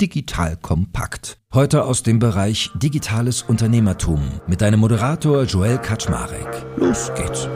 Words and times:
Digital 0.00 0.58
Kompakt. 0.58 1.38
Heute 1.54 1.84
aus 1.84 2.02
dem 2.02 2.18
Bereich 2.18 2.70
Digitales 2.74 3.42
Unternehmertum 3.42 4.20
mit 4.46 4.60
deinem 4.60 4.80
Moderator 4.80 5.44
Joel 5.44 5.78
Kaczmarek. 5.78 6.66
Los 6.76 7.10
geht's. 7.14 7.48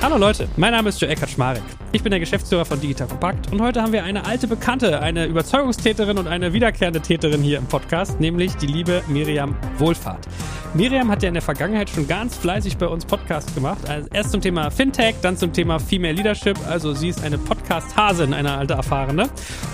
Hallo 0.00 0.16
Leute, 0.16 0.48
mein 0.56 0.72
Name 0.72 0.88
ist 0.88 1.00
Joel 1.00 1.14
Kaczmarek. 1.14 1.62
Ich 1.92 2.02
bin 2.02 2.10
der 2.10 2.20
Geschäftsführer 2.20 2.64
von 2.64 2.80
Digital 2.80 3.06
Compact 3.06 3.52
und 3.52 3.60
heute 3.60 3.82
haben 3.82 3.92
wir 3.92 4.04
eine 4.04 4.24
alte 4.24 4.48
Bekannte, 4.48 5.00
eine 5.00 5.26
Überzeugungstäterin 5.26 6.16
und 6.16 6.26
eine 6.26 6.54
wiederkehrende 6.54 7.00
Täterin 7.00 7.42
hier 7.42 7.58
im 7.58 7.66
Podcast, 7.66 8.18
nämlich 8.18 8.54
die 8.56 8.66
liebe 8.66 9.02
Miriam 9.08 9.54
Wohlfahrt. 9.76 10.26
Miriam 10.74 11.10
hat 11.10 11.22
ja 11.22 11.28
in 11.28 11.34
der 11.34 11.42
Vergangenheit 11.42 11.90
schon 11.90 12.08
ganz 12.08 12.34
fleißig 12.38 12.78
bei 12.78 12.86
uns 12.86 13.04
Podcasts 13.04 13.54
gemacht. 13.54 13.86
Also 13.90 14.08
erst 14.10 14.30
zum 14.30 14.40
Thema 14.40 14.70
Fintech, 14.70 15.16
dann 15.20 15.36
zum 15.36 15.52
Thema 15.52 15.78
Female 15.78 16.14
Leadership. 16.14 16.58
Also 16.66 16.94
sie 16.94 17.08
ist 17.08 17.22
eine 17.22 17.36
Podcast-Hasin, 17.36 18.32
eine 18.32 18.52
alte 18.56 18.72
Erfahrene. 18.72 19.28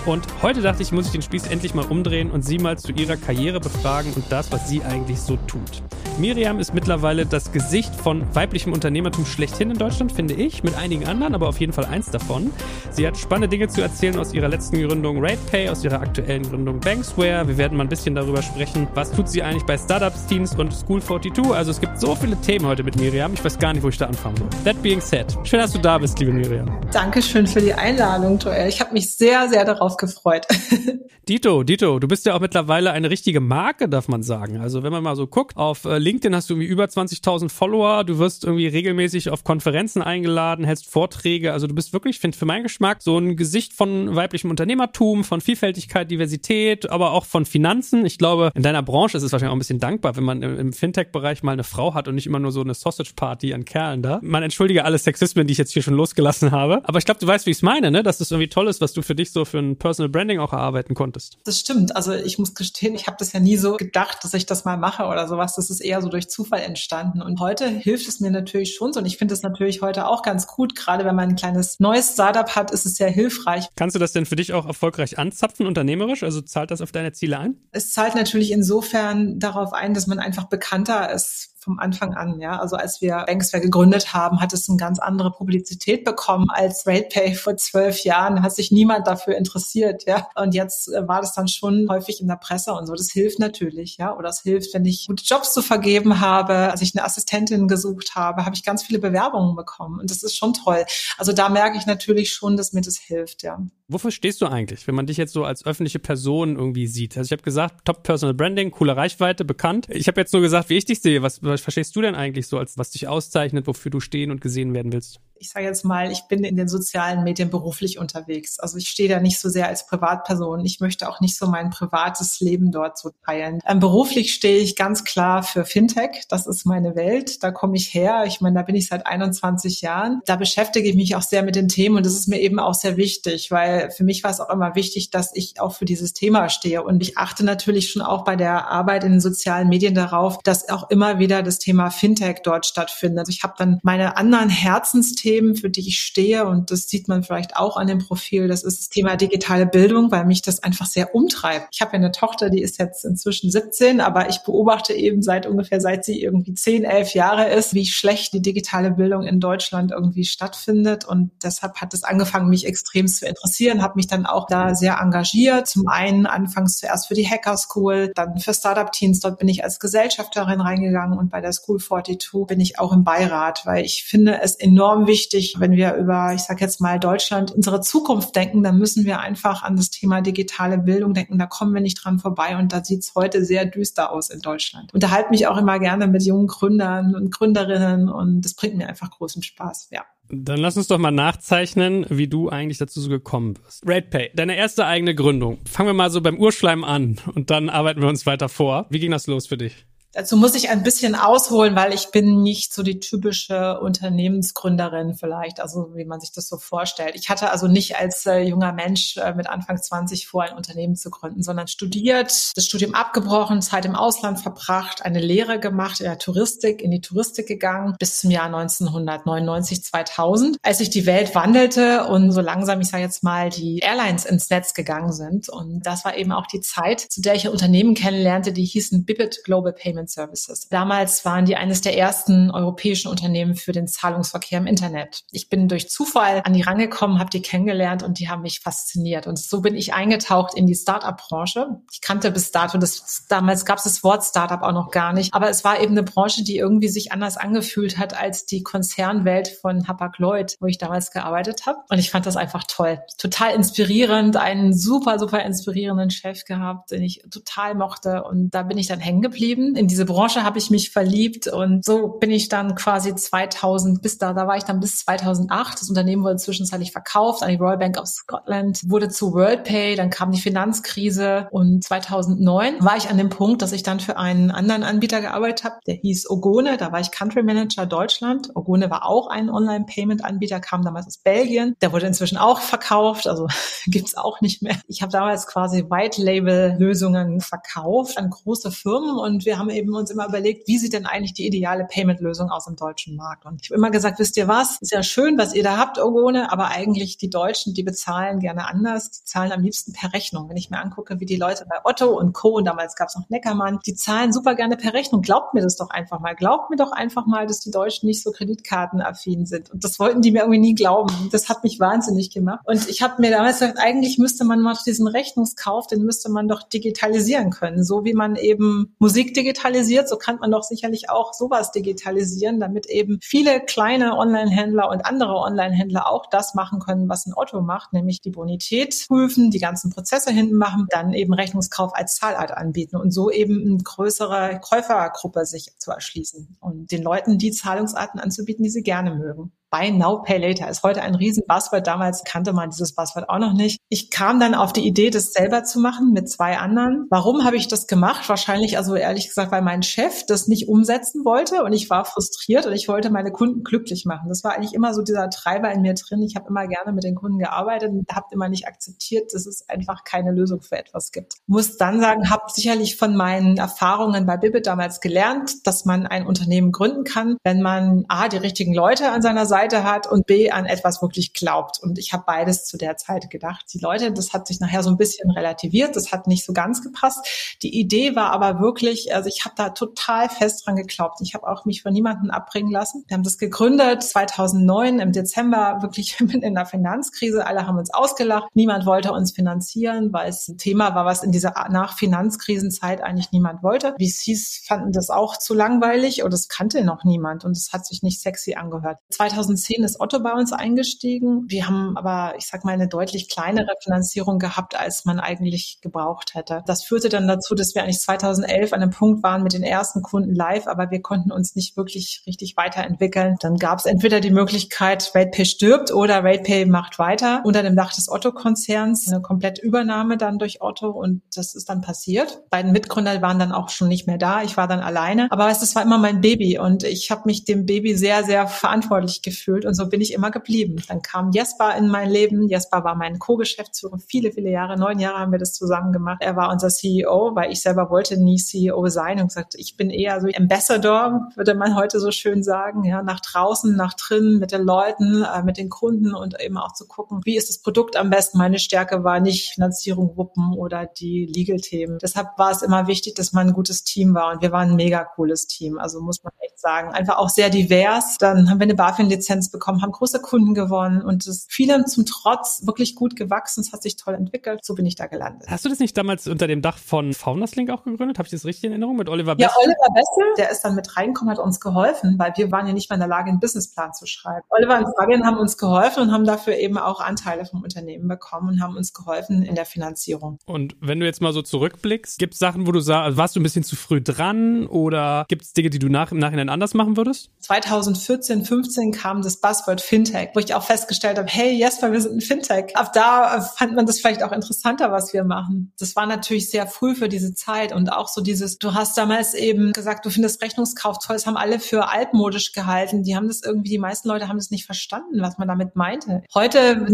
Und 0.05 0.27
heute 0.41 0.61
dachte 0.61 0.83
ich, 0.83 0.91
muss 0.91 1.05
ich 1.05 1.13
den 1.13 1.21
Spieß 1.21 1.47
endlich 1.47 1.73
mal 1.73 1.85
umdrehen 1.85 2.31
und 2.31 2.43
sie 2.43 2.57
mal 2.57 2.77
zu 2.77 2.91
ihrer 2.91 3.15
Karriere 3.15 3.61
befragen 3.61 4.11
und 4.13 4.25
das, 4.29 4.51
was 4.51 4.67
sie 4.67 4.83
eigentlich 4.83 5.21
so 5.21 5.37
tut. 5.47 5.83
Miriam 6.19 6.59
ist 6.59 6.73
mittlerweile 6.73 7.25
das 7.25 7.53
Gesicht 7.53 7.95
von 7.95 8.23
weiblichem 8.35 8.73
Unternehmertum 8.73 9.25
schlechthin 9.25 9.71
in 9.71 9.77
Deutschland, 9.77 10.11
finde 10.11 10.33
ich, 10.33 10.63
mit 10.63 10.75
einigen 10.75 11.07
anderen, 11.07 11.33
aber 11.33 11.47
auf 11.47 11.61
jeden 11.61 11.71
Fall 11.71 11.85
eins 11.85 12.11
davon. 12.11 12.51
Sie 12.91 13.07
hat 13.07 13.17
spannende 13.17 13.47
Dinge 13.47 13.69
zu 13.69 13.81
erzählen 13.81 14.19
aus 14.19 14.33
ihrer 14.33 14.49
letzten 14.49 14.85
Gründung 14.85 15.23
RatePay, 15.23 15.69
aus 15.69 15.85
ihrer 15.85 16.01
aktuellen 16.01 16.43
Gründung 16.43 16.81
Banksware. 16.81 17.47
Wir 17.47 17.57
werden 17.57 17.77
mal 17.77 17.85
ein 17.85 17.89
bisschen 17.89 18.15
darüber 18.15 18.41
sprechen, 18.41 18.89
was 18.95 19.13
tut 19.13 19.29
sie 19.29 19.41
eigentlich 19.41 19.63
bei 19.63 19.77
Startups-Teams 19.77 20.55
und 20.55 20.73
School 20.89 21.03
42. 21.03 21.53
Also 21.53 21.69
es 21.69 21.79
gibt 21.79 21.99
so 21.99 22.15
viele 22.15 22.35
Themen 22.41 22.65
heute 22.65 22.81
mit 22.81 22.99
Miriam. 22.99 23.31
Ich 23.35 23.45
weiß 23.45 23.59
gar 23.59 23.73
nicht, 23.73 23.83
wo 23.83 23.89
ich 23.89 23.97
da 23.99 24.07
anfangen 24.07 24.37
soll. 24.37 24.49
That 24.63 24.81
being 24.81 24.99
said, 24.99 25.37
schön, 25.43 25.59
dass 25.59 25.71
du 25.71 25.77
da 25.77 25.99
bist, 25.99 26.17
liebe 26.17 26.31
Miriam. 26.31 26.81
Dankeschön 26.91 27.45
für 27.45 27.61
die 27.61 27.75
Einladung, 27.75 28.39
Joel. 28.39 28.67
Ich 28.67 28.81
habe 28.81 28.93
mich 28.93 29.15
sehr, 29.15 29.47
sehr 29.49 29.65
darauf 29.65 29.97
gefreut. 29.97 30.47
Dito, 31.29 31.61
Dito, 31.61 31.99
du 31.99 32.07
bist 32.07 32.25
ja 32.25 32.33
auch 32.33 32.39
mittlerweile 32.39 32.91
eine 32.91 33.11
richtige 33.11 33.39
Marke, 33.39 33.87
darf 33.87 34.07
man 34.07 34.23
sagen. 34.23 34.61
Also 34.61 34.81
wenn 34.81 34.91
man 34.91 35.03
mal 35.03 35.15
so 35.15 35.27
guckt, 35.27 35.57
auf 35.57 35.85
äh, 35.85 35.99
LinkedIn 35.99 36.35
hast 36.35 36.49
du 36.49 36.55
irgendwie 36.55 36.69
über 36.69 36.85
20.000 36.85 37.51
Follower, 37.51 38.03
du 38.03 38.17
wirst 38.17 38.45
irgendwie 38.45 38.65
regelmäßig 38.65 39.29
auf 39.29 39.43
Konferenzen 39.43 40.01
eingeladen, 40.01 40.65
hältst 40.65 40.89
Vorträge. 40.89 41.53
Also 41.53 41.67
du 41.67 41.75
bist 41.75 41.93
wirklich, 41.93 42.17
finde 42.17 42.35
für 42.35 42.45
meinen 42.45 42.63
Geschmack, 42.63 43.03
so 43.03 43.19
ein 43.19 43.35
Gesicht 43.35 43.73
von 43.73 44.15
weiblichem 44.15 44.49
Unternehmertum, 44.49 45.23
von 45.23 45.39
Vielfältigkeit, 45.39 46.09
Diversität, 46.09 46.89
aber 46.89 47.11
auch 47.11 47.25
von 47.25 47.45
Finanzen. 47.45 48.07
Ich 48.07 48.17
glaube, 48.17 48.51
in 48.55 48.63
deiner 48.63 48.81
Branche 48.81 49.17
ist 49.17 49.21
es 49.21 49.31
wahrscheinlich 49.31 49.51
auch 49.51 49.55
ein 49.55 49.59
bisschen 49.59 49.79
dankbar, 49.79 50.17
wenn 50.17 50.23
man 50.23 50.41
im 50.41 50.73
Fintech-Bereich 50.79 51.43
mal 51.43 51.51
eine 51.51 51.63
Frau 51.63 51.93
hat 51.93 52.07
und 52.07 52.15
nicht 52.15 52.25
immer 52.25 52.39
nur 52.39 52.51
so 52.51 52.61
eine 52.61 52.73
Sausage-Party 52.73 53.53
an 53.53 53.65
Kerlen 53.65 54.01
da. 54.01 54.19
Man 54.23 54.43
entschuldige 54.43 54.85
alle 54.85 54.97
Sexismen, 54.97 55.45
die 55.45 55.51
ich 55.51 55.57
jetzt 55.57 55.71
hier 55.71 55.83
schon 55.83 55.93
losgelassen 55.93 56.51
habe. 56.51 56.81
Aber 56.83 56.97
ich 56.97 57.05
glaube, 57.05 57.19
du 57.19 57.27
weißt, 57.27 57.45
wie 57.45 57.51
ich 57.51 57.57
es 57.57 57.61
meine, 57.61 57.91
ne? 57.91 58.01
Dass 58.01 58.17
das 58.17 58.31
irgendwie 58.31 58.49
toll 58.49 58.67
ist, 58.67 58.81
was 58.81 58.93
du 58.93 59.01
für 59.01 59.15
dich 59.15 59.31
so 59.31 59.45
für 59.45 59.59
ein 59.59 59.77
Personal 59.77 60.09
Branding 60.09 60.39
auch 60.39 60.53
erarbeiten 60.53 60.95
konntest. 60.95 61.37
Das 61.43 61.59
stimmt. 61.59 61.95
Also 61.95 62.13
ich 62.13 62.39
muss 62.39 62.55
gestehen, 62.55 62.95
ich 62.95 63.07
habe 63.07 63.17
das 63.19 63.33
ja 63.33 63.39
nie 63.39 63.57
so 63.57 63.77
gedacht, 63.77 64.23
dass 64.23 64.33
ich 64.33 64.45
das 64.45 64.65
mal 64.65 64.77
mache 64.77 65.05
oder 65.05 65.27
sowas. 65.27 65.55
Das 65.55 65.69
ist 65.69 65.81
eher 65.81 66.01
so 66.01 66.09
durch 66.09 66.29
Zufall 66.29 66.61
entstanden. 66.61 67.21
Und 67.21 67.39
heute 67.39 67.67
hilft 67.67 68.07
es 68.07 68.19
mir 68.19 68.31
natürlich 68.31 68.75
schon 68.75 68.93
so. 68.93 68.99
Und 68.99 69.05
ich 69.05 69.17
finde 69.17 69.33
es 69.33 69.43
natürlich 69.43 69.81
heute 69.81 70.07
auch 70.07 70.21
ganz 70.23 70.47
gut. 70.47 70.75
Gerade 70.75 71.05
wenn 71.05 71.15
man 71.15 71.29
ein 71.29 71.35
kleines 71.35 71.79
neues 71.79 72.13
Startup 72.13 72.55
hat, 72.55 72.71
ist 72.71 72.85
es 72.85 72.95
sehr 72.95 73.09
hilfreich. 73.09 73.67
Kannst 73.75 73.95
du 73.95 73.99
das 73.99 74.13
denn 74.13 74.25
für 74.25 74.35
dich 74.35 74.53
auch 74.53 74.65
erfolgreich 74.65 75.17
anzapfen, 75.17 75.67
unternehmerisch? 75.67 76.23
Also 76.23 76.41
zahlt 76.41 76.71
das 76.71 76.81
auf 76.81 76.91
deine 76.91 77.11
Ziele 77.11 77.39
ein? 77.39 77.57
Es 77.71 77.91
zahlt 77.91 78.15
natürlich 78.15 78.51
insofern 78.51 79.39
darauf 79.39 79.73
ein, 79.73 79.93
dass 79.93 80.07
man 80.07 80.19
einfach 80.19 80.45
bekannter 80.69 81.11
ist 81.11 81.55
vom 81.59 81.79
Anfang 81.79 82.13
an. 82.13 82.39
Ja, 82.39 82.59
also 82.59 82.75
als 82.75 83.01
wir 83.01 83.25
Banksware 83.39 83.61
gegründet 83.61 84.13
haben, 84.13 84.41
hat 84.41 84.53
es 84.53 84.67
eine 84.67 84.77
ganz 84.77 84.99
andere 84.99 85.31
Publizität 85.31 86.03
bekommen 86.03 86.47
als 86.49 86.85
RatePay 86.85 87.35
vor 87.35 87.55
zwölf 87.55 88.03
Jahren. 88.03 88.41
Hat 88.41 88.53
sich 88.53 88.71
niemand 88.71 89.07
dafür 89.07 89.37
interessiert. 89.37 90.05
Ja, 90.05 90.27
und 90.35 90.53
jetzt 90.53 90.89
äh, 90.89 91.07
war 91.07 91.21
das 91.21 91.33
dann 91.33 91.47
schon 91.47 91.87
häufig 91.89 92.19
in 92.21 92.27
der 92.27 92.35
Presse 92.35 92.73
und 92.73 92.85
so. 92.85 92.93
Das 92.93 93.11
hilft 93.11 93.39
natürlich. 93.39 93.97
Ja, 93.97 94.15
oder 94.15 94.29
es 94.29 94.41
hilft, 94.41 94.73
wenn 94.73 94.85
ich 94.85 95.07
gute 95.07 95.23
Jobs 95.23 95.53
zu 95.53 95.61
vergeben 95.61 96.19
habe, 96.19 96.53
als 96.53 96.81
ich 96.81 96.93
eine 96.95 97.05
Assistentin 97.05 97.67
gesucht 97.67 98.15
habe, 98.15 98.45
habe 98.45 98.55
ich 98.55 98.63
ganz 98.63 98.83
viele 98.83 98.99
Bewerbungen 98.99 99.55
bekommen 99.55 99.99
und 99.99 100.11
das 100.11 100.23
ist 100.23 100.35
schon 100.35 100.53
toll. 100.53 100.83
Also 101.17 101.31
da 101.31 101.49
merke 101.49 101.77
ich 101.77 101.85
natürlich 101.85 102.33
schon, 102.33 102.57
dass 102.57 102.73
mir 102.73 102.81
das 102.81 102.97
hilft. 102.97 103.43
Ja. 103.43 103.59
Wofür 103.87 104.11
stehst 104.11 104.41
du 104.41 104.45
eigentlich, 104.45 104.85
wenn 104.87 104.95
man 104.95 105.07
dich 105.07 105.17
jetzt 105.17 105.33
so 105.33 105.43
als 105.45 105.65
öffentliche 105.65 105.99
Person 105.99 106.57
irgendwie 106.57 106.87
sieht? 106.87 107.17
Also 107.17 107.27
ich 107.27 107.31
habe 107.31 107.41
gesagt, 107.41 107.85
Top 107.85 108.03
Personal 108.03 108.33
Branding, 108.33 108.71
coole 108.71 108.95
Reichweite, 108.95 109.45
bekannt. 109.45 109.87
Ich 109.89 110.07
habe 110.07 110.19
jetzt 110.21 110.33
nur 110.33 110.41
gesagt, 110.41 110.69
wie 110.69 110.77
ich 110.77 110.85
dich 110.85 111.01
sehe. 111.01 111.21
Was 111.23 111.41
verstehst 111.57 111.95
du 111.95 112.01
denn 112.01 112.15
eigentlich 112.15 112.47
so 112.47 112.57
als 112.57 112.77
was 112.77 112.91
dich 112.91 113.07
auszeichnet, 113.07 113.67
wofür 113.67 113.91
du 113.91 113.99
stehen 113.99 114.31
und 114.31 114.41
gesehen 114.41 114.73
werden 114.73 114.91
willst? 114.91 115.19
Ich 115.39 115.49
sage 115.49 115.65
jetzt 115.65 115.85
mal, 115.85 116.11
ich 116.11 116.23
bin 116.23 116.43
in 116.43 116.55
den 116.57 116.67
sozialen 116.67 117.23
Medien 117.23 117.49
beruflich 117.49 117.97
unterwegs. 117.97 118.59
Also 118.59 118.77
ich 118.77 118.89
stehe 118.89 119.09
da 119.09 119.19
nicht 119.19 119.39
so 119.39 119.49
sehr 119.49 119.67
als 119.67 119.85
Privatperson. 119.87 120.65
Ich 120.65 120.79
möchte 120.79 121.09
auch 121.09 121.21
nicht 121.21 121.37
so 121.37 121.47
mein 121.47 121.69
privates 121.69 122.39
Leben 122.41 122.71
dort 122.71 122.97
so 122.97 123.11
teilen. 123.25 123.59
Ähm, 123.65 123.79
beruflich 123.79 124.33
stehe 124.33 124.59
ich 124.59 124.75
ganz 124.75 125.05
klar 125.05 125.43
für 125.43 125.65
Fintech. 125.65 126.25
Das 126.27 126.45
ist 126.45 126.65
meine 126.65 126.95
Welt. 126.95 127.43
Da 127.43 127.51
komme 127.51 127.77
ich 127.77 127.93
her. 127.93 128.23
Ich 128.27 128.41
meine, 128.41 128.55
da 128.55 128.63
bin 128.63 128.75
ich 128.75 128.87
seit 128.87 129.07
21 129.07 129.81
Jahren. 129.81 130.21
Da 130.25 130.35
beschäftige 130.35 130.89
ich 130.89 130.95
mich 130.95 131.15
auch 131.15 131.21
sehr 131.21 131.43
mit 131.43 131.55
den 131.55 131.69
Themen 131.69 131.97
und 131.97 132.05
das 132.05 132.13
ist 132.13 132.27
mir 132.27 132.39
eben 132.39 132.59
auch 132.59 132.73
sehr 132.73 132.97
wichtig, 132.97 133.49
weil 133.49 133.91
für 133.91 134.03
mich 134.03 134.23
war 134.23 134.31
es 134.31 134.41
auch 134.41 134.49
immer 134.49 134.75
wichtig, 134.75 135.09
dass 135.09 135.31
ich 135.33 135.59
auch 135.59 135.73
für 135.73 135.85
dieses 135.85 136.13
Thema 136.13 136.49
stehe. 136.49 136.83
Und 136.83 137.01
ich 137.01 137.17
achte 137.17 137.45
natürlich 137.45 137.91
schon 137.91 138.01
auch 138.01 138.23
bei 138.25 138.35
der 138.35 138.69
Arbeit 138.69 139.03
in 139.03 139.11
den 139.11 139.21
sozialen 139.21 139.69
Medien 139.69 139.95
darauf, 139.95 140.39
dass 140.43 140.67
auch 140.69 140.89
immer 140.89 141.19
wieder 141.19 141.43
das 141.43 141.59
Thema 141.59 141.89
Fintech 141.89 142.39
dort 142.43 142.65
stattfindet. 142.65 143.19
Also 143.19 143.31
ich 143.31 143.43
habe 143.43 143.53
dann 143.57 143.79
meine 143.83 144.17
anderen 144.17 144.49
Herzensthemen 144.49 145.28
Themen, 145.29 145.55
für 145.55 145.69
die 145.69 145.87
ich 145.87 146.01
stehe. 146.01 146.47
Und 146.47 146.71
das 146.71 146.87
sieht 146.87 147.07
man 147.07 147.21
vielleicht 147.23 147.55
auch 147.55 147.77
an 147.77 147.85
dem 147.85 147.99
Profil. 147.99 148.47
Das 148.47 148.63
ist 148.63 148.79
das 148.79 148.89
Thema 148.89 149.15
digitale 149.15 149.67
Bildung, 149.67 150.09
weil 150.11 150.25
mich 150.25 150.41
das 150.41 150.63
einfach 150.63 150.87
sehr 150.87 151.13
umtreibt. 151.13 151.67
Ich 151.71 151.81
habe 151.81 151.91
ja 151.91 151.97
eine 151.97 152.11
Tochter, 152.11 152.49
die 152.49 152.63
ist 152.63 152.79
jetzt 152.79 153.05
inzwischen 153.05 153.51
17, 153.51 154.01
aber 154.01 154.29
ich 154.29 154.39
beobachte 154.39 154.93
eben 154.93 155.21
seit 155.21 155.45
ungefähr, 155.45 155.81
seit 155.81 156.03
sie 156.03 156.19
irgendwie 156.19 156.55
10, 156.55 156.83
11 156.83 157.13
Jahre 157.13 157.49
ist, 157.49 157.75
wie 157.75 157.85
schlecht 157.85 158.33
die 158.33 158.41
digitale 158.41 158.89
Bildung 158.89 159.23
in 159.23 159.39
Deutschland 159.39 159.91
irgendwie 159.91 160.25
stattfindet. 160.25 161.05
Und 161.05 161.31
deshalb 161.43 161.75
hat 161.75 161.93
es 161.93 162.03
angefangen, 162.03 162.49
mich 162.49 162.65
extrem 162.65 163.07
zu 163.07 163.27
interessieren, 163.27 163.83
habe 163.83 163.93
mich 163.97 164.07
dann 164.07 164.25
auch 164.25 164.47
da 164.47 164.73
sehr 164.73 164.97
engagiert. 164.99 165.67
Zum 165.67 165.87
einen 165.87 166.25
anfangs 166.25 166.77
zuerst 166.77 167.07
für 167.07 167.13
die 167.13 167.27
Hacker 167.27 167.55
School, 167.57 168.11
dann 168.15 168.39
für 168.39 168.55
Startup 168.55 168.91
Teams. 168.91 169.19
Dort 169.19 169.37
bin 169.37 169.47
ich 169.47 169.63
als 169.63 169.79
Gesellschafterin 169.79 170.59
reingegangen 170.59 171.19
und 171.19 171.29
bei 171.29 171.39
der 171.39 171.53
School 171.53 171.79
42 171.79 172.47
bin 172.47 172.59
ich 172.59 172.79
auch 172.79 172.93
im 172.93 173.03
Beirat, 173.03 173.65
weil 173.65 173.85
ich 173.85 174.05
finde 174.05 174.39
es 174.41 174.55
enorm 174.55 175.05
wichtig, 175.05 175.18
wichtig, 175.19 175.55
wenn 175.59 175.73
wir 175.73 175.95
über, 175.95 176.33
ich 176.33 176.41
sage 176.41 176.61
jetzt 176.61 176.79
mal, 176.79 176.97
Deutschland, 176.97 177.51
unsere 177.51 177.81
Zukunft 177.81 178.35
denken, 178.35 178.63
dann 178.63 178.77
müssen 178.77 179.03
wir 179.03 179.19
einfach 179.19 179.63
an 179.63 179.75
das 179.75 179.89
Thema 179.89 180.21
digitale 180.21 180.77
Bildung 180.77 181.13
denken. 181.13 181.37
Da 181.37 181.45
kommen 181.45 181.73
wir 181.73 181.81
nicht 181.81 182.03
dran 182.03 182.19
vorbei 182.19 182.57
und 182.57 182.71
da 182.71 182.83
sieht 182.83 183.01
es 183.01 183.15
heute 183.15 183.43
sehr 183.43 183.65
düster 183.65 184.13
aus 184.13 184.29
in 184.29 184.39
Deutschland. 184.39 184.93
Unterhalte 184.93 185.29
mich 185.31 185.47
auch 185.47 185.57
immer 185.57 185.77
gerne 185.79 186.07
mit 186.07 186.23
jungen 186.23 186.47
Gründern 186.47 187.15
und 187.15 187.31
Gründerinnen 187.31 188.07
und 188.07 188.41
das 188.41 188.53
bringt 188.53 188.77
mir 188.77 188.87
einfach 188.87 189.11
großen 189.11 189.43
Spaß, 189.43 189.89
ja. 189.91 190.05
Dann 190.31 190.59
lass 190.59 190.77
uns 190.77 190.87
doch 190.87 190.99
mal 190.99 191.11
nachzeichnen, 191.11 192.05
wie 192.09 192.27
du 192.27 192.49
eigentlich 192.49 192.77
dazu 192.77 193.01
so 193.01 193.09
gekommen 193.09 193.55
bist. 193.55 193.83
RatePay, 193.85 194.29
deine 194.35 194.55
erste 194.55 194.85
eigene 194.85 195.15
Gründung. 195.15 195.57
Fangen 195.65 195.89
wir 195.89 195.93
mal 195.93 196.11
so 196.11 196.21
beim 196.21 196.37
Urschleim 196.37 196.83
an 196.83 197.17
und 197.33 197.49
dann 197.49 197.67
arbeiten 197.67 198.01
wir 198.01 198.09
uns 198.09 198.27
weiter 198.27 198.47
vor. 198.47 198.85
Wie 198.89 198.99
ging 198.99 199.11
das 199.11 199.25
los 199.25 199.47
für 199.47 199.57
dich? 199.57 199.88
Dazu 200.11 200.37
muss 200.37 200.55
ich 200.55 200.69
ein 200.69 200.81
bisschen 200.81 201.13
ausholen, 201.13 201.75
weil 201.75 201.93
ich 201.93 202.09
bin 202.09 202.41
nicht 202.41 202.73
so 202.73 202.81
die 202.81 202.99
typische 202.99 203.79
Unternehmensgründerin 203.79 205.13
vielleicht, 205.13 205.59
also 205.59 205.95
wie 205.95 206.05
man 206.05 206.19
sich 206.19 206.31
das 206.31 206.47
so 206.47 206.57
vorstellt. 206.57 207.13
Ich 207.13 207.29
hatte 207.29 207.51
also 207.51 207.67
nicht 207.67 207.97
als 207.97 208.25
äh, 208.25 208.39
junger 208.39 208.73
Mensch 208.73 209.17
äh, 209.17 209.35
mit 209.35 209.47
Anfang 209.47 209.79
20 209.79 210.25
vor, 210.25 210.43
ein 210.43 210.57
Unternehmen 210.57 210.95
zu 210.95 211.11
gründen, 211.11 211.43
sondern 211.43 211.67
studiert, 211.67 212.57
das 212.57 212.65
Studium 212.65 212.95
abgebrochen, 212.95 213.61
Zeit 213.61 213.85
im 213.85 213.95
Ausland 213.95 214.39
verbracht, 214.39 215.05
eine 215.05 215.19
Lehre 215.19 215.59
gemacht 215.59 215.99
in 215.99 216.05
der 216.05 216.17
Touristik, 216.17 216.81
in 216.81 216.89
die 216.89 217.01
Touristik 217.01 217.47
gegangen 217.47 217.95
bis 217.99 218.19
zum 218.19 218.31
Jahr 218.31 218.45
1999, 218.45 219.83
2000, 219.83 220.57
als 220.63 220.79
sich 220.79 220.89
die 220.89 221.05
Welt 221.05 221.35
wandelte 221.35 222.05
und 222.05 222.31
so 222.31 222.41
langsam, 222.41 222.81
ich 222.81 222.89
sage 222.89 223.03
jetzt 223.03 223.23
mal, 223.23 223.51
die 223.51 223.79
Airlines 223.79 224.25
ins 224.25 224.49
Netz 224.49 224.73
gegangen 224.73 225.13
sind. 225.13 225.49
Und 225.49 225.85
das 225.85 226.03
war 226.03 226.17
eben 226.17 226.31
auch 226.31 226.47
die 226.47 226.61
Zeit, 226.61 226.99
zu 226.99 227.21
der 227.21 227.35
ich 227.35 227.47
Unternehmen 227.47 227.93
kennenlernte, 227.93 228.51
die 228.53 228.65
hießen 228.65 229.05
Bibit 229.05 229.41
Global 229.43 229.73
Payment 229.73 229.98
Payment 229.99 230.09
Services. 230.09 230.67
Damals 230.69 231.25
waren 231.25 231.45
die 231.45 231.55
eines 231.55 231.81
der 231.81 231.97
ersten 231.97 232.51
europäischen 232.51 233.09
Unternehmen 233.09 233.55
für 233.55 233.71
den 233.71 233.87
Zahlungsverkehr 233.87 234.59
im 234.59 234.67
Internet. 234.67 235.23
Ich 235.31 235.49
bin 235.49 235.67
durch 235.67 235.89
Zufall 235.89 236.41
an 236.45 236.53
die 236.53 236.61
rangekommen, 236.61 237.19
habe 237.19 237.29
die 237.29 237.41
kennengelernt 237.41 238.03
und 238.03 238.19
die 238.19 238.29
haben 238.29 238.41
mich 238.41 238.61
fasziniert. 238.61 239.27
Und 239.27 239.39
so 239.39 239.61
bin 239.61 239.75
ich 239.75 239.93
eingetaucht 239.93 240.53
in 240.55 240.65
die 240.65 240.75
Startup-Branche. 240.75 241.67
Ich 241.91 242.01
kannte 242.01 242.31
bis 242.31 242.51
dato, 242.51 242.77
das, 242.77 243.25
damals 243.27 243.65
gab 243.65 243.77
es 243.77 243.83
das 243.83 244.03
Wort 244.03 244.23
Startup 244.23 244.61
auch 244.61 244.71
noch 244.71 244.91
gar 244.91 245.13
nicht, 245.13 245.33
aber 245.33 245.49
es 245.49 245.63
war 245.63 245.79
eben 245.81 245.91
eine 245.91 246.03
Branche, 246.03 246.43
die 246.43 246.57
irgendwie 246.57 246.87
sich 246.89 247.11
anders 247.11 247.37
angefühlt 247.37 247.97
hat 247.97 248.17
als 248.19 248.45
die 248.45 248.63
Konzernwelt 248.63 249.47
von 249.47 249.87
Hapag-Lloyd, 249.87 250.57
wo 250.59 250.67
ich 250.67 250.77
damals 250.77 251.11
gearbeitet 251.11 251.65
habe. 251.65 251.79
Und 251.89 251.99
ich 251.99 252.11
fand 252.11 252.25
das 252.25 252.37
einfach 252.37 252.63
toll. 252.67 252.99
Total 253.17 253.53
inspirierend, 253.53 254.37
einen 254.37 254.73
super, 254.73 255.19
super 255.19 255.43
inspirierenden 255.43 256.11
Chef 256.11 256.45
gehabt, 256.45 256.91
den 256.91 257.03
ich 257.03 257.23
total 257.29 257.75
mochte. 257.75 258.23
Und 258.23 258.51
da 258.51 258.63
bin 258.63 258.77
ich 258.77 258.87
dann 258.87 258.99
hängen 258.99 259.21
geblieben. 259.21 259.75
In 259.75 259.88
diese 259.89 260.05
Branche 260.05 260.43
habe 260.43 260.57
ich 260.57 260.69
mich 260.69 260.91
verliebt 260.91 261.47
und 261.47 261.83
so 261.83 262.07
bin 262.07 262.31
ich 262.31 262.49
dann 262.49 262.75
quasi 262.75 263.13
2000 263.15 264.01
bis 264.01 264.17
da, 264.17 264.33
da 264.33 264.47
war 264.47 264.57
ich 264.57 264.63
dann 264.63 264.79
bis 264.79 264.99
2008. 264.99 265.81
Das 265.81 265.89
Unternehmen 265.89 266.23
wurde 266.23 266.37
zwischenzeitlich 266.37 266.91
verkauft 266.91 267.43
an 267.43 267.49
die 267.49 267.55
Royal 267.55 267.77
Bank 267.77 267.99
of 267.99 268.07
Scotland, 268.07 268.81
wurde 268.85 269.09
zu 269.09 269.33
WorldPay, 269.33 269.95
dann 269.95 270.09
kam 270.09 270.31
die 270.31 270.39
Finanzkrise 270.39 271.47
und 271.51 271.83
2009 271.83 272.75
war 272.79 272.97
ich 272.97 273.09
an 273.09 273.17
dem 273.17 273.29
Punkt, 273.29 273.61
dass 273.61 273.71
ich 273.71 273.83
dann 273.83 273.99
für 273.99 274.17
einen 274.17 274.51
anderen 274.51 274.83
Anbieter 274.83 275.21
gearbeitet 275.21 275.63
habe, 275.63 275.75
der 275.85 275.95
hieß 275.95 276.29
Ogone, 276.29 276.77
da 276.77 276.91
war 276.91 276.99
ich 276.99 277.11
Country 277.11 277.43
Manager 277.43 277.85
Deutschland. 277.85 278.55
Ogone 278.55 278.89
war 278.89 279.05
auch 279.05 279.27
ein 279.27 279.49
Online-Payment-Anbieter, 279.49 280.59
kam 280.59 280.83
damals 280.83 281.07
aus 281.07 281.17
Belgien. 281.17 281.75
Der 281.81 281.91
wurde 281.91 282.07
inzwischen 282.07 282.37
auch 282.37 282.59
verkauft, 282.59 283.27
also 283.27 283.47
gibt's 283.87 284.15
auch 284.15 284.41
nicht 284.41 284.61
mehr. 284.61 284.75
Ich 284.87 285.01
habe 285.01 285.11
damals 285.11 285.47
quasi 285.47 285.85
White-Label-Lösungen 285.89 287.41
verkauft 287.41 288.17
an 288.17 288.29
große 288.29 288.71
Firmen 288.71 289.17
und 289.17 289.45
wir 289.45 289.57
haben 289.57 289.69
eben 289.79 289.93
uns 289.95 290.11
immer 290.11 290.27
überlegt, 290.27 290.67
wie 290.67 290.77
sieht 290.77 290.93
denn 290.93 291.05
eigentlich 291.05 291.33
die 291.33 291.47
ideale 291.47 291.85
Payment-Lösung 291.85 292.49
aus 292.49 292.67
im 292.67 292.75
deutschen 292.75 293.15
Markt? 293.15 293.45
Und 293.45 293.61
ich 293.63 293.69
habe 293.69 293.77
immer 293.77 293.91
gesagt, 293.91 294.19
wisst 294.19 294.37
ihr 294.37 294.47
was, 294.47 294.77
ist 294.81 294.91
ja 294.91 295.03
schön, 295.03 295.37
was 295.37 295.53
ihr 295.53 295.63
da 295.63 295.77
habt, 295.77 295.99
Ogone, 295.99 296.51
aber 296.51 296.67
eigentlich 296.69 297.17
die 297.17 297.29
Deutschen, 297.29 297.73
die 297.73 297.83
bezahlen 297.83 298.39
gerne 298.39 298.67
anders, 298.67 299.11
die 299.11 299.23
zahlen 299.23 299.51
am 299.51 299.61
liebsten 299.61 299.93
per 299.93 300.13
Rechnung. 300.13 300.49
Wenn 300.49 300.57
ich 300.57 300.69
mir 300.69 300.79
angucke, 300.79 301.19
wie 301.19 301.25
die 301.25 301.35
Leute 301.35 301.65
bei 301.67 301.77
Otto 301.83 302.17
und 302.17 302.33
Co. 302.33 302.49
und 302.49 302.65
damals 302.65 302.95
gab's 302.95 303.15
noch 303.15 303.29
Neckermann, 303.29 303.79
die 303.85 303.95
zahlen 303.95 304.33
super 304.33 304.55
gerne 304.55 304.77
per 304.77 304.93
Rechnung. 304.93 305.21
Glaubt 305.21 305.53
mir 305.53 305.61
das 305.61 305.75
doch 305.75 305.89
einfach 305.89 306.19
mal. 306.19 306.35
Glaubt 306.35 306.69
mir 306.69 306.75
doch 306.77 306.91
einfach 306.91 307.25
mal, 307.25 307.47
dass 307.47 307.59
die 307.59 307.71
Deutschen 307.71 308.07
nicht 308.07 308.21
so 308.21 308.31
kreditkartenaffin 308.31 309.45
sind. 309.45 309.69
Und 309.71 309.83
das 309.83 309.99
wollten 309.99 310.21
die 310.21 310.31
mir 310.31 310.39
irgendwie 310.39 310.59
nie 310.59 310.75
glauben. 310.75 311.29
Das 311.31 311.49
hat 311.49 311.63
mich 311.63 311.79
wahnsinnig 311.79 312.31
gemacht. 312.31 312.61
Und 312.65 312.89
ich 312.89 313.01
habe 313.01 313.21
mir 313.21 313.31
damals 313.31 313.59
gesagt, 313.59 313.79
eigentlich 313.79 314.17
müsste 314.17 314.45
man 314.45 314.61
mal 314.61 314.75
diesen 314.85 315.07
Rechnungskauf, 315.07 315.87
den 315.87 316.03
müsste 316.03 316.29
man 316.29 316.47
doch 316.47 316.63
digitalisieren 316.63 317.49
können. 317.49 317.83
So 317.83 318.05
wie 318.05 318.13
man 318.13 318.35
eben 318.35 318.95
Musik 318.99 319.33
digitalisiert, 319.33 319.68
so 320.07 320.17
kann 320.17 320.39
man 320.39 320.51
doch 320.51 320.63
sicherlich 320.63 321.09
auch 321.09 321.33
sowas 321.33 321.71
digitalisieren, 321.71 322.59
damit 322.59 322.85
eben 322.87 323.19
viele 323.21 323.61
kleine 323.61 324.17
Online-Händler 324.17 324.89
und 324.89 325.05
andere 325.05 325.35
Online-Händler 325.35 326.09
auch 326.11 326.25
das 326.27 326.53
machen 326.53 326.79
können, 326.79 327.09
was 327.09 327.25
ein 327.25 327.33
Otto 327.35 327.61
macht, 327.61 327.93
nämlich 327.93 328.21
die 328.21 328.31
Bonität 328.31 329.05
prüfen, 329.07 329.51
die 329.51 329.59
ganzen 329.59 329.91
Prozesse 329.91 330.31
hinten 330.31 330.55
machen, 330.55 330.87
dann 330.89 331.13
eben 331.13 331.33
Rechnungskauf 331.33 331.91
als 331.93 332.15
Zahlart 332.15 332.51
anbieten 332.51 332.97
und 332.97 333.11
so 333.11 333.29
eben 333.29 333.61
eine 333.61 333.77
größere 333.77 334.59
Käufergruppe 334.61 335.45
sich 335.45 335.73
zu 335.77 335.91
erschließen 335.91 336.57
und 336.59 336.91
den 336.91 337.03
Leuten 337.03 337.37
die 337.37 337.51
Zahlungsarten 337.51 338.19
anzubieten, 338.19 338.63
die 338.63 338.69
sie 338.69 338.83
gerne 338.83 339.15
mögen. 339.15 339.51
Buy 339.71 339.91
Now, 339.91 340.23
Pay 340.23 340.39
Later 340.39 340.67
ist 340.67 340.81
heute 340.81 341.03
ein 341.03 341.13
riesen 341.13 341.43
Buzzword. 341.47 341.85
Damals 341.85 342.23
kannte 342.23 342.53
man 342.53 342.71
dieses 342.71 342.95
Buzzword 342.95 343.29
auch 343.29 343.37
noch 343.37 343.53
nicht. 343.53 343.79
Ich 343.87 344.09
kam 344.09 344.39
dann 344.39 344.55
auf 344.55 344.73
die 344.73 344.87
Idee, 344.87 345.11
das 345.11 345.31
selber 345.31 345.63
zu 345.63 345.79
machen 345.79 346.11
mit 346.11 346.27
zwei 346.27 346.57
anderen. 346.57 347.05
Warum 347.11 347.45
habe 347.45 347.55
ich 347.55 347.67
das 347.67 347.85
gemacht? 347.85 348.27
Wahrscheinlich, 348.27 348.77
also 348.77 348.95
ehrlich 348.95 349.27
gesagt, 349.27 349.51
weil 349.51 349.61
mein 349.61 349.83
Chef 349.83 350.25
das 350.25 350.47
nicht 350.47 350.67
umsetzen 350.67 351.23
wollte 351.23 351.63
und 351.63 351.73
ich 351.73 351.87
war 351.91 352.03
frustriert 352.05 352.65
und 352.65 352.73
ich 352.73 352.87
wollte 352.87 353.11
meine 353.11 353.31
Kunden 353.31 353.63
glücklich 353.63 354.05
machen. 354.05 354.27
Das 354.27 354.43
war 354.43 354.55
eigentlich 354.55 354.73
immer 354.73 354.95
so 354.95 355.03
dieser 355.03 355.29
Treiber 355.29 355.71
in 355.71 355.81
mir 355.81 355.93
drin. 355.93 356.23
Ich 356.23 356.35
habe 356.35 356.47
immer 356.49 356.67
gerne 356.67 356.91
mit 356.91 357.03
den 357.03 357.13
Kunden 357.13 357.37
gearbeitet 357.37 357.91
und 357.91 358.09
habe 358.11 358.25
immer 358.31 358.49
nicht 358.49 358.67
akzeptiert, 358.67 359.35
dass 359.35 359.45
es 359.45 359.69
einfach 359.69 360.03
keine 360.03 360.31
Lösung 360.31 360.61
für 360.61 360.79
etwas 360.79 361.11
gibt. 361.11 361.33
Muss 361.45 361.77
dann 361.77 362.01
sagen, 362.01 362.31
habe 362.31 362.43
sicherlich 362.47 362.97
von 362.97 363.15
meinen 363.15 363.57
Erfahrungen 363.57 364.25
bei 364.25 364.37
Bibit 364.37 364.65
damals 364.65 364.99
gelernt, 364.99 365.67
dass 365.67 365.85
man 365.85 366.07
ein 366.07 366.25
Unternehmen 366.25 366.71
gründen 366.71 367.03
kann, 367.03 367.37
wenn 367.43 367.61
man 367.61 368.05
A, 368.07 368.29
die 368.29 368.37
richtigen 368.37 368.73
Leute 368.73 369.11
an 369.11 369.21
seiner 369.21 369.45
Seite 369.45 369.58
Seite 369.59 369.83
hat 369.83 370.07
und 370.07 370.25
B 370.25 370.51
an 370.51 370.65
etwas 370.65 371.01
wirklich 371.01 371.33
glaubt. 371.33 371.79
Und 371.81 371.99
ich 371.99 372.13
habe 372.13 372.23
beides 372.25 372.65
zu 372.65 372.77
der 372.77 372.95
Zeit 372.97 373.29
gedacht. 373.29 373.65
Die 373.73 373.79
Leute, 373.79 374.11
das 374.11 374.31
hat 374.31 374.47
sich 374.47 374.59
nachher 374.59 374.83
so 374.83 374.89
ein 374.89 374.97
bisschen 374.97 375.29
relativiert, 375.31 375.95
das 375.95 376.11
hat 376.11 376.27
nicht 376.27 376.45
so 376.45 376.53
ganz 376.53 376.81
gepasst. 376.81 377.57
Die 377.61 377.77
Idee 377.77 378.15
war 378.15 378.31
aber 378.31 378.61
wirklich, 378.61 379.13
also 379.13 379.27
ich 379.27 379.43
habe 379.43 379.55
da 379.57 379.69
total 379.69 380.29
fest 380.29 380.65
dran 380.65 380.77
geglaubt. 380.77 381.19
Ich 381.21 381.33
habe 381.33 381.47
auch 381.47 381.65
mich 381.65 381.81
von 381.81 381.91
niemandem 381.91 382.31
abbringen 382.31 382.71
lassen. 382.71 383.03
Wir 383.07 383.15
haben 383.15 383.23
das 383.23 383.37
gegründet 383.37 384.01
2009 384.03 384.99
im 384.99 385.11
Dezember, 385.11 385.79
wirklich 385.81 386.17
in 386.19 386.55
der 386.55 386.65
Finanzkrise. 386.65 387.45
Alle 387.45 387.67
haben 387.67 387.77
uns 387.77 387.93
ausgelacht. 387.93 388.49
Niemand 388.53 388.85
wollte 388.85 389.11
uns 389.11 389.31
finanzieren, 389.31 390.13
weil 390.13 390.29
es 390.29 390.47
ein 390.47 390.57
Thema 390.57 390.95
war, 390.95 391.05
was 391.05 391.23
in 391.23 391.31
dieser 391.31 391.53
Nach-Finanzkrisenzeit 391.69 393.01
eigentlich 393.01 393.31
niemand 393.31 393.61
wollte. 393.61 393.93
VCs 393.99 394.63
fanden 394.65 394.93
das 394.93 395.09
auch 395.09 395.37
zu 395.37 395.53
langweilig 395.53 396.23
und 396.23 396.31
das 396.31 396.47
kannte 396.47 396.85
noch 396.85 397.03
niemand 397.03 397.43
und 397.43 397.57
es 397.57 397.73
hat 397.73 397.85
sich 397.85 398.03
nicht 398.03 398.21
sexy 398.21 398.53
angehört. 398.53 398.99
2000 399.09 399.48
2010 399.49 399.83
ist 399.83 399.99
Otto 399.99 400.19
bei 400.19 400.33
uns 400.33 400.53
eingestiegen. 400.53 401.45
Wir 401.47 401.67
haben 401.67 401.97
aber, 401.97 402.35
ich 402.37 402.47
sag 402.47 402.65
mal, 402.65 402.73
eine 402.73 402.87
deutlich 402.87 403.29
kleinere 403.29 403.73
Finanzierung 403.81 404.39
gehabt, 404.39 404.79
als 404.79 405.05
man 405.05 405.19
eigentlich 405.19 405.79
gebraucht 405.81 406.35
hätte. 406.35 406.63
Das 406.65 406.83
führte 406.83 407.09
dann 407.09 407.27
dazu, 407.27 407.55
dass 407.55 407.73
wir 407.73 407.83
eigentlich 407.83 407.99
2011 407.99 408.73
an 408.73 408.81
einem 408.81 408.91
Punkt 408.91 409.23
waren 409.23 409.43
mit 409.43 409.53
den 409.53 409.63
ersten 409.63 410.01
Kunden 410.01 410.35
live, 410.35 410.67
aber 410.67 410.91
wir 410.91 411.01
konnten 411.01 411.31
uns 411.31 411.55
nicht 411.55 411.77
wirklich 411.77 412.23
richtig 412.27 412.57
weiterentwickeln. 412.57 413.37
Dann 413.39 413.57
gab 413.57 413.79
es 413.79 413.85
entweder 413.85 414.19
die 414.19 414.31
Möglichkeit, 414.31 415.11
RatePay 415.15 415.45
stirbt 415.45 415.91
oder 415.91 416.23
RatePay 416.23 416.65
macht 416.65 416.99
weiter 416.99 417.41
unter 417.43 417.63
dem 417.63 417.75
Dach 417.75 417.93
des 417.93 418.09
Otto-Konzerns. 418.09 419.07
Eine 419.11 419.21
komplette 419.21 419.61
Übernahme 419.61 420.17
dann 420.17 420.37
durch 420.37 420.61
Otto 420.61 420.89
und 420.89 421.21
das 421.35 421.55
ist 421.55 421.69
dann 421.69 421.81
passiert. 421.81 422.49
Beiden 422.49 422.71
Mitgründer 422.71 423.21
waren 423.21 423.39
dann 423.39 423.51
auch 423.51 423.69
schon 423.69 423.87
nicht 423.87 424.07
mehr 424.07 424.17
da. 424.17 424.43
Ich 424.43 424.57
war 424.57 424.67
dann 424.67 424.79
alleine. 424.79 425.27
Aber 425.31 425.47
das 425.47 425.75
war 425.75 425.81
immer 425.81 425.97
mein 425.97 426.21
Baby 426.21 426.59
und 426.59 426.83
ich 426.83 427.11
habe 427.11 427.23
mich 427.25 427.45
dem 427.45 427.65
Baby 427.65 427.95
sehr, 427.95 428.23
sehr 428.23 428.47
verantwortlich 428.47 429.21
gefühlt 429.21 429.38
gefühlt 429.39 429.65
und 429.65 429.73
so 429.73 429.87
bin 429.87 430.01
ich 430.01 430.13
immer 430.13 430.31
geblieben. 430.31 430.81
Dann 430.87 431.01
kam 431.01 431.31
Jesper 431.31 431.75
in 431.77 431.87
mein 431.87 432.09
Leben. 432.09 432.47
Jesper 432.47 432.83
war 432.83 432.95
mein 432.95 433.19
Co-Geschäftsführer. 433.19 433.97
Viele, 434.07 434.31
viele 434.31 434.49
Jahre, 434.51 434.77
neun 434.77 434.99
Jahre 434.99 435.19
haben 435.19 435.31
wir 435.31 435.39
das 435.39 435.53
zusammen 435.53 435.93
gemacht. 435.93 436.17
Er 436.21 436.35
war 436.35 436.51
unser 436.51 436.69
CEO, 436.69 437.35
weil 437.35 437.51
ich 437.51 437.61
selber 437.61 437.89
wollte 437.89 438.17
nie 438.17 438.37
CEO 438.37 438.87
sein 438.87 439.19
und 439.19 439.27
gesagt, 439.27 439.55
ich 439.55 439.77
bin 439.77 439.89
eher 439.89 440.19
so 440.21 440.27
Ambassador, 440.35 441.29
würde 441.35 441.55
man 441.55 441.75
heute 441.75 441.99
so 441.99 442.11
schön 442.11 442.43
sagen, 442.43 442.83
ja, 442.83 443.01
nach 443.01 443.19
draußen, 443.21 443.75
nach 443.75 443.93
drinnen, 443.93 444.39
mit 444.39 444.51
den 444.51 444.63
Leuten, 444.63 445.23
äh, 445.23 445.43
mit 445.43 445.57
den 445.57 445.69
Kunden 445.69 446.13
und 446.13 446.39
eben 446.41 446.57
auch 446.57 446.73
zu 446.73 446.87
gucken, 446.87 447.21
wie 447.23 447.37
ist 447.37 447.49
das 447.49 447.61
Produkt 447.61 447.95
am 447.95 448.09
besten. 448.09 448.37
Meine 448.37 448.59
Stärke 448.59 449.03
war 449.03 449.19
nicht 449.19 449.53
Finanzierung, 449.53 450.17
Wuppen 450.17 450.53
oder 450.53 450.85
die 450.85 451.25
Legal-Themen. 451.25 451.97
Deshalb 452.01 452.27
war 452.37 452.51
es 452.51 452.61
immer 452.61 452.87
wichtig, 452.87 453.15
dass 453.15 453.33
man 453.33 453.47
ein 453.47 453.53
gutes 453.53 453.83
Team 453.83 454.13
war 454.13 454.31
und 454.33 454.41
wir 454.41 454.51
waren 454.51 454.71
ein 454.71 454.75
mega 454.75 455.03
cooles 455.03 455.47
Team. 455.47 455.77
Also 455.77 456.01
muss 456.01 456.23
man 456.23 456.33
echt 456.41 456.59
sagen, 456.59 456.91
einfach 456.91 457.17
auch 457.17 457.29
sehr 457.29 457.49
divers. 457.49 458.17
Dann 458.19 458.49
haben 458.49 458.59
wir 458.59 458.65
eine 458.65 458.75
BaFin-Lizenz 458.75 459.28
Lizenz 459.29 459.51
bekommen, 459.51 459.81
haben 459.81 459.91
große 459.91 460.21
Kunden 460.21 460.53
gewonnen 460.53 461.01
und 461.01 461.25
es 461.27 461.45
vielem 461.49 461.85
zum 461.85 462.05
Trotz 462.05 462.65
wirklich 462.65 462.95
gut 462.95 463.15
gewachsen. 463.15 463.61
Es 463.61 463.71
hat 463.71 463.83
sich 463.83 463.95
toll 463.95 464.15
entwickelt. 464.15 464.61
So 464.63 464.73
bin 464.73 464.85
ich 464.85 464.95
da 464.95 465.05
gelandet. 465.05 465.47
Hast 465.49 465.65
du 465.65 465.69
das 465.69 465.79
nicht 465.79 465.95
damals 465.95 466.27
unter 466.27 466.47
dem 466.47 466.61
Dach 466.61 466.77
von 466.77 467.13
Founders 467.13 467.55
Link 467.55 467.69
auch 467.69 467.83
gegründet? 467.83 468.17
Habe 468.17 468.25
ich 468.25 468.31
das 468.31 468.45
richtig 468.45 468.65
in 468.65 468.71
Erinnerung 468.71 468.95
mit 468.95 469.07
Oliver 469.07 469.35
Bessel? 469.35 469.49
Ja, 469.49 469.55
Oliver 469.57 469.93
Bessel, 469.93 470.33
der 470.37 470.49
ist 470.49 470.61
dann 470.61 470.75
mit 470.75 470.97
reingekommen, 470.97 471.31
hat 471.31 471.39
uns 471.39 471.59
geholfen, 471.59 472.17
weil 472.17 472.33
wir 472.35 472.51
waren 472.51 472.65
ja 472.65 472.73
nicht 472.73 472.89
mehr 472.89 472.95
in 472.95 473.01
der 473.01 473.09
Lage, 473.09 473.29
einen 473.29 473.39
Businessplan 473.39 473.93
zu 473.93 474.07
schreiben. 474.07 474.45
Oliver 474.49 474.79
und 474.79 474.87
Fabian 474.97 475.25
haben 475.25 475.37
uns 475.37 475.57
geholfen 475.57 476.03
und 476.03 476.11
haben 476.11 476.25
dafür 476.25 476.55
eben 476.55 476.77
auch 476.77 476.99
Anteile 476.99 477.45
vom 477.45 477.61
Unternehmen 477.61 478.07
bekommen 478.07 478.49
und 478.49 478.61
haben 478.61 478.75
uns 478.75 478.93
geholfen 478.93 479.43
in 479.43 479.55
der 479.55 479.65
Finanzierung. 479.65 480.39
Und 480.45 480.75
wenn 480.81 480.99
du 480.99 481.05
jetzt 481.05 481.21
mal 481.21 481.33
so 481.33 481.41
zurückblickst, 481.41 482.17
gibt 482.17 482.33
es 482.33 482.39
Sachen, 482.39 482.65
wo 482.65 482.71
du 482.71 482.79
sagst, 482.79 483.17
warst 483.17 483.35
du 483.35 483.39
ein 483.39 483.43
bisschen 483.43 483.63
zu 483.63 483.75
früh 483.75 484.01
dran 484.01 484.65
oder 484.65 485.25
gibt 485.27 485.43
es 485.43 485.53
Dinge, 485.53 485.69
die 485.69 485.79
du 485.79 485.87
nach, 485.87 486.11
im 486.11 486.17
Nachhinein 486.17 486.49
anders 486.49 486.73
machen 486.73 486.97
würdest? 486.97 487.29
2014, 487.41 488.45
15 488.45 488.91
kam 488.91 489.18
kam 489.19 489.21
das 489.21 489.37
Buzzword 489.37 489.81
Fintech, 489.81 490.29
wo 490.33 490.39
ich 490.39 490.53
auch 490.53 490.63
festgestellt 490.63 491.17
habe, 491.17 491.27
hey, 491.29 491.51
Jesper, 491.51 491.91
wir 491.91 492.01
sind 492.01 492.17
ein 492.17 492.21
Fintech. 492.21 492.75
Ab 492.75 492.93
da 492.93 493.41
fand 493.41 493.75
man 493.75 493.85
das 493.85 493.99
vielleicht 493.99 494.23
auch 494.23 494.31
interessanter, 494.31 494.91
was 494.91 495.13
wir 495.13 495.23
machen. 495.23 495.73
Das 495.77 495.95
war 495.95 496.05
natürlich 496.05 496.49
sehr 496.49 496.67
früh 496.67 496.95
für 496.95 497.09
diese 497.09 497.33
Zeit 497.33 497.73
und 497.73 497.91
auch 497.91 498.07
so 498.07 498.21
dieses, 498.21 498.57
du 498.57 498.73
hast 498.73 498.97
damals 498.97 499.33
eben 499.33 499.73
gesagt, 499.73 500.05
du 500.05 500.09
findest 500.09 500.41
Rechnungskauf 500.41 500.97
toll, 500.99 501.15
das 501.15 501.25
haben 501.25 501.37
alle 501.37 501.59
für 501.59 501.89
altmodisch 501.89 502.53
gehalten. 502.53 503.03
Die 503.03 503.15
haben 503.15 503.27
das 503.27 503.41
irgendwie, 503.43 503.69
die 503.69 503.77
meisten 503.77 504.07
Leute 504.07 504.27
haben 504.27 504.37
das 504.37 504.51
nicht 504.51 504.65
verstanden, 504.65 505.21
was 505.21 505.37
man 505.37 505.47
damit 505.47 505.75
meinte. 505.75 506.23
Heute, 506.33 506.85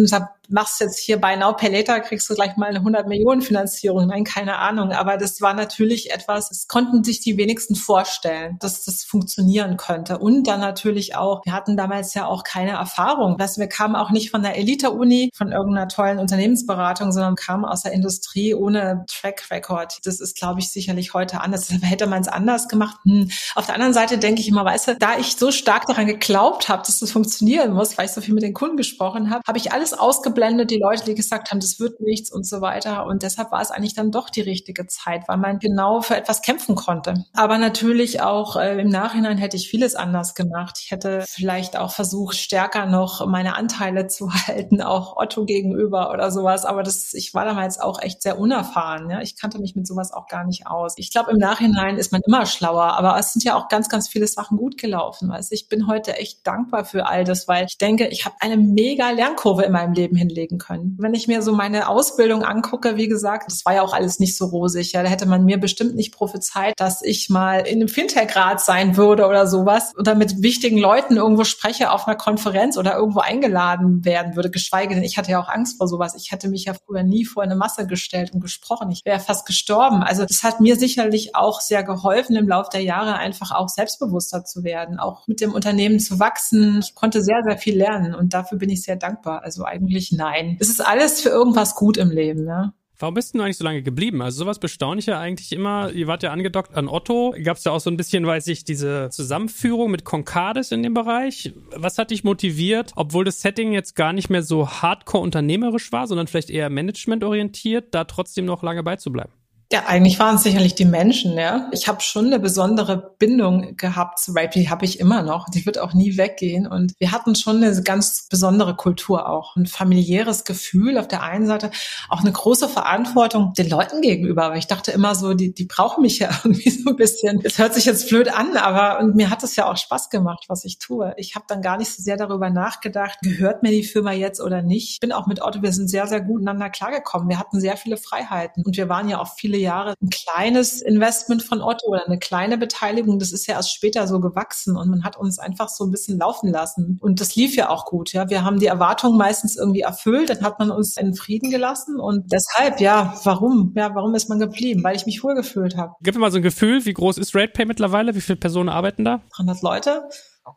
machst 0.49 0.79
jetzt 0.81 0.99
hier 0.99 1.19
bei 1.19 1.35
Now 1.35 1.53
Pay 1.53 1.71
Later, 1.71 1.99
kriegst 1.99 2.29
du 2.29 2.35
gleich 2.35 2.55
mal 2.57 2.67
eine 2.67 2.79
100 2.79 3.07
Millionen 3.07 3.41
Finanzierung. 3.41 4.07
Nein, 4.07 4.23
keine 4.23 4.57
Ahnung. 4.57 4.91
Aber 4.91 5.17
das 5.17 5.41
war 5.41 5.53
natürlich 5.53 6.11
etwas, 6.11 6.49
das 6.49 6.67
konnten 6.67 7.03
sich 7.03 7.21
die 7.21 7.37
wenigsten 7.37 7.75
vorstellen, 7.75 8.57
dass 8.59 8.83
das 8.83 9.03
funktionieren 9.03 9.77
könnte. 9.77 10.17
Und 10.17 10.47
dann 10.47 10.59
natürlich 10.59 11.15
auch, 11.15 11.43
wir 11.45 11.53
hatten 11.53 11.77
damals 11.77 12.14
ja 12.15 12.25
auch 12.25 12.43
keine 12.43 12.71
Erfahrung. 12.71 13.37
Das, 13.37 13.57
wir 13.57 13.67
kamen 13.67 13.95
auch 13.95 14.11
nicht 14.11 14.31
von 14.31 14.41
der 14.41 14.57
Elite-Uni, 14.57 15.29
von 15.33 15.51
irgendeiner 15.51 15.87
tollen 15.87 16.19
Unternehmensberatung, 16.19 17.11
sondern 17.11 17.35
kamen 17.35 17.65
aus 17.65 17.83
der 17.83 17.91
Industrie 17.91 18.53
ohne 18.53 19.05
Track 19.07 19.51
Record. 19.51 19.99
Das 20.03 20.19
ist, 20.19 20.37
glaube 20.37 20.59
ich, 20.59 20.69
sicherlich 20.69 21.13
heute 21.13 21.41
anders. 21.41 21.69
Hätte 21.81 22.07
man 22.07 22.21
es 22.21 22.27
anders 22.27 22.67
gemacht. 22.67 22.97
Hm. 23.03 23.29
Auf 23.55 23.65
der 23.65 23.75
anderen 23.75 23.93
Seite 23.93 24.17
denke 24.17 24.41
ich 24.41 24.47
immer, 24.47 24.65
weißt 24.65 24.87
du, 24.87 24.95
da 24.95 25.17
ich 25.17 25.35
so 25.35 25.51
stark 25.51 25.85
daran 25.87 26.07
geglaubt 26.07 26.69
habe, 26.69 26.83
dass 26.85 26.99
das 26.99 27.11
funktionieren 27.11 27.73
muss, 27.73 27.97
weil 27.97 28.05
ich 28.05 28.11
so 28.11 28.21
viel 28.21 28.33
mit 28.33 28.43
den 28.43 28.53
Kunden 28.53 28.77
gesprochen 28.77 29.29
habe, 29.29 29.41
habe 29.47 29.57
ich 29.57 29.71
alles 29.71 29.93
ausgeblendet, 29.93 30.71
die 30.71 30.79
Leute, 30.79 31.05
die 31.05 31.15
gesagt 31.15 31.51
haben, 31.51 31.59
das 31.59 31.79
wird 31.79 31.99
nichts 32.01 32.31
und 32.31 32.47
so 32.47 32.61
weiter. 32.61 33.05
Und 33.05 33.23
deshalb 33.23 33.51
war 33.51 33.61
es 33.61 33.71
eigentlich 33.71 33.93
dann 33.93 34.11
doch 34.11 34.29
die 34.29 34.41
richtige 34.41 34.87
Zeit, 34.87 35.27
weil 35.27 35.37
man 35.37 35.59
genau 35.59 36.01
für 36.01 36.15
etwas 36.15 36.41
kämpfen 36.41 36.75
konnte. 36.75 37.25
Aber 37.33 37.57
natürlich 37.57 38.21
auch 38.21 38.55
äh, 38.55 38.79
im 38.79 38.89
Nachhinein 38.89 39.37
hätte 39.37 39.57
ich 39.57 39.69
vieles 39.69 39.95
anders 39.95 40.35
gemacht. 40.35 40.79
Ich 40.83 40.91
hätte 40.91 41.25
vielleicht 41.27 41.77
auch 41.77 41.91
versucht, 41.95 42.35
stärker 42.35 42.85
noch 42.85 43.25
meine 43.25 43.55
Anteile 43.55 44.07
zu 44.07 44.31
halten, 44.47 44.81
auch 44.81 45.15
Otto 45.17 45.45
gegenüber 45.45 46.11
oder 46.11 46.31
sowas. 46.31 46.65
Aber 46.65 46.83
das, 46.83 47.13
ich 47.13 47.33
war 47.33 47.45
damals 47.45 47.79
auch 47.79 48.01
echt 48.01 48.21
sehr 48.21 48.37
unerfahren. 48.39 49.09
Ja? 49.09 49.21
Ich 49.21 49.39
kannte 49.39 49.59
mich 49.59 49.75
mit 49.75 49.87
sowas 49.87 50.11
auch 50.11 50.27
gar 50.27 50.45
nicht 50.45 50.67
aus. 50.67 50.93
Ich 50.97 51.11
glaube, 51.11 51.31
im 51.31 51.37
Nachhinein 51.37 51.97
ist 51.97 52.11
man 52.11 52.21
immer 52.25 52.45
schlauer, 52.45 52.97
aber 52.97 53.17
es 53.17 53.33
sind 53.33 53.43
ja 53.43 53.55
auch 53.55 53.69
ganz, 53.69 53.89
ganz 53.89 54.07
viele 54.07 54.27
Sachen 54.27 54.57
gut 54.57 54.77
gelaufen. 54.77 55.31
Also 55.31 55.49
ich 55.51 55.69
bin 55.69 55.87
heute 55.87 56.17
echt 56.17 56.45
dankbar 56.45 56.85
für 56.85 57.07
all 57.07 57.23
das, 57.23 57.47
weil 57.47 57.65
ich 57.65 57.77
denke, 57.77 58.07
ich 58.07 58.25
habe 58.25 58.35
eine 58.41 58.57
mega 58.57 59.09
Lernkurve 59.11 59.63
in 59.63 59.71
meinem 59.71 59.93
Leben 59.93 60.15
hinlegen 60.15 60.57
können. 60.57 60.97
Wenn 60.99 61.13
ich 61.13 61.27
mir 61.27 61.41
so 61.41 61.53
meine 61.53 61.87
Ausbildung 61.87 62.43
angucke, 62.43 62.97
wie 62.97 63.07
gesagt, 63.07 63.51
das 63.51 63.65
war 63.65 63.75
ja 63.75 63.81
auch 63.81 63.93
alles 63.93 64.19
nicht 64.19 64.37
so 64.37 64.45
rosig. 64.45 64.91
Ja, 64.91 65.03
da 65.03 65.09
hätte 65.09 65.25
man 65.25 65.45
mir 65.45 65.57
bestimmt 65.57 65.95
nicht 65.95 66.13
prophezeit, 66.13 66.73
dass 66.77 67.01
ich 67.01 67.29
mal 67.29 67.59
in 67.59 67.79
einem 67.79 67.87
Fintech-Rat 67.87 68.61
sein 68.61 68.97
würde 68.97 69.27
oder 69.27 69.47
sowas 69.47 69.93
oder 69.97 70.15
mit 70.15 70.41
wichtigen 70.41 70.77
Leuten 70.77 71.15
irgendwo 71.15 71.43
spreche 71.43 71.84
auf 71.91 72.07
einer 72.07 72.17
Konferenz 72.17 72.77
oder 72.77 72.95
irgendwo 72.95 73.19
eingeladen 73.19 74.05
werden 74.05 74.35
würde, 74.35 74.49
geschweige 74.49 74.95
denn, 74.95 75.03
ich 75.03 75.17
hatte 75.17 75.31
ja 75.31 75.41
auch 75.41 75.49
Angst 75.49 75.77
vor 75.77 75.87
sowas. 75.87 76.15
Ich 76.15 76.31
hätte 76.31 76.49
mich 76.49 76.65
ja 76.65 76.73
früher 76.73 77.03
nie 77.03 77.25
vor 77.25 77.43
eine 77.43 77.55
Masse 77.55 77.87
gestellt 77.87 78.33
und 78.33 78.41
gesprochen. 78.41 78.91
Ich 78.91 79.03
wäre 79.05 79.19
fast 79.19 79.45
gestorben. 79.45 80.03
Also 80.03 80.25
das 80.25 80.43
hat 80.43 80.61
mir 80.61 80.75
sicherlich 80.75 81.35
auch 81.35 81.61
sehr 81.61 81.83
geholfen, 81.83 82.35
im 82.35 82.47
Laufe 82.47 82.69
der 82.71 82.81
Jahre 82.81 83.15
einfach 83.15 83.51
auch 83.51 83.69
selbstbewusster 83.69 84.45
zu 84.45 84.63
werden, 84.63 84.99
auch 84.99 85.27
mit 85.27 85.41
dem 85.41 85.53
Unternehmen 85.53 85.99
zu 85.99 86.19
wachsen. 86.19 86.79
Ich 86.79 86.95
konnte 86.95 87.23
sehr, 87.23 87.41
sehr 87.45 87.57
viel 87.57 87.77
lernen 87.77 88.15
und 88.15 88.33
dafür 88.33 88.57
bin 88.57 88.69
ich 88.69 88.83
sehr 88.83 88.95
dankbar. 88.95 89.43
Also 89.43 89.65
eigentlich 89.65 90.11
nein. 90.11 90.57
Es 90.59 90.69
ist 90.69 90.85
alles 90.85 91.21
für 91.21 91.29
irgendwas 91.29 91.75
gut 91.75 91.97
im 91.97 92.09
Leben, 92.09 92.47
ja. 92.47 92.73
Warum 92.97 93.13
bist 93.13 93.35
du 93.35 93.41
eigentlich 93.41 93.57
so 93.57 93.63
lange 93.65 93.81
geblieben? 93.81 94.21
Also 94.21 94.39
sowas 94.39 94.59
bestaune 94.59 94.99
ich 94.99 95.05
ja 95.07 95.19
eigentlich 95.19 95.51
immer. 95.51 95.91
Ihr 95.91 96.07
wart 96.07 96.23
ja 96.23 96.31
angedockt 96.31 96.75
an 96.75 96.87
Otto. 96.87 97.35
Gab 97.43 97.57
es 97.57 97.63
ja 97.65 97.71
auch 97.71 97.79
so 97.79 97.89
ein 97.89 97.97
bisschen, 97.97 98.25
weiß 98.25 98.47
ich, 98.47 98.63
diese 98.63 99.09
Zusammenführung 99.11 99.91
mit 99.91 100.05
Concardis 100.05 100.71
in 100.71 100.81
dem 100.81 100.93
Bereich. 100.93 101.53
Was 101.75 101.97
hat 101.97 102.11
dich 102.11 102.23
motiviert, 102.23 102.93
obwohl 102.95 103.25
das 103.25 103.41
Setting 103.41 103.73
jetzt 103.73 103.95
gar 103.95 104.13
nicht 104.13 104.29
mehr 104.29 104.43
so 104.43 104.69
hardcore 104.69 105.23
unternehmerisch 105.23 105.91
war, 105.91 106.07
sondern 106.07 106.27
vielleicht 106.27 106.49
eher 106.49 106.69
managementorientiert, 106.69 107.93
da 107.93 108.05
trotzdem 108.05 108.45
noch 108.45 108.63
lange 108.63 108.83
beizubleiben? 108.83 109.33
Ja, 109.71 109.85
eigentlich 109.87 110.19
waren 110.19 110.35
es 110.35 110.43
sicherlich 110.43 110.75
die 110.75 110.85
Menschen, 110.85 111.37
ja. 111.37 111.67
Ich 111.71 111.87
habe 111.87 111.99
schon 112.01 112.27
eine 112.27 112.39
besondere 112.39 113.15
Bindung 113.17 113.75
gehabt 113.77 114.19
zu 114.19 114.31
Rape, 114.33 114.59
die 114.59 114.69
habe 114.69 114.85
ich 114.85 114.99
immer 114.99 115.23
noch. 115.23 115.49
Die 115.49 115.65
wird 115.65 115.79
auch 115.79 115.93
nie 115.93 116.17
weggehen. 116.17 116.67
Und 116.67 116.93
wir 116.99 117.11
hatten 117.11 117.33
schon 117.35 117.63
eine 117.63 117.81
ganz 117.81 118.27
besondere 118.29 118.75
Kultur 118.75 119.27
auch. 119.27 119.55
Ein 119.55 119.65
familiäres 119.65 120.43
Gefühl 120.43 120.99
auf 120.99 121.07
der 121.07 121.23
einen 121.23 121.47
Seite, 121.47 121.71
auch 122.09 122.21
eine 122.21 122.31
große 122.31 122.69
Verantwortung 122.69 123.53
den 123.53 123.67
Leuten 123.67 124.01
gegenüber. 124.01 124.45
Aber 124.45 124.55
ich 124.55 124.67
dachte 124.67 124.91
immer 124.91 125.15
so, 125.15 125.33
die, 125.33 125.53
die 125.53 125.65
brauchen 125.65 126.03
mich 126.03 126.19
ja 126.19 126.29
irgendwie 126.43 126.69
so 126.69 126.91
ein 126.91 126.95
bisschen. 126.95 127.41
Es 127.43 127.57
hört 127.57 127.73
sich 127.73 127.85
jetzt 127.85 128.07
blöd 128.09 128.31
an, 128.31 128.57
aber 128.57 128.99
und 128.99 129.15
mir 129.15 129.31
hat 129.31 129.43
es 129.43 129.55
ja 129.55 129.69
auch 129.69 129.77
Spaß 129.77 130.11
gemacht, 130.11 130.45
was 130.47 130.63
ich 130.63 130.77
tue. 130.77 131.13
Ich 131.17 131.33
habe 131.33 131.45
dann 131.47 131.63
gar 131.63 131.77
nicht 131.77 131.91
so 131.91 132.03
sehr 132.03 132.17
darüber 132.17 132.51
nachgedacht, 132.51 133.17
gehört 133.23 133.63
mir 133.63 133.71
die 133.71 133.83
Firma 133.83 134.11
jetzt 134.11 134.41
oder 134.41 134.61
nicht. 134.61 134.91
Ich 134.91 134.99
bin 134.99 135.11
auch 135.11 135.25
mit 135.25 135.41
Otto, 135.41 135.63
wir 135.63 135.73
sind 135.73 135.89
sehr, 135.89 136.05
sehr 136.05 136.21
gut 136.21 136.41
miteinander 136.41 136.69
klargekommen. 136.69 137.27
Wir 137.29 137.39
hatten 137.39 137.59
sehr 137.59 137.77
viele 137.77 137.97
Freiheiten 137.97 138.63
und 138.63 138.77
wir 138.77 138.89
waren 138.89 139.09
ja 139.09 139.19
auch 139.19 139.33
viele 139.35 139.54
Jahre 139.57 139.95
ein 140.01 140.09
kleines 140.09 140.81
Investment 140.81 141.43
von 141.43 141.61
Otto 141.61 141.87
oder 141.87 142.05
eine 142.05 142.19
kleine 142.19 142.57
Beteiligung. 142.57 143.19
Das 143.19 143.31
ist 143.31 143.47
ja 143.47 143.55
erst 143.55 143.73
später 143.73 144.07
so 144.07 144.19
gewachsen 144.19 144.77
und 144.77 144.89
man 144.89 145.03
hat 145.03 145.17
uns 145.17 145.39
einfach 145.39 145.69
so 145.69 145.83
ein 145.83 145.91
bisschen 145.91 146.19
laufen 146.19 146.51
lassen. 146.51 146.97
Und 147.01 147.21
das 147.21 147.35
lief 147.35 147.55
ja 147.55 147.69
auch 147.69 147.85
gut. 147.85 148.13
Ja, 148.13 148.29
wir 148.29 148.43
haben 148.43 148.59
die 148.59 148.67
Erwartungen 148.67 149.17
meistens 149.17 149.55
irgendwie 149.55 149.81
erfüllt. 149.81 150.29
Dann 150.29 150.41
hat 150.41 150.59
man 150.59 150.71
uns 150.71 150.97
in 150.97 151.13
Frieden 151.15 151.49
gelassen 151.49 151.99
und 151.99 152.31
deshalb, 152.31 152.79
ja, 152.79 153.15
warum? 153.23 153.73
Ja, 153.75 153.93
warum 153.95 154.15
ist 154.15 154.29
man 154.29 154.39
geblieben? 154.39 154.83
Weil 154.83 154.95
ich 154.95 155.05
mich 155.05 155.23
wohlgefühlt 155.23 155.77
habe. 155.77 155.93
Gib 156.01 156.15
mir 156.15 156.21
mal 156.21 156.31
so 156.31 156.37
ein 156.37 156.43
Gefühl, 156.43 156.85
wie 156.85 156.93
groß 156.93 157.17
ist 157.17 157.35
RatePay 157.35 157.65
mittlerweile? 157.65 158.15
Wie 158.15 158.21
viele 158.21 158.37
Personen 158.37 158.69
arbeiten 158.69 159.03
da? 159.03 159.21
300 159.35 159.61
Leute 159.61 160.09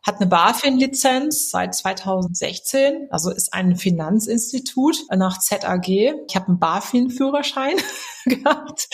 hat 0.06 0.20
eine 0.20 0.26
BaFin-Lizenz 0.26 1.50
seit 1.50 1.74
2016, 1.74 3.08
also 3.10 3.30
ist 3.30 3.52
ein 3.52 3.76
Finanzinstitut 3.76 4.96
nach 5.14 5.38
ZAG. 5.38 5.88
Ich 5.88 6.36
habe 6.36 6.48
einen 6.48 6.58
BaFin-Führerschein 6.58 7.76
gehabt. 8.26 8.88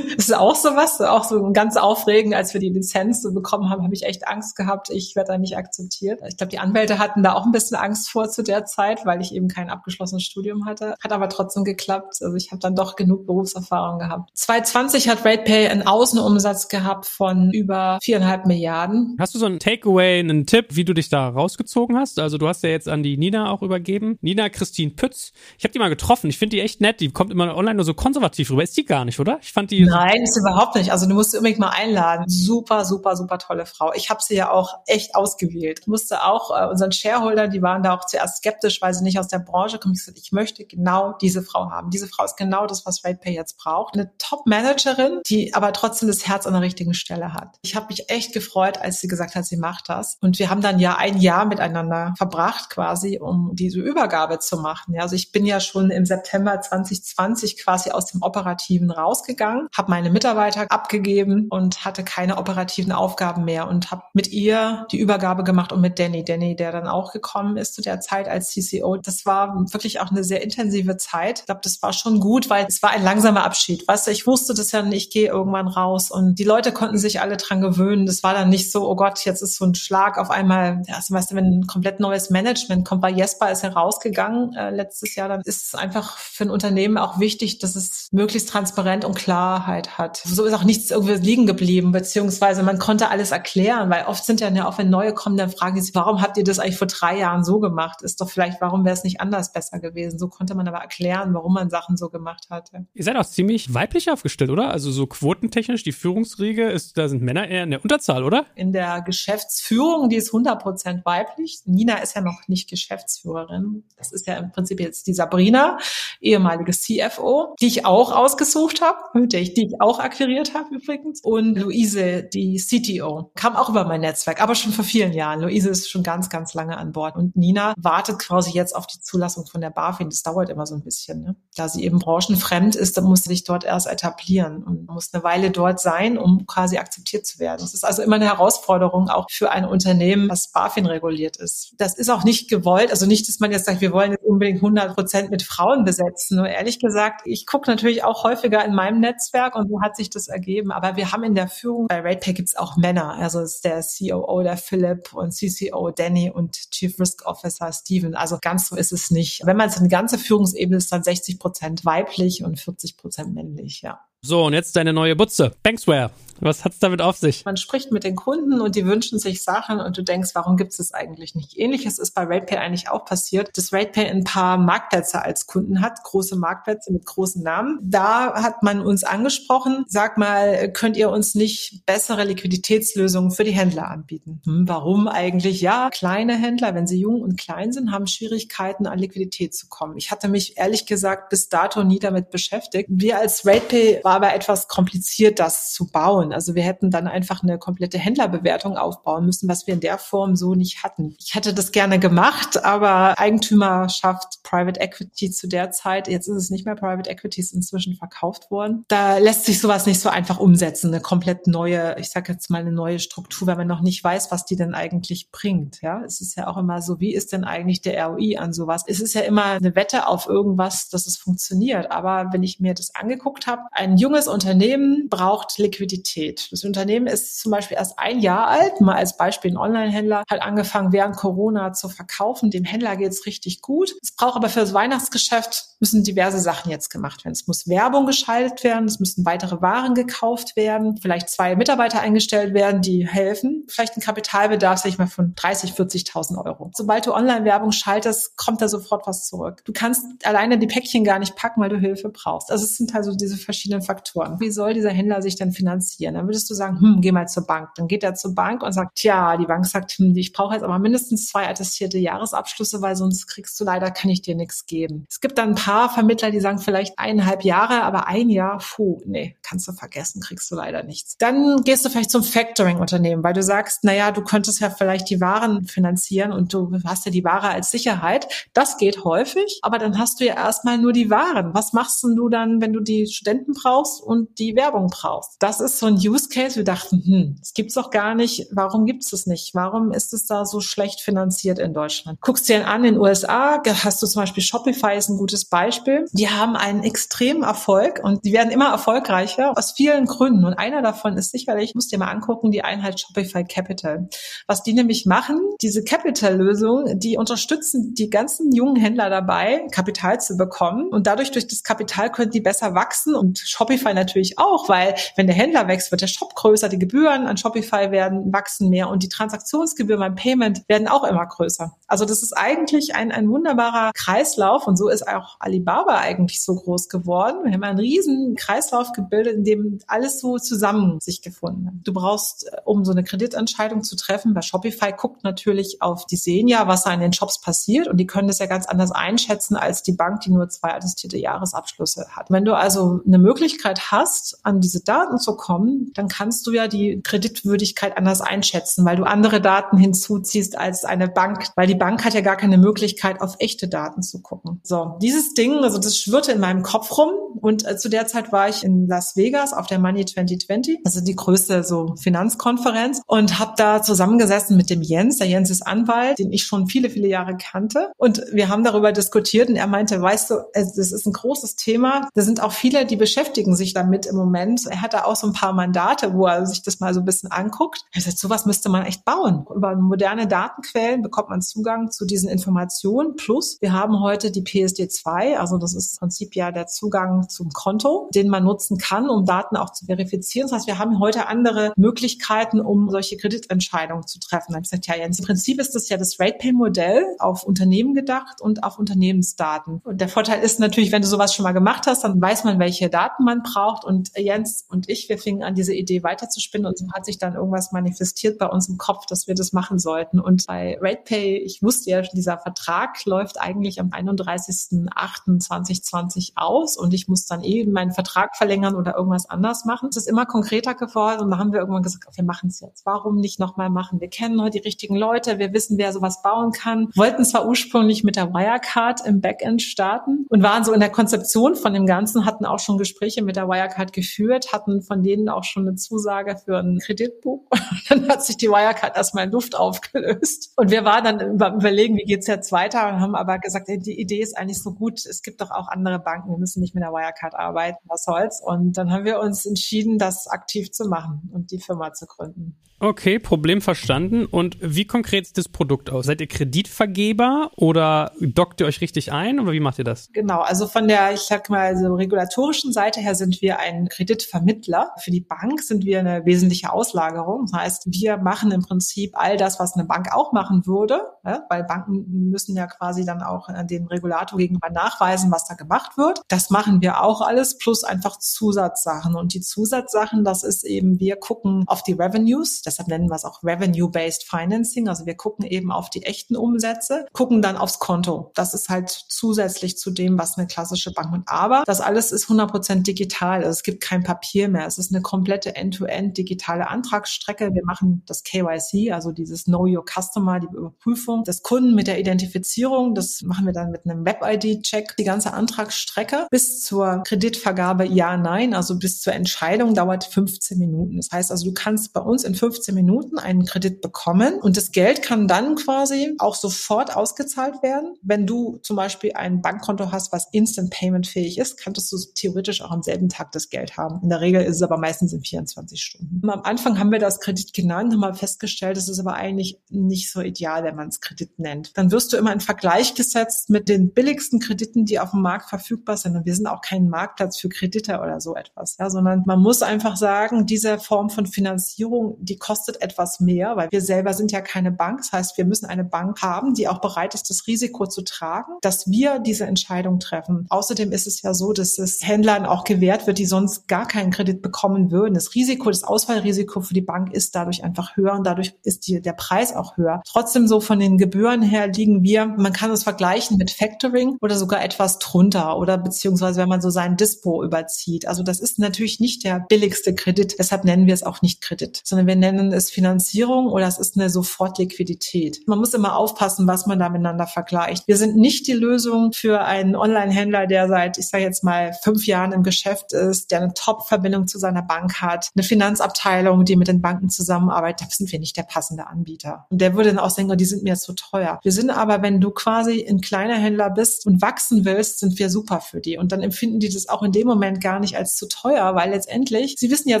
Das 0.16 0.28
ist 0.28 0.34
auch 0.34 0.54
sowas, 0.54 1.00
auch 1.00 1.24
so 1.24 1.50
ganz 1.52 1.76
aufregend, 1.76 2.34
als 2.34 2.54
wir 2.54 2.60
die 2.60 2.70
Lizenz 2.70 3.22
so 3.22 3.32
bekommen 3.32 3.70
haben, 3.70 3.82
habe 3.82 3.94
ich 3.94 4.04
echt 4.04 4.28
Angst 4.28 4.56
gehabt, 4.56 4.90
ich 4.90 5.16
werde 5.16 5.32
da 5.32 5.38
nicht 5.38 5.56
akzeptiert. 5.56 6.20
Ich 6.28 6.36
glaube, 6.36 6.50
die 6.50 6.58
Anwälte 6.58 6.98
hatten 6.98 7.22
da 7.22 7.34
auch 7.34 7.44
ein 7.44 7.52
bisschen 7.52 7.76
Angst 7.76 8.10
vor 8.10 8.28
zu 8.28 8.42
der 8.42 8.64
Zeit, 8.64 9.04
weil 9.04 9.20
ich 9.20 9.34
eben 9.34 9.48
kein 9.48 9.70
abgeschlossenes 9.70 10.22
Studium 10.22 10.66
hatte. 10.66 10.94
Hat 11.02 11.12
aber 11.12 11.28
trotzdem 11.28 11.64
geklappt. 11.64 12.18
Also 12.20 12.34
ich 12.36 12.50
habe 12.50 12.60
dann 12.60 12.76
doch 12.76 12.96
genug 12.96 13.26
Berufserfahrung 13.26 13.98
gehabt. 13.98 14.30
2020 14.34 15.08
hat 15.08 15.24
RatePay 15.24 15.68
einen 15.68 15.86
Außenumsatz 15.86 16.68
gehabt 16.68 17.06
von 17.06 17.50
über 17.52 17.98
viereinhalb 18.02 18.46
Milliarden. 18.46 19.16
Hast 19.18 19.34
du 19.34 19.38
so 19.38 19.46
ein 19.46 19.58
Takeaway, 19.58 20.20
einen 20.20 20.46
Tipp, 20.52 20.66
wie 20.76 20.84
du 20.84 20.92
dich 20.92 21.08
da 21.08 21.30
rausgezogen 21.30 21.96
hast? 21.96 22.18
Also 22.18 22.36
du 22.36 22.46
hast 22.46 22.62
ja 22.62 22.68
jetzt 22.68 22.86
an 22.86 23.02
die 23.02 23.16
Nina 23.16 23.50
auch 23.50 23.62
übergeben. 23.62 24.18
Nina 24.20 24.50
Christine 24.50 24.90
Pütz. 24.90 25.32
Ich 25.56 25.64
habe 25.64 25.72
die 25.72 25.78
mal 25.78 25.88
getroffen. 25.88 26.28
Ich 26.28 26.36
finde 26.36 26.56
die 26.56 26.60
echt 26.60 26.82
nett. 26.82 27.00
Die 27.00 27.10
kommt 27.10 27.30
immer 27.30 27.56
online 27.56 27.76
nur 27.76 27.86
so 27.86 27.94
konservativ 27.94 28.50
rüber. 28.50 28.62
Ist 28.62 28.76
die 28.76 28.84
gar 28.84 29.06
nicht, 29.06 29.18
oder? 29.18 29.38
Ich 29.40 29.50
fand 29.50 29.70
die. 29.70 29.86
Nein, 29.86 30.24
ist 30.24 30.36
überhaupt 30.36 30.74
nicht. 30.74 30.92
Also 30.92 31.06
du 31.06 31.14
musst 31.14 31.34
unbedingt 31.34 31.58
mal 31.58 31.70
einladen. 31.70 32.26
Super, 32.28 32.84
super, 32.84 33.16
super 33.16 33.38
tolle 33.38 33.64
Frau. 33.64 33.94
Ich 33.94 34.10
habe 34.10 34.20
sie 34.22 34.34
ja 34.34 34.50
auch 34.50 34.74
echt 34.86 35.14
ausgewählt. 35.14 35.78
Ich 35.80 35.86
musste 35.86 36.22
auch 36.22 36.50
äh, 36.50 36.68
unseren 36.68 36.92
Shareholdern, 36.92 37.50
die 37.50 37.62
waren 37.62 37.82
da 37.82 37.96
auch 37.96 38.04
zuerst 38.04 38.36
skeptisch, 38.36 38.82
weil 38.82 38.92
sie 38.92 39.04
nicht 39.04 39.18
aus 39.18 39.28
der 39.28 39.38
Branche 39.38 39.78
kommen. 39.78 39.94
Ich 39.94 40.12
ich 40.22 40.32
möchte 40.32 40.66
genau 40.66 41.14
diese 41.18 41.42
Frau 41.42 41.70
haben. 41.70 41.88
Diese 41.88 42.08
Frau 42.08 42.26
ist 42.26 42.36
genau 42.36 42.66
das, 42.66 42.84
was 42.84 43.02
RatePay 43.02 43.34
jetzt 43.34 43.56
braucht. 43.56 43.94
Eine 43.94 44.12
Top-Managerin, 44.18 45.20
die 45.26 45.54
aber 45.54 45.72
trotzdem 45.72 46.08
das 46.08 46.26
Herz 46.26 46.46
an 46.46 46.52
der 46.52 46.60
richtigen 46.60 46.92
Stelle 46.92 47.32
hat. 47.32 47.58
Ich 47.62 47.74
habe 47.74 47.86
mich 47.88 48.10
echt 48.10 48.34
gefreut, 48.34 48.76
als 48.76 49.00
sie 49.00 49.08
gesagt 49.08 49.34
hat, 49.34 49.46
sie 49.46 49.56
macht 49.56 49.88
das. 49.88 50.18
Und 50.20 50.41
wir 50.42 50.50
haben 50.50 50.60
dann 50.60 50.80
ja 50.80 50.96
ein 50.96 51.18
Jahr 51.18 51.44
miteinander 51.44 52.14
verbracht 52.18 52.68
quasi, 52.68 53.20
um 53.20 53.50
diese 53.52 53.78
Übergabe 53.78 54.40
zu 54.40 54.56
machen. 54.56 54.92
Ja, 54.92 55.02
also 55.02 55.14
ich 55.14 55.30
bin 55.30 55.46
ja 55.46 55.60
schon 55.60 55.92
im 55.92 56.04
September 56.04 56.60
2020 56.60 57.62
quasi 57.62 57.92
aus 57.92 58.06
dem 58.06 58.22
Operativen 58.22 58.90
rausgegangen, 58.90 59.68
habe 59.72 59.92
meine 59.92 60.10
Mitarbeiter 60.10 60.66
abgegeben 60.68 61.46
und 61.48 61.84
hatte 61.84 62.02
keine 62.02 62.38
operativen 62.38 62.90
Aufgaben 62.90 63.44
mehr 63.44 63.68
und 63.68 63.92
habe 63.92 64.02
mit 64.14 64.32
ihr 64.32 64.84
die 64.90 64.98
Übergabe 64.98 65.44
gemacht 65.44 65.72
und 65.72 65.80
mit 65.80 66.00
Danny, 66.00 66.24
Danny, 66.24 66.56
der 66.56 66.72
dann 66.72 66.88
auch 66.88 67.12
gekommen 67.12 67.56
ist 67.56 67.76
zu 67.76 67.80
der 67.80 68.00
Zeit 68.00 68.26
als 68.26 68.50
CCO. 68.50 68.96
Das 68.96 69.24
war 69.24 69.54
wirklich 69.72 70.00
auch 70.00 70.10
eine 70.10 70.24
sehr 70.24 70.42
intensive 70.42 70.96
Zeit. 70.96 71.38
Ich 71.38 71.46
glaube, 71.46 71.60
das 71.62 71.80
war 71.82 71.92
schon 71.92 72.18
gut, 72.18 72.50
weil 72.50 72.66
es 72.68 72.82
war 72.82 72.90
ein 72.90 73.04
langsamer 73.04 73.44
Abschied. 73.44 73.86
Weißt 73.86 74.08
du, 74.08 74.10
ich 74.10 74.26
wusste 74.26 74.54
das 74.54 74.72
ja 74.72 74.82
nicht, 74.82 75.06
ich 75.06 75.10
gehe 75.10 75.28
irgendwann 75.28 75.68
raus 75.68 76.10
und 76.10 76.40
die 76.40 76.44
Leute 76.44 76.72
konnten 76.72 76.98
sich 76.98 77.20
alle 77.20 77.36
dran 77.36 77.60
gewöhnen. 77.60 78.06
Das 78.06 78.24
war 78.24 78.34
dann 78.34 78.48
nicht 78.48 78.72
so, 78.72 78.90
oh 78.90 78.96
Gott, 78.96 79.24
jetzt 79.24 79.40
ist 79.40 79.54
so 79.54 79.66
ein 79.66 79.76
Schlag 79.76 80.18
auf 80.18 80.31
einmal, 80.32 80.82
ja, 80.86 80.96
also 80.96 81.14
weißt 81.14 81.30
du, 81.30 81.36
wenn 81.36 81.60
ein 81.60 81.66
komplett 81.66 82.00
neues 82.00 82.30
Management 82.30 82.86
kommt, 82.86 83.02
weil 83.02 83.16
Jesper 83.16 83.50
ist 83.50 83.62
herausgegangen 83.62 84.54
äh, 84.54 84.70
letztes 84.70 85.14
Jahr, 85.14 85.28
dann 85.28 85.42
ist 85.42 85.66
es 85.66 85.74
einfach 85.74 86.18
für 86.18 86.44
ein 86.44 86.50
Unternehmen 86.50 86.98
auch 86.98 87.20
wichtig, 87.20 87.58
dass 87.58 87.76
es 87.76 88.08
möglichst 88.12 88.48
transparent 88.48 89.04
und 89.04 89.16
Klarheit 89.16 89.98
hat. 89.98 90.22
So 90.24 90.44
ist 90.44 90.54
auch 90.54 90.64
nichts 90.64 90.90
irgendwie 90.90 91.14
liegen 91.14 91.46
geblieben, 91.46 91.92
beziehungsweise 91.92 92.62
man 92.62 92.78
konnte 92.78 93.08
alles 93.08 93.30
erklären, 93.30 93.90
weil 93.90 94.06
oft 94.06 94.24
sind 94.24 94.40
ja, 94.40 94.66
auch 94.66 94.78
wenn 94.78 94.90
neue 94.90 95.14
kommen, 95.14 95.36
dann 95.36 95.50
fragen 95.50 95.80
sie, 95.80 95.94
warum 95.94 96.20
habt 96.22 96.36
ihr 96.36 96.44
das 96.44 96.58
eigentlich 96.58 96.78
vor 96.78 96.86
drei 96.86 97.18
Jahren 97.18 97.44
so 97.44 97.60
gemacht? 97.60 98.02
Ist 98.02 98.20
doch 98.20 98.30
vielleicht, 98.30 98.60
warum 98.60 98.84
wäre 98.84 98.94
es 98.94 99.04
nicht 99.04 99.20
anders 99.20 99.52
besser 99.52 99.80
gewesen? 99.80 100.18
So 100.18 100.28
konnte 100.28 100.54
man 100.54 100.66
aber 100.68 100.78
erklären, 100.78 101.34
warum 101.34 101.54
man 101.54 101.70
Sachen 101.70 101.96
so 101.96 102.08
gemacht 102.08 102.46
hatte. 102.50 102.86
Ihr 102.94 103.04
seid 103.04 103.16
auch 103.16 103.26
ziemlich 103.26 103.72
weiblich 103.74 104.10
aufgestellt, 104.10 104.50
oder? 104.50 104.70
Also 104.70 104.90
so 104.90 105.06
quotentechnisch, 105.06 105.82
die 105.82 105.92
Führungsriege 105.92 106.70
ist, 106.70 106.98
da 106.98 107.08
sind 107.08 107.22
Männer 107.22 107.48
eher 107.48 107.64
in 107.64 107.70
der 107.70 107.82
Unterzahl, 107.82 108.24
oder? 108.24 108.46
In 108.54 108.72
der 108.72 109.02
Geschäftsführung, 109.02 110.08
die 110.08 110.16
ist 110.22 110.32
100 110.32 110.62
Prozent 110.62 111.04
weiblich. 111.04 111.60
Nina 111.66 111.96
ist 111.96 112.14
ja 112.14 112.22
noch 112.22 112.48
nicht 112.48 112.68
Geschäftsführerin. 112.70 113.84
Das 113.96 114.12
ist 114.12 114.26
ja 114.26 114.34
im 114.36 114.52
Prinzip 114.52 114.80
jetzt 114.80 115.06
die 115.06 115.14
Sabrina, 115.14 115.78
ehemalige 116.20 116.72
CFO, 116.72 117.54
die 117.60 117.66
ich 117.66 117.86
auch 117.86 118.12
ausgesucht 118.12 118.80
habe, 118.80 118.98
mit 119.14 119.32
der 119.32 119.40
ich 119.40 119.54
die 119.54 119.66
ich 119.66 119.80
auch 119.80 119.98
akquiriert 119.98 120.54
habe 120.54 120.74
übrigens. 120.74 121.20
Und 121.22 121.56
Luise, 121.56 122.22
die 122.22 122.56
CTO, 122.56 123.30
kam 123.34 123.56
auch 123.56 123.68
über 123.68 123.84
mein 123.84 124.00
Netzwerk, 124.00 124.42
aber 124.42 124.54
schon 124.54 124.72
vor 124.72 124.84
vielen 124.84 125.12
Jahren. 125.12 125.40
Luise 125.40 125.70
ist 125.70 125.90
schon 125.90 126.02
ganz, 126.02 126.30
ganz 126.30 126.54
lange 126.54 126.76
an 126.76 126.92
Bord. 126.92 127.16
Und 127.16 127.36
Nina 127.36 127.74
wartet 127.76 128.18
quasi 128.18 128.52
jetzt 128.52 128.74
auf 128.74 128.86
die 128.86 129.00
Zulassung 129.00 129.46
von 129.46 129.60
der 129.60 129.70
BaFin. 129.70 130.08
Das 130.08 130.22
dauert 130.22 130.48
immer 130.48 130.66
so 130.66 130.74
ein 130.74 130.82
bisschen. 130.82 131.22
Ne? 131.22 131.36
Da 131.56 131.68
sie 131.68 131.84
eben 131.84 131.98
branchenfremd 131.98 132.76
ist, 132.76 132.96
dann 132.96 133.04
muss 133.04 133.24
sie 133.24 133.30
sich 133.30 133.44
dort 133.44 133.64
erst 133.64 133.86
etablieren 133.86 134.62
und 134.62 134.88
muss 134.88 135.12
eine 135.12 135.24
Weile 135.24 135.50
dort 135.50 135.80
sein, 135.80 136.18
um 136.18 136.46
quasi 136.46 136.78
akzeptiert 136.78 137.26
zu 137.26 137.38
werden. 137.38 137.60
Das 137.60 137.74
ist 137.74 137.84
also 137.84 138.02
immer 138.02 138.16
eine 138.16 138.26
Herausforderung 138.26 139.08
auch 139.08 139.26
für 139.30 139.50
ein 139.50 139.64
Unternehmen, 139.64 140.11
was 140.28 140.50
BaFin 140.52 140.86
reguliert 140.86 141.36
ist. 141.36 141.74
Das 141.78 141.96
ist 141.96 142.10
auch 142.10 142.24
nicht 142.24 142.48
gewollt. 142.48 142.90
Also 142.90 143.06
nicht, 143.06 143.28
dass 143.28 143.40
man 143.40 143.52
jetzt 143.52 143.66
sagt, 143.66 143.80
wir 143.80 143.92
wollen 143.92 144.12
jetzt 144.12 144.24
unbedingt 144.24 144.58
100 144.58 144.94
Prozent 144.94 145.30
mit 145.30 145.42
Frauen 145.42 145.84
besetzen. 145.84 146.36
Nur 146.36 146.48
ehrlich 146.48 146.78
gesagt, 146.78 147.22
ich 147.24 147.46
gucke 147.46 147.70
natürlich 147.70 148.04
auch 148.04 148.24
häufiger 148.24 148.64
in 148.64 148.74
meinem 148.74 149.00
Netzwerk 149.00 149.54
und 149.56 149.68
so 149.68 149.80
hat 149.82 149.96
sich 149.96 150.10
das 150.10 150.28
ergeben. 150.28 150.72
Aber 150.72 150.96
wir 150.96 151.12
haben 151.12 151.24
in 151.24 151.34
der 151.34 151.48
Führung, 151.48 151.86
bei 151.88 152.00
RatePay 152.00 152.32
gibt 152.32 152.48
es 152.48 152.56
auch 152.56 152.76
Männer. 152.76 153.14
Also 153.14 153.40
ist 153.40 153.64
der 153.64 153.82
COO, 153.82 154.42
der 154.42 154.56
Philipp 154.56 155.12
und 155.14 155.32
CCO 155.32 155.90
Danny 155.90 156.30
und 156.30 156.70
Chief 156.70 156.98
Risk 156.98 157.26
Officer 157.26 157.72
Steven. 157.72 158.14
Also 158.14 158.38
ganz 158.40 158.68
so 158.68 158.76
ist 158.76 158.92
es 158.92 159.10
nicht. 159.10 159.42
Wenn 159.44 159.56
man 159.56 159.68
es 159.68 159.76
in 159.76 159.84
die 159.84 159.90
ganze 159.90 160.18
Führungsebene 160.18 160.76
ist, 160.76 160.92
dann 160.92 161.02
60 161.02 161.38
Prozent 161.38 161.84
weiblich 161.84 162.44
und 162.44 162.60
40 162.60 162.96
Prozent 162.96 163.34
männlich, 163.34 163.82
ja. 163.82 164.00
So, 164.24 164.44
und 164.44 164.52
jetzt 164.52 164.76
deine 164.76 164.92
neue 164.92 165.16
Butze. 165.16 165.52
Banksware. 165.64 166.10
Was 166.42 166.64
hat's 166.64 166.80
damit 166.80 167.00
auf 167.00 167.16
sich? 167.16 167.44
Man 167.44 167.56
spricht 167.56 167.92
mit 167.92 168.02
den 168.02 168.16
Kunden 168.16 168.60
und 168.60 168.74
die 168.74 168.84
wünschen 168.84 169.20
sich 169.20 169.44
Sachen 169.44 169.78
und 169.78 169.96
du 169.96 170.02
denkst, 170.02 170.30
warum 170.34 170.56
gibt 170.56 170.72
es 170.72 170.78
das 170.78 170.92
eigentlich 170.92 171.36
nicht? 171.36 171.56
Ähnliches 171.56 172.00
ist 172.00 172.16
bei 172.16 172.24
RatePay 172.24 172.56
eigentlich 172.56 172.88
auch 172.88 173.04
passiert, 173.04 173.56
dass 173.56 173.72
RatePay 173.72 174.10
ein 174.10 174.24
paar 174.24 174.58
Marktplätze 174.58 175.22
als 175.22 175.46
Kunden 175.46 175.80
hat, 175.80 176.02
große 176.02 176.34
Marktplätze 176.34 176.92
mit 176.92 177.06
großen 177.06 177.44
Namen. 177.44 177.78
Da 177.82 178.42
hat 178.42 178.64
man 178.64 178.80
uns 178.80 179.04
angesprochen, 179.04 179.84
sag 179.86 180.18
mal, 180.18 180.72
könnt 180.72 180.96
ihr 180.96 181.10
uns 181.10 181.36
nicht 181.36 181.86
bessere 181.86 182.24
Liquiditätslösungen 182.24 183.30
für 183.30 183.44
die 183.44 183.52
Händler 183.52 183.88
anbieten? 183.88 184.42
Hm, 184.44 184.68
warum 184.68 185.06
eigentlich? 185.06 185.60
Ja, 185.60 185.90
kleine 185.90 186.34
Händler, 186.34 186.74
wenn 186.74 186.88
sie 186.88 186.98
jung 186.98 187.20
und 187.20 187.38
klein 187.38 187.72
sind, 187.72 187.92
haben 187.92 188.08
Schwierigkeiten 188.08 188.88
an 188.88 188.98
Liquidität 188.98 189.54
zu 189.54 189.68
kommen. 189.68 189.96
Ich 189.96 190.10
hatte 190.10 190.26
mich 190.26 190.58
ehrlich 190.58 190.86
gesagt 190.86 191.28
bis 191.28 191.48
dato 191.48 191.84
nie 191.84 192.00
damit 192.00 192.30
beschäftigt. 192.30 192.88
Wir 192.90 193.18
als 193.18 193.46
RatePay 193.46 194.00
war 194.02 194.16
aber 194.16 194.34
etwas 194.34 194.66
kompliziert, 194.66 195.38
das 195.38 195.72
zu 195.72 195.86
bauen. 195.86 196.31
Also 196.32 196.54
wir 196.54 196.62
hätten 196.62 196.90
dann 196.90 197.06
einfach 197.06 197.42
eine 197.42 197.58
komplette 197.58 197.98
Händlerbewertung 197.98 198.76
aufbauen 198.76 199.26
müssen, 199.26 199.48
was 199.48 199.66
wir 199.66 199.74
in 199.74 199.80
der 199.80 199.98
Form 199.98 200.36
so 200.36 200.54
nicht 200.54 200.82
hatten. 200.82 201.16
Ich 201.18 201.34
hätte 201.34 201.54
das 201.54 201.72
gerne 201.72 201.98
gemacht, 201.98 202.64
aber 202.64 203.18
Eigentümerschaft 203.18 204.42
Private 204.42 204.80
Equity 204.80 205.30
zu 205.30 205.48
der 205.48 205.70
Zeit, 205.70 206.08
jetzt 206.08 206.28
ist 206.28 206.36
es 206.36 206.50
nicht 206.50 206.64
mehr 206.64 206.74
Private 206.74 207.08
Equity, 207.08 207.40
ist 207.40 207.54
inzwischen 207.54 207.94
verkauft 207.94 208.50
worden. 208.50 208.84
Da 208.88 209.18
lässt 209.18 209.44
sich 209.44 209.60
sowas 209.60 209.86
nicht 209.86 210.00
so 210.00 210.08
einfach 210.08 210.38
umsetzen, 210.38 210.88
eine 210.92 211.00
komplett 211.00 211.46
neue, 211.46 211.96
ich 211.98 212.10
sage 212.10 212.32
jetzt 212.32 212.50
mal 212.50 212.60
eine 212.60 212.72
neue 212.72 212.98
Struktur, 212.98 213.46
weil 213.46 213.56
man 213.56 213.66
noch 213.66 213.80
nicht 213.80 214.02
weiß, 214.02 214.30
was 214.30 214.44
die 214.44 214.56
denn 214.56 214.74
eigentlich 214.74 215.30
bringt. 215.30 215.80
Ja, 215.82 216.02
es 216.04 216.20
ist 216.20 216.36
ja 216.36 216.46
auch 216.48 216.56
immer 216.56 216.82
so, 216.82 217.00
wie 217.00 217.14
ist 217.14 217.32
denn 217.32 217.44
eigentlich 217.44 217.82
der 217.82 218.06
ROI 218.06 218.38
an 218.38 218.52
sowas? 218.52 218.84
Es 218.86 219.00
ist 219.00 219.14
ja 219.14 219.22
immer 219.22 219.44
eine 219.44 219.74
Wette 219.74 220.06
auf 220.06 220.26
irgendwas, 220.26 220.88
dass 220.88 221.06
es 221.06 221.16
funktioniert. 221.16 221.90
Aber 221.90 222.32
wenn 222.32 222.42
ich 222.42 222.60
mir 222.60 222.74
das 222.74 222.94
angeguckt 222.94 223.46
habe, 223.46 223.62
ein 223.72 223.96
junges 223.96 224.28
Unternehmen 224.28 225.08
braucht 225.08 225.58
Liquidität. 225.58 226.21
Das 226.50 226.64
Unternehmen 226.64 227.06
ist 227.06 227.40
zum 227.40 227.52
Beispiel 227.52 227.76
erst 227.76 227.98
ein 227.98 228.20
Jahr 228.20 228.48
alt, 228.48 228.80
mal 228.80 228.94
als 228.94 229.16
Beispiel 229.16 229.50
ein 229.50 229.56
Online-Händler, 229.56 230.24
hat 230.30 230.42
angefangen 230.42 230.92
während 230.92 231.16
Corona 231.16 231.72
zu 231.72 231.88
verkaufen. 231.88 232.50
Dem 232.50 232.64
Händler 232.64 232.96
geht's 232.96 233.26
richtig 233.26 233.60
gut. 233.60 233.94
Es 234.02 234.12
braucht 234.14 234.36
aber 234.36 234.48
für 234.48 234.60
das 234.60 234.74
Weihnachtsgeschäft 234.74 235.72
müssen 235.82 236.04
diverse 236.04 236.38
Sachen 236.38 236.70
jetzt 236.70 236.90
gemacht 236.90 237.24
werden. 237.24 237.32
Es 237.32 237.48
muss 237.48 237.68
Werbung 237.68 238.06
geschaltet 238.06 238.62
werden, 238.62 238.84
es 238.86 239.00
müssen 239.00 239.26
weitere 239.26 239.60
Waren 239.60 239.94
gekauft 239.94 240.54
werden, 240.54 240.96
vielleicht 241.02 241.28
zwei 241.28 241.56
Mitarbeiter 241.56 242.00
eingestellt 242.00 242.54
werden, 242.54 242.82
die 242.82 243.06
helfen. 243.06 243.64
Vielleicht 243.68 243.96
ein 243.96 244.00
Kapitalbedarf, 244.00 244.78
sag 244.78 244.90
ich 244.90 244.98
mal, 244.98 245.08
von 245.08 245.34
30, 245.34 245.72
40.000 245.72 246.44
Euro. 246.44 246.70
Sobald 246.74 247.06
du 247.06 247.12
Online-Werbung 247.12 247.72
schaltest, 247.72 248.36
kommt 248.36 248.62
da 248.62 248.68
sofort 248.68 249.08
was 249.08 249.26
zurück. 249.26 249.64
Du 249.64 249.72
kannst 249.72 250.04
alleine 250.24 250.56
die 250.56 250.68
Päckchen 250.68 251.02
gar 251.02 251.18
nicht 251.18 251.34
packen, 251.34 251.60
weil 251.60 251.68
du 251.68 251.78
Hilfe 251.78 252.10
brauchst. 252.10 252.52
Also 252.52 252.64
es 252.64 252.76
sind 252.76 252.94
also 252.94 253.16
diese 253.16 253.36
verschiedenen 253.36 253.82
Faktoren. 253.82 254.38
Wie 254.38 254.50
soll 254.50 254.74
dieser 254.74 254.90
Händler 254.90 255.20
sich 255.20 255.34
denn 255.34 255.50
finanzieren? 255.50 256.11
Dann 256.14 256.26
würdest 256.26 256.48
du 256.50 256.54
sagen, 256.54 256.80
hm, 256.80 257.00
geh 257.00 257.12
mal 257.12 257.26
zur 257.26 257.46
Bank. 257.46 257.70
Dann 257.76 257.88
geht 257.88 258.02
er 258.02 258.14
zur 258.14 258.34
Bank 258.34 258.62
und 258.62 258.72
sagt, 258.72 258.96
tja, 258.96 259.36
die 259.36 259.46
Bank 259.46 259.66
sagt, 259.66 259.92
hm, 259.92 260.16
ich 260.16 260.32
brauche 260.32 260.54
jetzt 260.54 260.62
aber 260.62 260.78
mindestens 260.78 261.26
zwei 261.26 261.48
attestierte 261.48 261.98
Jahresabschlüsse, 261.98 262.82
weil 262.82 262.96
sonst 262.96 263.26
kriegst 263.26 263.58
du 263.60 263.64
leider, 263.64 263.90
kann 263.90 264.10
ich 264.10 264.22
dir 264.22 264.34
nichts 264.34 264.66
geben. 264.66 265.06
Es 265.08 265.20
gibt 265.20 265.38
dann 265.38 265.50
ein 265.50 265.54
paar 265.54 265.90
Vermittler, 265.90 266.30
die 266.30 266.40
sagen 266.40 266.58
vielleicht 266.58 266.98
eineinhalb 266.98 267.44
Jahre, 267.44 267.82
aber 267.82 268.06
ein 268.08 268.30
Jahr, 268.30 268.58
puh, 268.58 269.00
nee, 269.04 269.36
kannst 269.42 269.68
du 269.68 269.72
vergessen, 269.72 270.20
kriegst 270.20 270.50
du 270.50 270.54
leider 270.54 270.82
nichts. 270.82 271.16
Dann 271.18 271.62
gehst 271.64 271.84
du 271.84 271.90
vielleicht 271.90 272.10
zum 272.10 272.22
Factoring-Unternehmen, 272.22 273.22
weil 273.22 273.34
du 273.34 273.42
sagst, 273.42 273.84
naja, 273.84 274.10
du 274.10 274.22
könntest 274.22 274.60
ja 274.60 274.70
vielleicht 274.70 275.10
die 275.10 275.20
Waren 275.20 275.64
finanzieren 275.64 276.32
und 276.32 276.52
du 276.52 276.78
hast 276.84 277.06
ja 277.06 277.12
die 277.12 277.24
Ware 277.24 277.48
als 277.48 277.70
Sicherheit. 277.70 278.48
Das 278.52 278.76
geht 278.76 279.04
häufig, 279.04 279.60
aber 279.62 279.78
dann 279.78 279.98
hast 279.98 280.20
du 280.20 280.24
ja 280.24 280.34
erstmal 280.34 280.78
nur 280.78 280.92
die 280.92 281.10
Waren. 281.10 281.54
Was 281.54 281.72
machst 281.72 282.02
du 282.02 282.28
dann, 282.28 282.60
wenn 282.60 282.72
du 282.72 282.80
die 282.80 283.06
Studenten 283.06 283.52
brauchst 283.52 284.02
und 284.02 284.38
die 284.38 284.56
Werbung 284.56 284.88
brauchst? 284.88 285.36
Das 285.38 285.60
ist 285.60 285.78
so 285.78 285.86
ein 285.92 285.96
Use 285.96 286.28
Case. 286.28 286.56
Wir 286.56 286.64
dachten, 286.64 287.02
hm, 287.04 287.36
das 287.38 287.54
gibt's 287.54 287.74
doch 287.74 287.90
gar 287.90 288.14
nicht. 288.14 288.48
Warum 288.52 288.86
gibt's 288.86 289.10
das 289.10 289.26
nicht? 289.26 289.54
Warum 289.54 289.92
ist 289.92 290.12
es 290.12 290.26
da 290.26 290.44
so 290.44 290.60
schlecht 290.60 291.00
finanziert 291.00 291.58
in 291.58 291.72
Deutschland? 291.74 292.20
Guckst 292.20 292.48
dir 292.48 292.66
an 292.66 292.84
in 292.84 292.98
USA, 292.98 293.62
hast 293.84 294.02
du 294.02 294.06
zum 294.06 294.22
Beispiel 294.22 294.42
Shopify 294.42 294.96
ist 294.96 295.08
ein 295.08 295.16
gutes 295.16 295.44
Beispiel 295.44 295.72
Beispiel. 295.72 296.06
Die 296.12 296.28
haben 296.28 296.56
einen 296.56 296.82
extremen 296.82 297.42
Erfolg 297.42 298.00
und 298.02 298.24
die 298.24 298.32
werden 298.32 298.50
immer 298.50 298.70
erfolgreicher 298.70 299.56
aus 299.56 299.72
vielen 299.72 300.06
Gründen. 300.06 300.44
Und 300.44 300.54
einer 300.54 300.82
davon 300.82 301.16
ist 301.16 301.32
sicherlich, 301.32 301.74
musst 301.74 301.92
dir 301.92 301.98
mal 301.98 302.10
angucken, 302.10 302.50
die 302.50 302.62
Einheit 302.62 303.00
Shopify 303.00 303.44
Capital. 303.44 304.08
Was 304.46 304.62
die 304.62 304.72
nämlich 304.72 305.06
machen, 305.06 305.38
diese 305.60 305.82
Capital-Lösung, 305.82 306.98
die 306.98 307.16
unterstützen 307.16 307.94
die 307.94 308.10
ganzen 308.10 308.52
jungen 308.52 308.76
Händler 308.76 309.10
dabei, 309.10 309.66
Kapital 309.70 310.20
zu 310.20 310.36
bekommen. 310.36 310.88
Und 310.88 311.06
dadurch 311.06 311.30
durch 311.30 311.46
das 311.46 311.62
Kapital 311.62 312.10
können 312.10 312.30
die 312.30 312.40
besser 312.40 312.74
wachsen 312.74 313.14
und 313.14 313.38
Shopify 313.38 313.94
natürlich 313.94 314.38
auch, 314.38 314.68
weil 314.68 314.94
wenn 315.16 315.26
der 315.26 315.36
Händler 315.36 315.68
wächst, 315.68 315.81
wird 315.90 316.02
der 316.02 316.06
Shop 316.06 316.34
größer, 316.34 316.68
die 316.68 316.78
Gebühren 316.78 317.26
an 317.26 317.36
Shopify 317.36 317.90
werden 317.90 318.32
wachsen 318.32 318.68
mehr 318.68 318.88
und 318.88 319.02
die 319.02 319.08
Transaktionsgebühren 319.08 320.00
beim 320.00 320.14
Payment 320.14 320.68
werden 320.68 320.88
auch 320.88 321.04
immer 321.04 321.26
größer. 321.26 321.76
Also 321.92 322.06
das 322.06 322.22
ist 322.22 322.32
eigentlich 322.32 322.94
ein, 322.94 323.12
ein 323.12 323.28
wunderbarer 323.28 323.92
Kreislauf 323.92 324.66
und 324.66 324.78
so 324.78 324.88
ist 324.88 325.06
auch 325.06 325.36
Alibaba 325.40 325.98
eigentlich 325.98 326.42
so 326.42 326.54
groß 326.54 326.88
geworden. 326.88 327.44
Wir 327.44 327.52
haben 327.52 327.64
einen 327.64 327.78
riesen 327.78 328.34
Kreislauf 328.34 328.92
gebildet, 328.92 329.34
in 329.34 329.44
dem 329.44 329.78
alles 329.88 330.18
so 330.18 330.38
zusammen 330.38 331.00
sich 331.02 331.20
gefunden 331.20 331.66
hat. 331.66 331.74
Du 331.84 331.92
brauchst, 331.92 332.46
äh, 332.50 332.56
um 332.64 332.86
so 332.86 332.92
eine 332.92 333.04
Kreditentscheidung 333.04 333.82
zu 333.82 333.94
treffen, 333.94 334.32
bei 334.32 334.40
Shopify 334.40 334.94
guckt 334.96 335.22
natürlich 335.22 335.82
auf, 335.82 336.06
die 336.06 336.16
sehen 336.16 336.48
ja, 336.48 336.66
was 336.66 336.84
da 336.84 336.94
in 336.94 337.00
den 337.00 337.12
Shops 337.12 337.42
passiert 337.42 337.88
und 337.88 337.98
die 337.98 338.06
können 338.06 338.26
das 338.26 338.38
ja 338.38 338.46
ganz 338.46 338.64
anders 338.64 338.90
einschätzen 338.90 339.56
als 339.56 339.82
die 339.82 339.92
Bank, 339.92 340.20
die 340.20 340.30
nur 340.30 340.48
zwei 340.48 340.72
attestierte 340.72 341.18
Jahresabschlüsse 341.18 342.06
hat. 342.12 342.30
Wenn 342.30 342.46
du 342.46 342.56
also 342.56 343.02
eine 343.06 343.18
Möglichkeit 343.18 343.90
hast, 343.90 344.38
an 344.44 344.62
diese 344.62 344.82
Daten 344.82 345.18
zu 345.18 345.36
kommen, 345.36 345.90
dann 345.92 346.08
kannst 346.08 346.46
du 346.46 346.52
ja 346.52 346.68
die 346.68 347.02
Kreditwürdigkeit 347.02 347.98
anders 347.98 348.22
einschätzen, 348.22 348.86
weil 348.86 348.96
du 348.96 349.04
andere 349.04 349.42
Daten 349.42 349.76
hinzuziehst 349.76 350.56
als 350.56 350.86
eine 350.86 351.08
Bank, 351.08 351.48
weil 351.54 351.66
die 351.66 351.81
Bank 351.82 352.04
hat 352.04 352.14
ja 352.14 352.20
gar 352.20 352.36
keine 352.36 352.58
Möglichkeit, 352.58 353.20
auf 353.20 353.34
echte 353.40 353.66
Daten 353.66 354.02
zu 354.02 354.22
gucken. 354.22 354.60
So, 354.62 354.98
dieses 355.02 355.34
Ding, 355.34 355.64
also 355.64 355.78
das 355.78 355.98
schwirrte 355.98 356.30
in 356.30 356.38
meinem 356.38 356.62
Kopf 356.62 356.96
rum 356.96 357.10
und 357.40 357.66
äh, 357.66 357.76
zu 357.76 357.88
der 357.88 358.06
Zeit 358.06 358.30
war 358.30 358.48
ich 358.48 358.62
in 358.62 358.86
Las 358.86 359.16
Vegas 359.16 359.52
auf 359.52 359.66
der 359.66 359.80
Money 359.80 360.04
2020, 360.04 360.78
also 360.84 361.00
die 361.00 361.16
größte 361.16 361.64
so 361.64 361.96
Finanzkonferenz 362.00 363.02
und 363.08 363.40
habe 363.40 363.54
da 363.56 363.82
zusammengesessen 363.82 364.56
mit 364.56 364.70
dem 364.70 364.80
Jens. 364.80 365.18
Der 365.18 365.26
Jens 365.26 365.50
ist 365.50 365.66
Anwalt, 365.66 366.20
den 366.20 366.30
ich 366.30 366.44
schon 366.44 366.68
viele, 366.68 366.88
viele 366.88 367.08
Jahre 367.08 367.36
kannte 367.36 367.90
und 367.96 368.22
wir 368.30 368.48
haben 368.48 368.62
darüber 368.62 368.92
diskutiert 368.92 369.48
und 369.48 369.56
er 369.56 369.66
meinte, 369.66 370.00
weißt 370.00 370.30
du, 370.30 370.34
das 370.54 370.76
ist 370.76 371.04
ein 371.04 371.12
großes 371.12 371.56
Thema. 371.56 372.08
Da 372.14 372.22
sind 372.22 372.40
auch 372.40 372.52
viele, 372.52 372.86
die 372.86 372.94
beschäftigen 372.94 373.56
sich 373.56 373.74
damit 373.74 374.06
im 374.06 374.14
Moment. 374.14 374.68
Er 374.70 374.82
hat 374.82 374.94
da 374.94 375.02
auch 375.02 375.16
so 375.16 375.26
ein 375.26 375.32
paar 375.32 375.52
Mandate, 375.52 376.14
wo 376.14 376.28
er 376.28 376.46
sich 376.46 376.62
das 376.62 376.78
mal 376.78 376.94
so 376.94 377.00
ein 377.00 377.06
bisschen 377.06 377.32
anguckt. 377.32 377.80
Er 377.92 378.02
sagt, 378.02 378.18
sowas 378.18 378.46
müsste 378.46 378.68
man 378.68 378.86
echt 378.86 379.04
bauen. 379.04 379.46
Über 379.52 379.74
moderne 379.74 380.28
Datenquellen 380.28 381.02
bekommt 381.02 381.28
man 381.28 381.42
Zugang 381.42 381.71
zu 381.90 382.04
diesen 382.04 382.28
Informationen. 382.28 383.16
Plus, 383.16 383.58
wir 383.60 383.72
haben 383.72 384.00
heute 384.00 384.30
die 384.30 384.42
PSD2, 384.42 385.36
also 385.36 385.58
das 385.58 385.74
ist 385.74 385.94
im 385.94 385.98
Prinzip 385.98 386.34
ja 386.36 386.50
der 386.50 386.66
Zugang 386.66 387.28
zum 387.28 387.50
Konto, 387.50 388.08
den 388.14 388.28
man 388.28 388.44
nutzen 388.44 388.78
kann, 388.78 389.08
um 389.08 389.24
Daten 389.24 389.56
auch 389.56 389.70
zu 389.70 389.86
verifizieren. 389.86 390.48
Das 390.48 390.58
heißt, 390.58 390.66
wir 390.66 390.78
haben 390.78 390.98
heute 390.98 391.28
andere 391.28 391.72
Möglichkeiten, 391.76 392.60
um 392.60 392.90
solche 392.90 393.16
Kreditentscheidungen 393.16 394.06
zu 394.06 394.18
treffen. 394.18 394.52
Dann 394.52 394.62
gesagt, 394.62 394.86
ja, 394.86 394.96
Jens, 394.96 395.18
im 395.18 395.26
Prinzip 395.26 395.60
ist 395.60 395.74
das 395.74 395.88
ja 395.88 395.96
das 395.96 396.18
RatePay-Modell 396.18 397.04
auf 397.18 397.44
Unternehmen 397.44 397.94
gedacht 397.94 398.40
und 398.40 398.64
auf 398.64 398.78
Unternehmensdaten. 398.78 399.80
Und 399.84 400.00
der 400.00 400.08
Vorteil 400.08 400.42
ist 400.42 400.60
natürlich, 400.60 400.92
wenn 400.92 401.02
du 401.02 401.08
sowas 401.08 401.34
schon 401.34 401.44
mal 401.44 401.52
gemacht 401.52 401.86
hast, 401.86 402.04
dann 402.04 402.20
weiß 402.20 402.44
man, 402.44 402.58
welche 402.58 402.88
Daten 402.88 403.24
man 403.24 403.42
braucht. 403.42 403.84
Und 403.84 404.10
Jens 404.16 404.64
und 404.68 404.88
ich, 404.88 405.08
wir 405.08 405.18
fingen 405.18 405.42
an, 405.42 405.54
diese 405.54 405.74
Idee 405.74 406.02
weiterzuspinnen 406.02 406.66
und 406.66 406.78
so 406.78 406.86
hat 406.92 407.04
sich 407.04 407.18
dann 407.18 407.34
irgendwas 407.34 407.72
manifestiert 407.72 408.38
bei 408.38 408.46
uns 408.46 408.68
im 408.68 408.78
Kopf, 408.78 409.06
dass 409.06 409.26
wir 409.26 409.34
das 409.34 409.52
machen 409.52 409.78
sollten. 409.78 410.20
Und 410.20 410.46
bei 410.46 410.78
RatePay, 410.80 411.38
ich 411.52 411.62
wusste 411.62 411.90
ja, 411.90 412.00
dieser 412.00 412.38
Vertrag 412.38 413.04
läuft 413.04 413.40
eigentlich 413.40 413.80
am 413.80 413.90
31.8. 413.90 415.38
2020 415.38 416.32
aus 416.36 416.76
und 416.76 416.94
ich 416.94 417.08
muss 417.08 417.26
dann 417.26 417.42
eh 417.42 417.64
meinen 417.66 417.92
Vertrag 417.92 418.36
verlängern 418.36 418.74
oder 418.74 418.96
irgendwas 418.96 419.28
anders 419.28 419.64
machen. 419.64 419.88
Es 419.90 419.96
ist 419.96 420.08
immer 420.08 420.26
konkreter 420.26 420.74
geworden 420.74 421.20
und 421.20 421.30
da 421.30 421.38
haben 421.38 421.52
wir 421.52 421.60
irgendwann 421.60 421.82
gesagt, 421.82 422.16
wir 422.16 422.24
machen 422.24 422.48
es 422.48 422.60
jetzt. 422.60 422.86
Warum 422.86 423.16
nicht 423.16 423.38
nochmal 423.38 423.70
machen? 423.70 424.00
Wir 424.00 424.08
kennen 424.08 424.40
heute 424.40 424.58
die 424.58 424.64
richtigen 424.64 424.96
Leute, 424.96 425.38
wir 425.38 425.52
wissen, 425.52 425.78
wer 425.78 425.92
sowas 425.92 426.22
bauen 426.22 426.52
kann. 426.52 426.88
Wollten 426.96 427.24
zwar 427.24 427.46
ursprünglich 427.46 428.04
mit 428.04 428.16
der 428.16 428.32
Wirecard 428.32 429.06
im 429.06 429.20
Backend 429.20 429.62
starten 429.62 430.26
und 430.28 430.42
waren 430.42 430.64
so 430.64 430.72
in 430.72 430.80
der 430.80 430.90
Konzeption 430.90 431.54
von 431.54 431.74
dem 431.74 431.86
Ganzen, 431.86 432.24
hatten 432.24 432.44
auch 432.44 432.58
schon 432.58 432.78
Gespräche 432.78 433.22
mit 433.22 433.36
der 433.36 433.48
Wirecard 433.48 433.92
geführt, 433.92 434.52
hatten 434.52 434.82
von 434.82 435.02
denen 435.02 435.28
auch 435.28 435.44
schon 435.44 435.66
eine 435.66 435.76
Zusage 435.76 436.36
für 436.36 436.58
ein 436.58 436.78
Kreditbuch. 436.78 437.42
dann 437.88 438.08
hat 438.08 438.24
sich 438.24 438.36
die 438.36 438.48
Wirecard 438.48 438.96
erstmal 438.96 439.24
in 439.24 439.32
Luft 439.32 439.56
aufgelöst. 439.56 440.52
Und 440.56 440.70
wir 440.70 440.84
waren 440.84 441.04
dann 441.04 441.38
überlegen, 441.48 441.96
wie 441.96 442.04
geht's 442.04 442.26
jetzt 442.26 442.52
weiter 442.52 442.88
und 442.88 443.00
haben 443.00 443.14
aber 443.14 443.38
gesagt, 443.38 443.68
die 443.68 444.00
Idee 444.00 444.20
ist 444.20 444.36
eigentlich 444.36 444.62
so 444.62 444.72
gut, 444.72 445.04
es 445.06 445.22
gibt 445.22 445.40
doch 445.40 445.50
auch 445.50 445.68
andere 445.68 445.98
Banken, 445.98 446.30
wir 446.30 446.38
müssen 446.38 446.60
nicht 446.60 446.74
mit 446.74 446.82
der 446.82 446.92
Wirecard 446.92 447.34
arbeiten, 447.34 447.78
was 447.84 448.04
soll's. 448.04 448.40
Und 448.44 448.76
dann 448.78 448.90
haben 448.90 449.04
wir 449.04 449.20
uns 449.20 449.46
entschieden, 449.46 449.98
das 449.98 450.26
aktiv 450.28 450.70
zu 450.72 450.88
machen 450.88 451.30
und 451.32 451.50
die 451.50 451.60
Firma 451.60 451.92
zu 451.92 452.06
gründen. 452.06 452.56
Okay, 452.82 453.20
Problem 453.20 453.60
verstanden. 453.60 454.26
Und 454.26 454.56
wie 454.60 454.84
konkret 454.84 455.26
sieht 455.26 455.38
das 455.38 455.48
Produkt 455.48 455.88
aus? 455.88 456.06
Seid 456.06 456.20
ihr 456.20 456.26
Kreditvergeber 456.26 457.52
oder 457.56 458.10
dockt 458.20 458.60
ihr 458.60 458.66
euch 458.66 458.80
richtig 458.80 459.12
ein 459.12 459.38
oder 459.38 459.52
wie 459.52 459.60
macht 459.60 459.78
ihr 459.78 459.84
das? 459.84 460.08
Genau, 460.12 460.40
also 460.40 460.66
von 460.66 460.88
der, 460.88 461.12
ich 461.12 461.20
sag 461.20 461.48
mal, 461.48 461.78
so 461.78 461.94
regulatorischen 461.94 462.72
Seite 462.72 462.98
her 462.98 463.14
sind 463.14 463.40
wir 463.40 463.60
ein 463.60 463.88
Kreditvermittler. 463.88 464.90
Für 464.98 465.12
die 465.12 465.20
Bank 465.20 465.62
sind 465.62 465.84
wir 465.84 466.00
eine 466.00 466.26
wesentliche 466.26 466.72
Auslagerung. 466.72 467.46
Das 467.52 467.60
heißt, 467.60 467.82
wir 467.86 468.16
machen 468.16 468.50
im 468.50 468.62
Prinzip 468.62 469.12
all 469.14 469.36
das, 469.36 469.60
was 469.60 469.76
eine 469.76 469.84
Bank 469.84 470.12
auch 470.12 470.32
machen 470.32 470.66
würde, 470.66 471.02
ja, 471.24 471.44
weil 471.50 471.62
Banken 471.62 472.30
müssen 472.30 472.56
ja 472.56 472.66
quasi 472.66 473.04
dann 473.04 473.22
auch 473.22 473.46
den 473.62 473.86
Regulator 473.86 474.40
gegenüber 474.40 474.70
nachweisen, 474.70 475.30
was 475.30 475.46
da 475.46 475.54
gemacht 475.54 475.96
wird. 475.96 476.22
Das 476.26 476.50
machen 476.50 476.82
wir 476.82 477.00
auch 477.00 477.20
alles, 477.20 477.58
plus 477.58 477.84
einfach 477.84 478.18
Zusatzsachen. 478.18 479.14
Und 479.14 479.34
die 479.34 479.40
Zusatzsachen, 479.40 480.24
das 480.24 480.42
ist 480.42 480.64
eben, 480.64 480.98
wir 480.98 481.14
gucken 481.14 481.62
auf 481.68 481.84
die 481.84 481.92
Revenues, 481.92 482.60
deshalb 482.72 482.88
nennen 482.88 483.08
wir 483.08 483.16
es 483.16 483.24
auch 483.24 483.42
Revenue-Based 483.42 484.24
Financing. 484.24 484.88
Also 484.88 485.06
wir 485.06 485.14
gucken 485.14 485.44
eben 485.44 485.70
auf 485.70 485.90
die 485.90 486.04
echten 486.04 486.36
Umsätze, 486.36 487.06
gucken 487.12 487.42
dann 487.42 487.56
aufs 487.56 487.78
Konto. 487.78 488.32
Das 488.34 488.54
ist 488.54 488.68
halt 488.68 488.88
zusätzlich 488.88 489.76
zu 489.76 489.90
dem, 489.90 490.18
was 490.18 490.38
eine 490.38 490.46
klassische 490.46 490.92
Bank 490.92 491.10
macht. 491.10 491.22
Aber 491.26 491.62
das 491.66 491.80
alles 491.80 492.12
ist 492.12 492.28
100% 492.28 492.82
digital. 492.82 493.38
Also 493.38 493.50
es 493.50 493.62
gibt 493.62 493.82
kein 493.82 494.02
Papier 494.02 494.48
mehr. 494.48 494.66
Es 494.66 494.78
ist 494.78 494.92
eine 494.92 495.02
komplette 495.02 495.54
End-to-End 495.54 496.12
-End 496.12 496.16
digitale 496.16 496.68
Antragsstrecke. 496.68 497.54
Wir 497.54 497.64
machen 497.64 498.02
das 498.06 498.22
KYC, 498.22 498.92
also 498.92 499.12
dieses 499.12 499.44
Know 499.44 499.66
Your 499.66 499.84
Customer, 499.84 500.40
die 500.40 500.46
Überprüfung 500.46 501.24
des 501.24 501.42
Kunden 501.42 501.74
mit 501.74 501.86
der 501.86 501.98
Identifizierung. 501.98 502.94
Das 502.94 503.22
machen 503.22 503.46
wir 503.46 503.52
dann 503.52 503.70
mit 503.70 503.84
einem 503.84 504.04
Web-ID-Check. 504.04 504.96
Die 504.96 505.04
ganze 505.04 505.32
Antragsstrecke 505.34 506.26
bis 506.30 506.62
zur 506.62 507.02
Kreditvergabe 507.04 507.84
Ja, 507.84 508.16
Nein, 508.16 508.54
also 508.54 508.78
bis 508.78 509.00
zur 509.00 509.12
Entscheidung 509.12 509.74
dauert 509.74 510.04
15 510.04 510.58
Minuten. 510.58 510.96
Das 510.96 511.08
heißt 511.10 511.30
also, 511.30 511.44
du 511.44 511.54
kannst 511.54 511.92
bei 511.92 512.00
uns 512.00 512.24
in 512.24 512.34
15 512.34 512.61
Minuten 512.70 513.18
einen 513.18 513.44
Kredit 513.44 513.80
bekommen 513.80 514.34
und 514.40 514.56
das 514.56 514.70
Geld 514.70 515.02
kann 515.02 515.26
dann 515.26 515.56
quasi 515.56 516.14
auch 516.18 516.36
sofort 516.36 516.94
ausgezahlt 516.94 517.62
werden. 517.62 517.94
Wenn 518.02 518.26
du 518.26 518.58
zum 518.62 518.76
Beispiel 518.76 519.14
ein 519.14 519.42
Bankkonto 519.42 519.90
hast, 519.90 520.12
was 520.12 520.28
Instant 520.30 520.70
Payment 520.70 521.08
fähig 521.08 521.38
ist, 521.38 521.58
könntest 521.58 521.90
du 521.90 521.96
theoretisch 522.14 522.62
auch 522.62 522.70
am 522.70 522.82
selben 522.82 523.08
Tag 523.08 523.32
das 523.32 523.48
Geld 523.48 523.76
haben. 523.76 524.00
In 524.02 524.10
der 524.10 524.20
Regel 524.20 524.42
ist 524.42 524.56
es 524.56 524.62
aber 524.62 524.78
meistens 524.78 525.12
in 525.12 525.22
24 525.22 525.82
Stunden. 525.82 526.28
Am 526.28 526.42
Anfang 526.42 526.78
haben 526.78 526.92
wir 526.92 526.98
das 526.98 527.18
Kredit 527.18 527.52
genannt, 527.52 527.92
haben 527.92 528.00
mal 528.00 528.14
festgestellt, 528.14 528.76
das 528.76 528.88
ist 528.88 529.00
aber 529.00 529.14
eigentlich 529.14 529.58
nicht 529.70 530.10
so 530.12 530.20
ideal, 530.20 530.62
wenn 530.64 530.76
man 530.76 530.88
es 530.88 531.00
Kredit 531.00 531.38
nennt. 531.38 531.76
Dann 531.76 531.90
wirst 531.90 532.12
du 532.12 532.16
immer 532.16 532.32
in 532.32 532.40
Vergleich 532.40 532.94
gesetzt 532.94 533.50
mit 533.50 533.68
den 533.68 533.92
billigsten 533.92 534.40
Krediten, 534.40 534.84
die 534.84 535.00
auf 535.00 535.10
dem 535.10 535.22
Markt 535.22 535.48
verfügbar 535.48 535.96
sind. 535.96 536.16
Und 536.16 536.26
wir 536.26 536.34
sind 536.34 536.46
auch 536.46 536.60
kein 536.60 536.88
Marktplatz 536.88 537.38
für 537.38 537.48
Kredite 537.48 538.00
oder 538.00 538.20
so 538.20 538.34
etwas, 538.34 538.76
ja, 538.78 538.90
sondern 538.90 539.22
man 539.26 539.40
muss 539.40 539.62
einfach 539.62 539.96
sagen, 539.96 540.46
diese 540.46 540.78
Form 540.78 541.10
von 541.10 541.26
Finanzierung, 541.26 542.16
die 542.20 542.36
kostet 542.36 542.51
etwas 542.80 543.20
mehr, 543.20 543.56
weil 543.56 543.68
wir 543.70 543.80
selber 543.80 544.14
sind 544.14 544.32
ja 544.32 544.40
keine 544.40 544.70
Bank. 544.70 544.98
Das 544.98 545.12
heißt, 545.12 545.38
wir 545.38 545.44
müssen 545.44 545.66
eine 545.66 545.84
Bank 545.84 546.22
haben, 546.22 546.54
die 546.54 546.68
auch 546.68 546.80
bereit 546.80 547.14
ist, 547.14 547.30
das 547.30 547.46
Risiko 547.46 547.86
zu 547.86 548.02
tragen, 548.02 548.52
dass 548.60 548.88
wir 548.88 549.18
diese 549.18 549.46
Entscheidung 549.46 549.98
treffen. 549.98 550.46
Außerdem 550.48 550.92
ist 550.92 551.06
es 551.06 551.22
ja 551.22 551.34
so, 551.34 551.52
dass 551.52 551.78
es 551.78 552.00
Händlern 552.02 552.46
auch 552.46 552.64
gewährt 552.64 553.06
wird, 553.06 553.18
die 553.18 553.26
sonst 553.26 553.68
gar 553.68 553.86
keinen 553.86 554.10
Kredit 554.10 554.42
bekommen 554.42 554.90
würden. 554.90 555.14
Das 555.14 555.34
Risiko, 555.34 555.70
das 555.70 555.84
Ausfallrisiko 555.84 556.60
für 556.60 556.74
die 556.74 556.80
Bank 556.80 557.12
ist 557.12 557.34
dadurch 557.34 557.64
einfach 557.64 557.96
höher 557.96 558.12
und 558.12 558.24
dadurch 558.24 558.54
ist 558.62 558.86
die, 558.86 559.00
der 559.00 559.12
Preis 559.12 559.54
auch 559.54 559.76
höher. 559.76 560.02
Trotzdem 560.06 560.46
so 560.46 560.60
von 560.60 560.78
den 560.78 560.98
Gebühren 560.98 561.42
her 561.42 561.68
liegen 561.68 562.02
wir, 562.02 562.26
man 562.26 562.52
kann 562.52 562.70
es 562.70 562.82
vergleichen 562.82 563.36
mit 563.36 563.50
Factoring 563.50 564.16
oder 564.20 564.36
sogar 564.36 564.62
etwas 564.62 564.98
drunter 564.98 565.58
oder 565.58 565.78
beziehungsweise 565.78 566.40
wenn 566.40 566.48
man 566.48 566.60
so 566.60 566.70
sein 566.70 566.96
Dispo 566.96 567.44
überzieht. 567.44 568.06
Also 568.06 568.22
das 568.22 568.40
ist 568.40 568.58
natürlich 568.58 569.00
nicht 569.00 569.24
der 569.24 569.40
billigste 569.48 569.94
Kredit. 569.94 570.36
Deshalb 570.38 570.64
nennen 570.64 570.86
wir 570.86 570.94
es 570.94 571.02
auch 571.02 571.22
nicht 571.22 571.40
Kredit, 571.40 571.80
sondern 571.84 572.06
wir 572.06 572.16
nennen 572.16 572.31
es 572.38 572.70
Finanzierung 572.70 573.46
oder 573.46 573.66
es 573.66 573.78
ist 573.78 573.96
eine 573.96 574.10
Sofortliquidität. 574.10 575.40
Man 575.46 575.58
muss 575.58 575.74
immer 575.74 575.96
aufpassen, 575.96 576.46
was 576.46 576.66
man 576.66 576.78
da 576.78 576.88
miteinander 576.88 577.26
vergleicht. 577.26 577.86
Wir 577.86 577.96
sind 577.96 578.16
nicht 578.16 578.46
die 578.46 578.52
Lösung 578.52 579.12
für 579.12 579.42
einen 579.42 579.76
Online-Händler, 579.76 580.46
der 580.46 580.68
seit, 580.68 580.98
ich 580.98 581.08
sage 581.08 581.24
jetzt 581.24 581.44
mal, 581.44 581.72
fünf 581.82 582.06
Jahren 582.06 582.32
im 582.32 582.42
Geschäft 582.42 582.92
ist, 582.92 583.30
der 583.30 583.42
eine 583.42 583.54
Top-Verbindung 583.54 584.26
zu 584.26 584.38
seiner 584.38 584.62
Bank 584.62 585.00
hat, 585.00 585.30
eine 585.34 585.42
Finanzabteilung, 585.42 586.44
die 586.44 586.56
mit 586.56 586.68
den 586.68 586.80
Banken 586.80 587.10
zusammenarbeitet. 587.10 587.88
Da 587.88 587.94
sind 587.94 588.10
wir 588.12 588.18
nicht 588.18 588.36
der 588.36 588.42
passende 588.42 588.86
Anbieter. 588.86 589.46
Und 589.50 589.60
der 589.60 589.74
würde 589.74 589.90
dann 589.90 589.98
auch 589.98 590.14
denken, 590.14 590.32
oh, 590.32 590.36
die 590.36 590.44
sind 590.44 590.62
mir 590.62 590.76
zu 590.76 590.94
teuer. 590.94 591.40
Wir 591.42 591.52
sind 591.52 591.70
aber, 591.70 592.02
wenn 592.02 592.20
du 592.20 592.30
quasi 592.30 592.86
ein 592.88 593.00
kleiner 593.00 593.36
Händler 593.36 593.70
bist 593.70 594.06
und 594.06 594.22
wachsen 594.22 594.64
willst, 594.64 595.00
sind 595.00 595.18
wir 595.18 595.30
super 595.30 595.60
für 595.60 595.80
die. 595.80 595.98
Und 595.98 596.12
dann 596.12 596.22
empfinden 596.22 596.60
die 596.60 596.68
das 596.68 596.88
auch 596.88 597.02
in 597.02 597.12
dem 597.12 597.26
Moment 597.26 597.60
gar 597.60 597.80
nicht 597.80 597.96
als 597.96 598.16
zu 598.16 598.28
teuer, 598.28 598.74
weil 598.74 598.90
letztendlich, 598.90 599.56
sie 599.58 599.70
wissen 599.70 599.88
ja 599.88 600.00